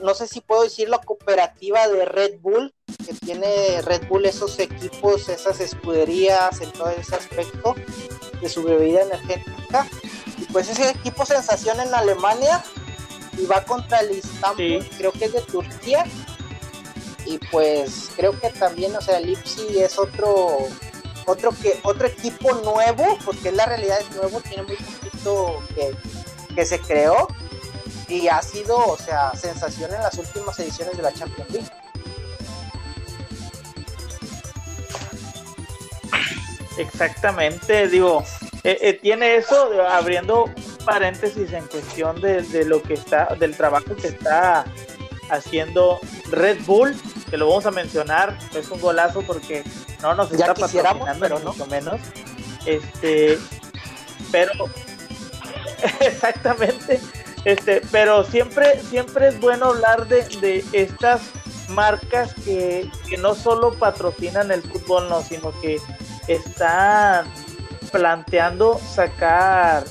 no 0.01 0.13
sé 0.13 0.27
si 0.27 0.41
puedo 0.41 0.63
decir 0.63 0.89
la 0.89 0.99
cooperativa 0.99 1.87
de 1.87 2.03
Red 2.03 2.39
Bull, 2.41 2.73
que 3.05 3.13
tiene 3.13 3.81
Red 3.83 4.07
Bull 4.09 4.25
esos 4.25 4.59
equipos, 4.59 5.29
esas 5.29 5.61
escuderías 5.61 6.59
en 6.59 6.71
todo 6.73 6.89
ese 6.89 7.15
aspecto 7.15 7.75
de 8.41 8.49
su 8.49 8.63
bebida 8.63 9.03
energética. 9.03 9.87
Y 10.37 10.45
pues 10.51 10.69
ese 10.69 10.89
equipo 10.89 11.25
sensación 11.25 11.79
en 11.79 11.93
Alemania 11.93 12.61
y 13.37 13.45
va 13.45 13.63
contra 13.63 13.99
el 13.99 14.17
Istanbul, 14.17 14.87
creo 14.97 15.11
que 15.11 15.25
es 15.25 15.33
de 15.33 15.41
Turquía. 15.41 16.05
Y 17.25 17.37
pues 17.51 18.09
creo 18.15 18.37
que 18.39 18.49
también, 18.49 18.95
o 18.95 19.01
sea, 19.01 19.17
el 19.17 19.29
Ipsi 19.29 19.79
es 19.79 19.97
otro 19.97 20.57
otro 21.25 21.51
que 21.61 21.79
otro 21.83 22.07
equipo 22.07 22.53
nuevo, 22.53 23.17
porque 23.23 23.51
la 23.51 23.65
realidad 23.65 23.99
es 24.01 24.15
nuevo, 24.15 24.41
tiene 24.41 24.63
muy 24.63 24.75
poquito 24.75 25.63
que, 25.73 25.95
que 26.53 26.65
se 26.65 26.79
creó 26.79 27.27
y 28.07 28.27
ha 28.27 28.41
sido, 28.41 28.77
o 28.77 28.97
sea, 28.97 29.33
sensación 29.35 29.93
en 29.93 30.01
las 30.01 30.17
últimas 30.17 30.59
ediciones 30.59 30.97
de 30.97 31.03
la 31.03 31.13
Champions 31.13 31.49
League. 31.51 31.69
Exactamente, 36.77 37.87
digo, 37.87 38.23
eh, 38.63 38.77
eh, 38.81 38.93
tiene 38.93 39.35
eso, 39.35 39.71
abriendo 39.89 40.49
paréntesis 40.85 41.51
en 41.51 41.67
cuestión 41.67 42.21
de, 42.21 42.63
lo 42.65 42.81
que 42.81 42.93
está, 42.93 43.35
del 43.37 43.57
trabajo 43.57 43.95
que 43.95 44.07
está 44.07 44.63
haciendo 45.29 45.99
Red 46.31 46.59
Bull, 46.65 46.95
que 47.29 47.35
lo 47.35 47.49
vamos 47.49 47.65
a 47.65 47.71
mencionar, 47.71 48.37
es 48.55 48.69
un 48.69 48.79
golazo 48.79 49.21
porque 49.21 49.63
no 50.01 50.15
nos 50.15 50.31
está 50.31 50.47
patrocinando, 50.47 51.05
pero 51.19 51.39
no. 51.39 51.51
mucho 51.51 51.65
menos. 51.67 51.99
Este, 52.65 53.37
pero 54.31 54.51
exactamente, 55.99 57.01
este, 57.43 57.81
pero 57.91 58.23
siempre, 58.23 58.79
siempre 58.89 59.27
es 59.27 59.39
bueno 59.41 59.65
hablar 59.67 60.07
de, 60.07 60.23
de 60.39 60.63
estas 60.71 61.21
marcas 61.67 62.33
que, 62.45 62.89
que, 63.09 63.17
no 63.17 63.35
solo 63.35 63.73
patrocinan 63.73 64.51
el 64.51 64.61
fútbol, 64.61 65.09
no, 65.09 65.21
sino 65.21 65.51
que 65.59 65.81
están 66.27 67.25
planteando 67.93 68.79
sacar 68.79 69.85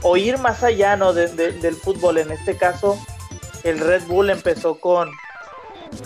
o 0.00 0.16
ir 0.16 0.38
más 0.38 0.64
allá 0.64 0.96
¿no? 0.96 1.12
del 1.12 1.76
fútbol. 1.76 2.18
En 2.18 2.32
este 2.32 2.56
caso, 2.56 2.98
el 3.62 3.78
Red 3.78 4.04
Bull 4.06 4.30
empezó 4.30 4.80
con, 4.80 5.10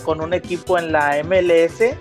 con 0.03 0.21
un 0.21 0.33
equipo 0.33 0.77
en 0.77 0.91
la 0.91 1.23
MLS 1.23 1.95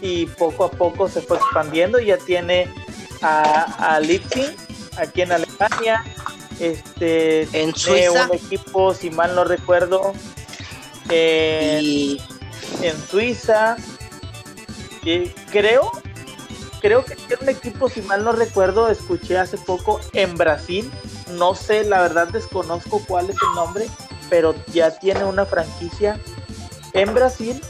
y 0.00 0.26
poco 0.26 0.64
a 0.64 0.70
poco 0.70 1.08
se 1.08 1.20
fue 1.20 1.36
expandiendo. 1.36 1.98
Ya 1.98 2.16
tiene 2.18 2.72
a, 3.20 3.94
a 3.94 4.00
Leipzig 4.00 4.56
aquí 4.96 5.22
en 5.22 5.32
Alemania, 5.32 6.04
este, 6.60 7.42
en 7.52 7.74
Suiza. 7.74 8.26
un 8.26 8.36
equipo, 8.36 8.94
si 8.94 9.10
mal 9.10 9.34
no 9.34 9.44
recuerdo, 9.44 10.12
en, 11.10 12.16
en 12.80 13.06
Suiza. 13.10 13.76
Y 15.02 15.28
creo, 15.50 15.90
creo 16.80 17.04
que 17.04 17.16
tiene 17.16 17.42
un 17.42 17.48
equipo, 17.48 17.88
si 17.88 18.02
mal 18.02 18.24
no 18.24 18.32
recuerdo, 18.32 18.88
escuché 18.88 19.38
hace 19.38 19.58
poco 19.58 20.00
en 20.12 20.36
Brasil. 20.36 20.90
No 21.32 21.54
sé, 21.54 21.84
la 21.84 22.00
verdad 22.00 22.28
desconozco 22.28 23.02
cuál 23.06 23.30
es 23.30 23.36
el 23.36 23.54
nombre, 23.54 23.86
pero 24.30 24.54
ya 24.72 24.98
tiene 24.98 25.24
una 25.24 25.44
franquicia 25.44 26.20
en 26.92 27.12
Brasil. 27.14 27.60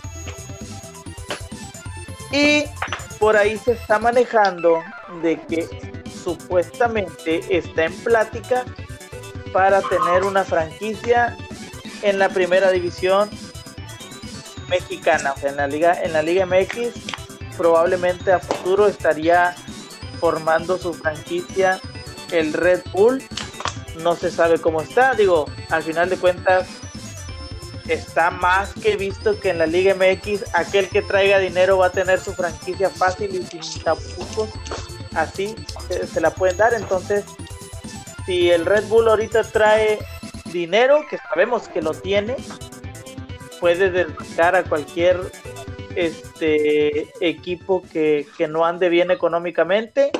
Y 2.33 2.65
por 3.19 3.37
ahí 3.37 3.57
se 3.59 3.73
está 3.73 3.99
manejando 3.99 4.83
de 5.23 5.41
que 5.47 5.69
supuestamente 6.25 7.57
está 7.57 7.85
en 7.85 7.97
plática 7.99 8.65
para 9.53 9.81
tener 9.83 10.25
una 10.25 10.45
franquicia 10.45 11.37
en 12.03 12.19
la 12.19 12.29
primera 12.29 12.71
división 12.71 13.31
mexicana, 14.69 15.33
o 15.33 15.39
sea, 15.39 15.51
en 15.51 15.57
la 15.57 15.67
liga, 15.67 16.03
en 16.03 16.13
la 16.13 16.23
Liga 16.23 16.45
MX, 16.47 17.26
probablemente 17.57 18.33
a 18.33 18.39
futuro 18.39 18.87
estaría 18.87 19.55
formando 20.21 20.79
su 20.79 20.95
franquicia 20.95 21.81
el 22.31 22.53
Red 22.53 22.83
Bull. 22.93 23.23
No 24.03 24.15
se 24.15 24.31
sabe 24.31 24.59
cómo 24.59 24.83
está, 24.83 25.15
digo, 25.15 25.47
al 25.71 25.83
final 25.83 26.11
de 26.11 26.17
cuentas 26.17 26.69
está 27.89 28.31
más 28.31 28.73
que 28.75 28.97
visto 28.97 29.39
que 29.39 29.51
en 29.51 29.59
la 29.59 29.67
Liga 29.67 29.95
MX 29.95 30.55
aquel 30.55 30.89
que 30.89 31.03
traiga 31.03 31.39
dinero 31.39 31.79
va 31.79 31.87
a 31.87 31.91
tener 31.91 32.19
su 32.19 32.33
franquicia 32.35 32.91
fácil 32.91 33.35
y 33.35 33.47
sin 33.47 33.83
tapujos 33.83 34.51
así 35.15 35.55
se, 35.89 36.21
la 36.21 36.31
pueden 36.31 36.57
dar. 36.57 36.75
Entonces, 36.75 37.25
si 38.27 38.51
el 38.51 38.67
Red 38.67 38.85
Bull 38.89 39.09
ahorita 39.09 39.45
trae 39.45 39.99
dinero, 40.53 41.05
que 41.09 41.19
sabemos 41.19 41.69
que 41.69 41.83
lo 41.83 41.93
tiene, 41.93 42.37
puede 43.61 43.91
desbancar 43.91 44.57
a 44.57 44.65
cualquier 44.65 45.21
este 46.37 47.09
equipo 47.21 47.83
que, 47.93 48.27
no 48.49 48.65
ande 48.65 48.89
bien 48.89 49.11
económicamente 49.11 50.11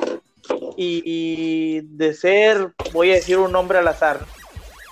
y, 0.75 1.81
de 1.81 2.13
ser, 2.13 2.73
voy 2.91 3.11
a 3.11 3.15
decir 3.15 3.37
un 3.37 3.51
nombre 3.51 3.77
al 3.77 3.87
azar, 3.87 4.19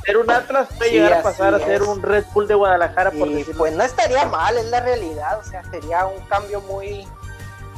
ser 0.05 0.17
un 0.17 0.29
Atlas 0.29 0.69
puede 0.77 0.91
llegar 0.91 1.13
a 1.13 1.23
pasar 1.23 1.55
a 1.55 1.59
ser 1.59 1.81
un 1.83 2.01
Red 2.01 2.25
Bull 2.33 2.47
de 2.47 2.53
Guadalajara. 2.53 3.11
Por 3.11 3.29
pues 3.57 3.73
no 3.73 3.83
estaría 3.83 4.25
mal, 4.25 4.57
es 4.57 4.65
la 4.65 4.81
realidad, 4.81 5.39
o 5.39 5.43
sea, 5.43 5.63
sería 5.71 6.05
un 6.05 6.19
cambio 6.27 6.61
muy, 6.61 7.07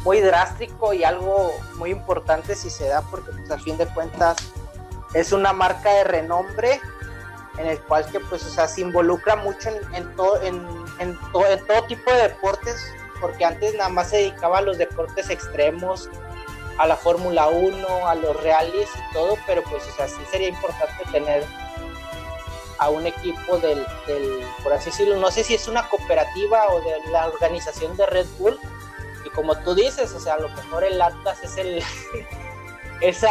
muy 0.03 0.19
drástico 0.19 0.93
y 0.93 1.03
algo 1.03 1.53
muy 1.75 1.91
importante 1.91 2.55
si 2.55 2.69
se 2.69 2.87
da, 2.87 3.01
porque 3.09 3.31
pues, 3.31 3.49
a 3.51 3.57
fin 3.59 3.77
de 3.77 3.85
cuentas 3.87 4.37
es 5.13 5.31
una 5.31 5.53
marca 5.53 5.89
de 5.93 6.03
renombre 6.03 6.81
en 7.57 7.65
el 7.65 7.79
cual 7.81 8.05
que 8.11 8.19
pues 8.19 8.45
o 8.45 8.49
sea, 8.49 8.67
se 8.67 8.81
involucra 8.81 9.35
mucho 9.35 9.69
en, 9.69 9.95
en, 9.95 10.15
todo, 10.15 10.39
en, 10.43 10.63
en, 10.99 11.17
todo 11.31 11.83
tipo 11.87 12.11
de 12.11 12.23
deportes, 12.23 12.85
porque 13.19 13.45
antes 13.45 13.73
nada 13.75 13.89
más 13.89 14.09
se 14.09 14.17
dedicaba 14.17 14.59
a 14.59 14.61
los 14.61 14.77
deportes 14.77 15.29
extremos, 15.29 16.09
a 16.77 16.87
la 16.87 16.95
Fórmula 16.95 17.47
1, 17.47 18.07
a 18.07 18.15
los 18.15 18.41
reales 18.43 18.87
y 18.95 19.13
todo, 19.13 19.37
pero 19.45 19.63
pues 19.63 19.83
o 19.87 19.95
sea, 19.95 20.07
sí 20.07 20.21
sería 20.29 20.49
importante 20.49 21.03
tener 21.11 21.43
a 22.79 22.89
un 22.89 23.07
equipo 23.07 23.57
del, 23.57 23.85
del, 24.05 24.45
por 24.61 24.73
así 24.73 24.91
decirlo, 24.91 25.15
no 25.15 25.31
sé 25.31 25.43
si 25.43 25.55
es 25.55 25.67
una 25.67 25.89
cooperativa 25.89 26.67
o 26.67 26.79
de 26.81 27.11
la 27.11 27.27
organización 27.27 27.97
de 27.97 28.05
Red 28.05 28.27
Bull, 28.37 28.59
como 29.37 29.55
tú 29.59 29.75
dices, 29.75 30.11
o 30.13 30.19
sea, 30.19 30.33
a 30.33 30.39
lo 30.39 30.49
mejor 30.49 30.83
el 30.83 30.99
Atlas 30.99 31.43
es 31.43 31.57
el 31.57 31.83
es 33.01 33.21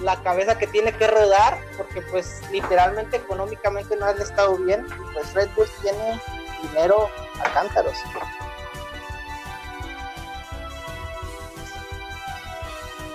la 0.00 0.20
cabeza 0.24 0.58
que 0.58 0.66
tiene 0.66 0.92
que 0.92 1.06
rodar, 1.06 1.56
porque 1.76 2.02
pues 2.02 2.42
literalmente 2.50 3.18
económicamente 3.18 3.96
no 3.96 4.06
han 4.06 4.20
estado 4.20 4.56
bien, 4.56 4.84
pues 5.12 5.32
Red 5.34 5.48
Bull 5.54 5.68
tiene 5.80 6.20
dinero 6.62 7.08
a 7.40 7.48
cántaros. 7.54 7.96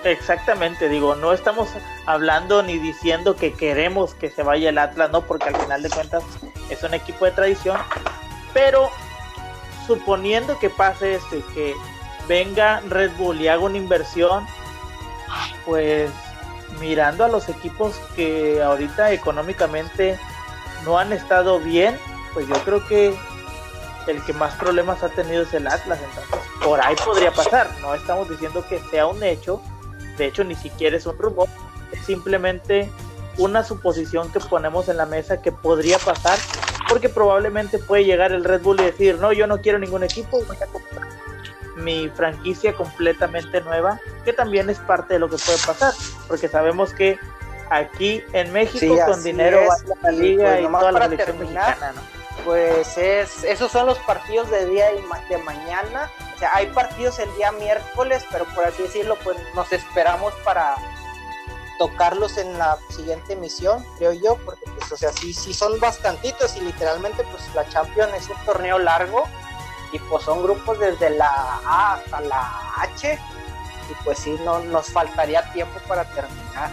Exactamente, 0.04 0.88
digo, 0.88 1.16
no 1.16 1.32
estamos 1.32 1.68
hablando 2.06 2.62
ni 2.62 2.78
diciendo 2.78 3.34
que 3.34 3.52
queremos 3.52 4.14
que 4.14 4.30
se 4.30 4.42
vaya 4.42 4.70
el 4.70 4.78
Atlas, 4.78 5.10
no, 5.10 5.22
porque 5.22 5.48
al 5.48 5.56
final 5.56 5.82
de 5.82 5.90
cuentas 5.90 6.22
es 6.70 6.82
un 6.84 6.94
equipo 6.94 7.24
de 7.24 7.32
tradición, 7.32 7.78
pero 8.54 8.90
suponiendo 9.86 10.58
que 10.58 10.70
pase 10.70 11.14
esto 11.14 11.36
y 11.36 11.42
que 11.54 11.74
venga 12.28 12.80
Red 12.88 13.12
Bull 13.16 13.40
y 13.40 13.48
haga 13.48 13.62
una 13.62 13.76
inversión, 13.76 14.46
pues 15.66 16.10
mirando 16.78 17.24
a 17.24 17.28
los 17.28 17.48
equipos 17.48 17.96
que 18.14 18.62
ahorita 18.62 19.12
económicamente 19.12 20.18
no 20.84 20.98
han 20.98 21.12
estado 21.12 21.58
bien, 21.58 21.98
pues 22.34 22.46
yo 22.46 22.54
creo 22.64 22.86
que 22.86 23.16
el 24.06 24.24
que 24.24 24.32
más 24.32 24.54
problemas 24.54 25.02
ha 25.02 25.08
tenido 25.08 25.42
es 25.42 25.52
el 25.54 25.66
Atlas, 25.66 25.98
entonces 26.02 26.48
por 26.62 26.80
ahí 26.80 26.94
podría 27.04 27.32
pasar, 27.32 27.68
no 27.80 27.94
estamos 27.94 28.28
diciendo 28.28 28.64
que 28.68 28.78
sea 28.90 29.06
un 29.06 29.22
hecho, 29.22 29.60
de 30.18 30.26
hecho 30.26 30.44
ni 30.44 30.54
siquiera 30.54 30.96
es 30.96 31.06
un 31.06 31.16
rumor, 31.16 31.48
es 31.92 32.04
simplemente 32.04 32.90
una 33.38 33.64
suposición 33.64 34.30
que 34.32 34.40
ponemos 34.40 34.88
en 34.88 34.96
la 34.96 35.06
mesa 35.06 35.40
que 35.40 35.52
podría 35.52 35.98
pasar, 35.98 36.38
porque 36.88 37.08
probablemente 37.08 37.78
puede 37.78 38.04
llegar 38.04 38.32
el 38.32 38.44
Red 38.44 38.62
Bull 38.62 38.80
y 38.80 38.84
decir, 38.84 39.18
no, 39.18 39.32
yo 39.32 39.46
no 39.46 39.60
quiero 39.60 39.78
ningún 39.78 40.02
equipo, 40.02 40.42
voy 40.44 40.56
a 40.56 40.66
comprar 40.66 41.08
mi 41.76 42.08
franquicia 42.08 42.74
completamente 42.74 43.60
nueva, 43.60 44.00
que 44.24 44.32
también 44.32 44.68
es 44.68 44.78
parte 44.80 45.14
de 45.14 45.20
lo 45.20 45.28
que 45.28 45.36
puede 45.36 45.58
pasar, 45.64 45.94
porque 46.26 46.48
sabemos 46.48 46.92
que 46.92 47.18
aquí 47.70 48.22
en 48.32 48.52
México 48.52 48.98
con 49.06 49.22
dinero 49.22 49.60
va 49.68 49.74
a 49.74 50.10
la 50.10 50.18
liga 50.18 50.50
pues, 50.52 50.60
y, 50.60 50.72
toda 50.72 50.92
la 50.92 51.04
selección 51.04 51.38
mexicana, 51.38 51.92
Pues 52.48 52.96
es, 52.96 53.44
esos 53.44 53.70
son 53.70 53.84
los 53.84 53.98
partidos 53.98 54.50
de 54.50 54.64
día 54.64 54.86
de 54.86 55.36
mañana. 55.36 56.10
O 56.34 56.38
sea, 56.38 56.54
hay 56.54 56.68
partidos 56.68 57.18
el 57.18 57.28
día 57.36 57.52
miércoles, 57.52 58.24
pero 58.32 58.46
por 58.54 58.64
así 58.64 58.84
decirlo, 58.84 59.18
pues 59.22 59.36
nos 59.54 59.70
esperamos 59.70 60.32
para 60.46 60.76
tocarlos 61.78 62.38
en 62.38 62.56
la 62.56 62.78
siguiente 62.88 63.34
emisión, 63.34 63.84
creo 63.98 64.14
yo, 64.14 64.38
porque 64.46 64.64
pues, 64.64 64.90
o 64.90 64.96
sea, 64.96 65.12
sí, 65.12 65.34
sí 65.34 65.52
son 65.52 65.78
bastantitos 65.78 66.56
y 66.56 66.62
literalmente 66.62 67.22
pues 67.24 67.54
la 67.54 67.68
Champions 67.68 68.14
es 68.14 68.30
un 68.30 68.42
torneo 68.46 68.78
largo 68.78 69.24
y 69.92 69.98
pues 69.98 70.24
son 70.24 70.42
grupos 70.42 70.78
desde 70.78 71.10
la 71.10 71.60
A 71.66 71.96
hasta 71.96 72.22
la 72.22 72.50
H 72.78 73.18
y 73.90 74.04
pues 74.04 74.20
sí, 74.20 74.34
no, 74.42 74.60
nos 74.60 74.86
faltaría 74.90 75.52
tiempo 75.52 75.78
para 75.86 76.04
terminar. 76.14 76.70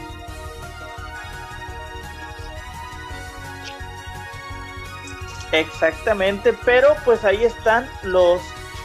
Exactamente, 5.55 6.53
pero 6.65 6.95
pues 7.05 7.23
ahí 7.23 7.45
están 7.45 7.89
los 8.03 8.41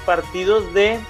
partidos 0.07 0.73
de, 0.73 1.01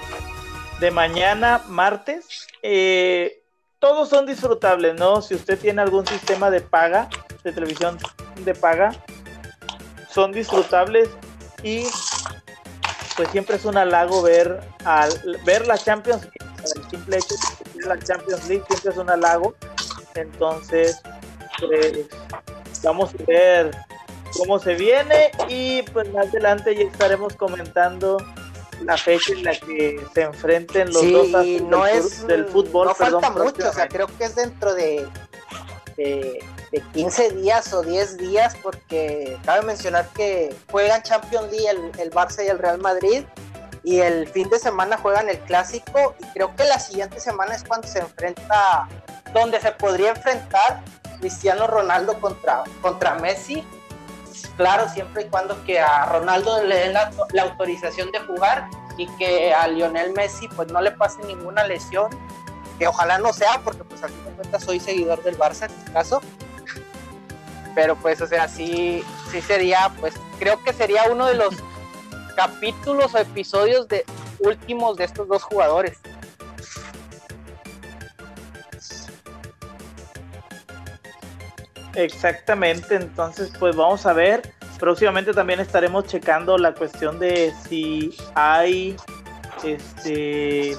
de 0.80 0.90
mañana, 0.90 1.60
martes. 1.68 2.46
Eh, 2.62 3.42
todos 3.78 4.08
son 4.08 4.24
disfrutables, 4.24 4.94
¿no? 4.98 5.20
Si 5.20 5.34
usted 5.34 5.58
tiene 5.58 5.82
algún 5.82 6.06
sistema 6.06 6.50
de 6.50 6.62
paga, 6.62 7.10
de 7.44 7.52
televisión 7.52 7.98
de 8.36 8.54
paga, 8.54 8.92
son 10.10 10.32
disfrutables 10.32 11.10
y 11.62 11.84
pues 13.16 13.28
siempre 13.30 13.56
es 13.56 13.64
un 13.66 13.76
halago 13.76 14.22
ver 14.22 14.60
al 14.84 15.10
ver 15.44 15.66
la 15.66 15.76
Champions 15.76 16.26
el 16.76 16.90
simple 16.90 17.18
hecho 17.18 17.34
de 17.74 17.86
la 17.86 17.98
Champions 17.98 18.48
League 18.48 18.64
siempre 18.68 18.90
es 18.92 18.96
un 18.96 19.10
halago 19.10 19.54
entonces 20.14 21.00
pues, 21.58 22.08
vamos 22.82 23.10
a 23.14 23.24
ver 23.24 23.70
cómo 24.36 24.58
se 24.58 24.74
viene 24.74 25.30
y 25.48 25.82
pues 25.82 26.10
más 26.12 26.28
adelante 26.28 26.74
ya 26.74 26.84
estaremos 26.84 27.34
comentando 27.36 28.18
la 28.84 28.96
fecha 28.96 29.32
en 29.32 29.44
la 29.44 29.52
que 29.52 30.00
se 30.14 30.22
enfrenten 30.22 30.92
los 30.92 31.10
dos 31.10 31.28
no 31.62 31.84
del, 31.84 31.96
es, 31.96 32.26
del 32.26 32.46
fútbol. 32.46 32.88
No 32.88 32.94
falta 32.94 33.30
mucho, 33.30 33.68
o 33.68 33.72
sea, 33.72 33.88
creo 33.88 34.06
que 34.06 34.24
es 34.24 34.34
dentro 34.34 34.74
de, 34.74 35.06
de, 35.96 36.42
15 36.94 37.32
días 37.32 37.72
o 37.72 37.82
10 37.82 38.16
días, 38.16 38.56
porque 38.62 39.36
cabe 39.44 39.62
mencionar 39.66 40.08
que 40.14 40.54
juegan 40.70 41.02
Champions 41.02 41.50
League 41.50 41.68
el, 41.68 42.00
el 42.00 42.10
Barça 42.10 42.44
y 42.44 42.48
el 42.48 42.58
Real 42.58 42.78
Madrid, 42.78 43.24
y 43.82 43.98
el 43.98 44.28
fin 44.28 44.48
de 44.48 44.58
semana 44.58 44.96
juegan 44.96 45.28
el 45.28 45.38
clásico, 45.40 46.14
y 46.18 46.26
creo 46.32 46.54
que 46.56 46.64
la 46.64 46.78
siguiente 46.78 47.20
semana 47.20 47.54
es 47.54 47.64
cuando 47.64 47.86
se 47.86 47.98
enfrenta, 47.98 48.88
donde 49.34 49.60
se 49.60 49.72
podría 49.72 50.10
enfrentar 50.10 50.82
Cristiano 51.20 51.66
Ronaldo 51.66 52.18
contra, 52.20 52.64
contra 52.80 53.16
Messi 53.16 53.62
claro, 54.56 54.88
siempre 54.88 55.24
y 55.24 55.28
cuando 55.28 55.62
que 55.64 55.80
a 55.80 56.06
Ronaldo 56.06 56.62
le 56.64 56.76
den 56.76 56.92
la, 56.92 57.10
autorización 57.42 58.10
de 58.12 58.20
jugar 58.20 58.68
y 58.96 59.06
que 59.16 59.52
a 59.52 59.66
Lionel 59.68 60.12
Messi 60.12 60.48
pues 60.48 60.70
no 60.72 60.80
le 60.80 60.90
pase 60.92 61.22
ninguna 61.24 61.64
lesión, 61.66 62.10
que 62.78 62.86
ojalá 62.86 63.18
no 63.18 63.32
sea, 63.32 63.60
porque 63.64 63.84
pues 63.84 64.02
al 64.02 64.10
fin 64.10 64.24
de 64.24 64.30
cuentas 64.32 64.64
soy 64.64 64.80
seguidor 64.80 65.22
del 65.22 65.38
Barça 65.38 65.66
en 65.66 65.78
este 65.78 65.92
caso. 65.92 66.20
Pero 67.74 67.94
pues, 67.96 68.20
o 68.20 68.26
sea, 68.26 68.48
sí, 68.48 69.04
sí 69.30 69.40
sería, 69.40 69.92
pues 70.00 70.14
creo 70.38 70.62
que 70.62 70.72
sería 70.72 71.04
uno 71.10 71.26
de 71.26 71.34
los 71.34 71.54
capítulos 72.34 73.14
o 73.14 73.18
episodios 73.18 73.86
de 73.88 74.04
últimos 74.40 74.96
de 74.96 75.04
estos 75.04 75.28
dos 75.28 75.42
jugadores. 75.42 75.98
Exactamente, 81.94 82.94
entonces 82.94 83.52
pues 83.58 83.76
vamos 83.76 84.06
a 84.06 84.12
ver. 84.12 84.54
Próximamente 84.78 85.32
también 85.34 85.60
estaremos 85.60 86.06
checando 86.06 86.56
la 86.56 86.72
cuestión 86.72 87.18
de 87.18 87.52
si 87.68 88.16
hay 88.34 88.96
este 89.62 90.76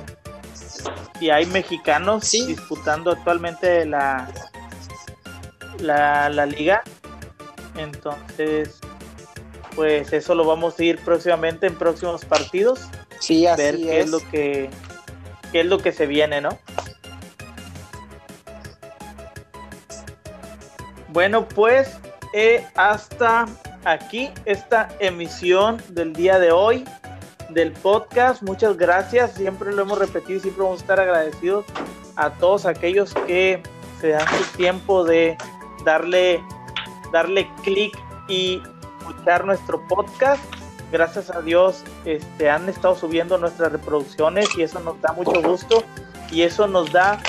si 1.19 1.29
hay 1.29 1.45
mexicanos 1.47 2.31
disputando 2.31 3.11
actualmente 3.11 3.85
la, 3.85 4.27
la, 5.79 6.29
la 6.29 6.45
liga. 6.47 6.81
Entonces, 7.77 8.79
pues 9.75 10.11
eso 10.13 10.33
lo 10.33 10.45
vamos 10.45 10.79
a 10.79 10.83
ir 10.83 10.99
próximamente 10.99 11.67
en 11.67 11.75
próximos 11.75 12.25
partidos. 12.25 12.87
Sí, 13.19 13.45
así 13.45 13.61
ver 13.61 13.75
qué 13.75 13.99
es. 13.99 14.09
lo 14.09 14.19
que 14.31 14.69
qué 15.51 15.61
es 15.61 15.65
lo 15.67 15.77
que 15.77 15.91
se 15.91 16.07
viene, 16.07 16.41
¿no? 16.41 16.57
Bueno, 21.11 21.45
pues 21.45 21.97
eh, 22.33 22.65
hasta 22.75 23.45
aquí 23.83 24.29
esta 24.45 24.87
emisión 24.99 25.81
del 25.89 26.13
día 26.13 26.39
de 26.39 26.53
hoy 26.53 26.85
del 27.49 27.73
podcast. 27.73 28.41
Muchas 28.41 28.77
gracias. 28.77 29.33
Siempre 29.33 29.73
lo 29.73 29.81
hemos 29.81 29.99
repetido 29.99 30.37
y 30.37 30.39
siempre 30.39 30.63
vamos 30.63 30.79
a 30.79 30.83
estar 30.83 30.99
agradecidos 31.01 31.65
a 32.15 32.29
todos 32.29 32.65
aquellos 32.65 33.13
que 33.27 33.61
se 33.99 34.09
dan 34.09 34.25
su 34.37 34.57
tiempo 34.57 35.03
de 35.03 35.37
darle, 35.83 36.41
darle 37.11 37.45
clic 37.63 37.93
y 38.29 38.61
escuchar 38.99 39.43
nuestro 39.45 39.85
podcast. 39.87 40.41
Gracias 40.93 41.29
a 41.29 41.41
Dios 41.41 41.83
este, 42.05 42.49
han 42.49 42.69
estado 42.69 42.95
subiendo 42.95 43.37
nuestras 43.37 43.73
reproducciones 43.73 44.47
y 44.57 44.63
eso 44.63 44.79
nos 44.79 44.99
da 45.01 45.11
mucho 45.11 45.41
gusto 45.41 45.83
y 46.31 46.43
eso 46.43 46.67
nos 46.67 46.89
da 46.93 47.21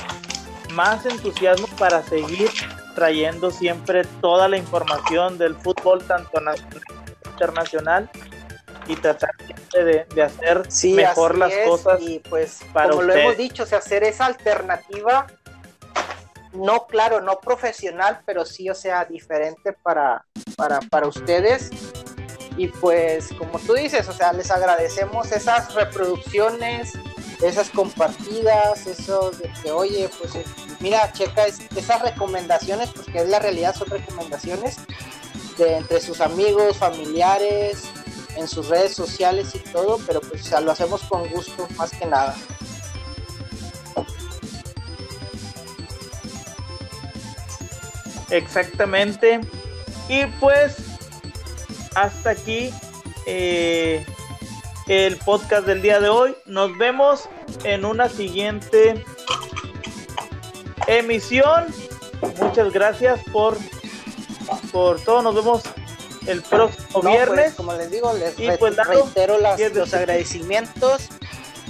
más 0.72 1.04
entusiasmo 1.04 1.66
para 1.78 2.00
seguir 2.04 2.48
trayendo 2.94 3.50
siempre 3.50 4.04
toda 4.20 4.48
la 4.48 4.56
información 4.56 5.38
del 5.38 5.54
fútbol, 5.56 6.04
tanto 6.04 6.40
nacional 6.40 6.82
como 6.86 7.02
internacional, 7.30 8.10
y 8.88 8.96
tratar 8.96 9.30
de, 9.72 10.06
de 10.14 10.22
hacer 10.22 10.62
mejor 10.94 11.38
las 11.38 11.52
cosas. 11.66 12.00
Y 12.00 12.18
pues, 12.18 12.60
para 12.72 12.90
como 12.90 13.02
lo 13.02 13.14
hemos 13.14 13.36
dicho, 13.36 13.62
hacer 13.62 14.04
esa 14.04 14.26
alternativa, 14.26 15.26
no, 16.52 16.86
claro, 16.86 17.20
no 17.20 17.40
profesional, 17.40 18.20
pero 18.26 18.44
sí, 18.44 18.68
o 18.68 18.74
sea, 18.74 19.04
diferente 19.04 19.72
para, 19.72 20.24
para, 20.56 20.80
para 20.80 21.06
ustedes. 21.06 21.70
Y 22.56 22.68
pues, 22.68 23.30
como 23.38 23.58
tú 23.58 23.72
dices, 23.74 24.08
o 24.08 24.12
sea, 24.12 24.32
les 24.32 24.50
agradecemos 24.50 25.32
esas 25.32 25.74
reproducciones, 25.74 26.92
esas 27.42 27.70
compartidas, 27.70 28.86
eso 28.86 29.30
de 29.32 29.50
que, 29.62 29.72
oye, 29.72 30.08
pues 30.18 30.32
mira, 30.80 31.12
checa 31.12 31.46
esas 31.46 32.02
recomendaciones, 32.02 32.90
porque 32.90 33.18
es 33.18 33.28
la 33.28 33.38
realidad, 33.38 33.74
son 33.74 33.88
recomendaciones 33.88 34.76
de 35.58 35.76
entre 35.76 36.00
sus 36.00 36.20
amigos, 36.20 36.76
familiares, 36.76 37.84
en 38.36 38.48
sus 38.48 38.68
redes 38.68 38.94
sociales 38.94 39.54
y 39.54 39.58
todo, 39.58 39.98
pero 40.06 40.20
pues 40.20 40.50
lo 40.50 40.72
hacemos 40.72 41.02
con 41.02 41.28
gusto, 41.28 41.68
más 41.76 41.90
que 41.90 42.06
nada. 42.06 42.34
Exactamente. 48.30 49.40
Y 50.08 50.24
pues 50.40 50.76
hasta 51.94 52.30
aquí 52.30 52.72
eh, 53.26 54.04
el 54.88 55.16
podcast 55.18 55.66
del 55.66 55.82
día 55.82 56.00
de 56.00 56.08
hoy. 56.08 56.34
Nos 56.46 56.76
vemos 56.78 57.28
en 57.64 57.84
una 57.84 58.08
siguiente 58.08 59.04
emisión. 60.86 61.66
Muchas 62.40 62.72
gracias 62.72 63.20
por, 63.32 63.56
por 64.70 65.00
todo. 65.00 65.22
Nos 65.22 65.34
vemos 65.34 65.62
el 66.26 66.42
próximo 66.42 67.00
pues, 67.00 67.04
viernes. 67.06 67.54
como 67.54 67.72
les 67.74 67.90
digo, 67.90 68.12
les 68.14 68.58
pues, 68.58 68.76
reitero 68.76 69.38
los 69.38 69.94
agradecimientos 69.94 71.08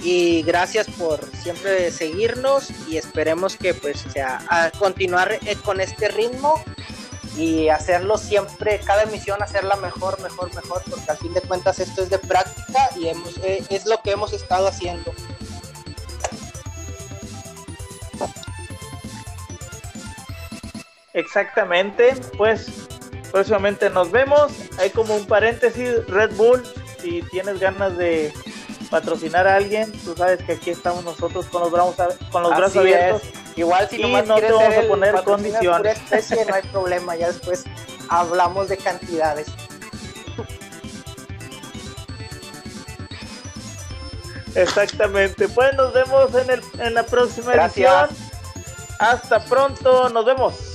y 0.02 0.42
gracias 0.42 0.88
por 0.90 1.20
siempre 1.36 1.90
seguirnos 1.90 2.70
y 2.88 2.96
esperemos 2.96 3.56
que 3.56 3.72
pues 3.72 4.04
sea 4.12 4.44
a 4.48 4.70
continuar 4.70 5.38
eh, 5.46 5.56
con 5.64 5.80
este 5.80 6.08
ritmo 6.08 6.62
y 7.36 7.68
hacerlo 7.68 8.18
siempre, 8.18 8.80
cada 8.80 9.04
emisión 9.04 9.42
hacerla 9.42 9.76
mejor, 9.76 10.20
mejor, 10.20 10.54
mejor, 10.54 10.82
porque 10.88 11.10
al 11.10 11.16
fin 11.16 11.32
de 11.32 11.40
cuentas 11.40 11.78
esto 11.78 12.02
es 12.02 12.10
de 12.10 12.18
práctica 12.18 12.90
y 12.96 13.08
hemos, 13.08 13.38
eh, 13.38 13.64
es 13.70 13.86
lo 13.86 14.00
que 14.02 14.12
hemos 14.12 14.32
estado 14.32 14.68
haciendo. 14.68 15.12
Exactamente, 21.14 22.14
pues 22.36 22.88
próximamente 23.30 23.90
nos 23.90 24.10
vemos. 24.10 24.52
Hay 24.78 24.90
como 24.90 25.14
un 25.14 25.26
paréntesis, 25.26 26.06
Red 26.06 26.34
Bull, 26.36 26.62
si 27.00 27.22
tienes 27.30 27.58
ganas 27.58 27.96
de 27.96 28.32
patrocinar 28.90 29.46
a 29.46 29.56
alguien, 29.56 29.90
tú 30.04 30.14
sabes 30.14 30.42
que 30.42 30.52
aquí 30.52 30.70
estamos 30.70 31.04
nosotros 31.04 31.46
con 31.46 31.62
los 31.62 31.70
brazos, 31.70 31.96
con 32.30 32.42
los 32.42 32.56
brazos 32.56 32.76
abiertos. 32.76 33.22
Igual 33.56 33.88
si 33.88 33.98
no 33.98 34.22
te 34.36 34.52
vamos 34.52 34.76
a 34.76 34.88
poner 34.88 35.22
condiciones. 35.24 35.96
Especie, 35.98 36.44
no 36.46 36.54
hay 36.54 36.62
problema, 36.62 37.16
ya 37.16 37.28
después 37.28 37.64
hablamos 38.08 38.68
de 38.68 38.76
cantidades. 38.76 39.48
Exactamente. 44.54 45.48
Pues 45.48 45.74
nos 45.74 45.92
vemos 45.92 46.34
en, 46.34 46.50
el, 46.50 46.62
en 46.78 46.94
la 46.94 47.04
próxima 47.04 47.54
edición. 47.54 48.08
Hasta 48.98 49.44
pronto, 49.44 50.08
nos 50.10 50.24
vemos. 50.24 50.71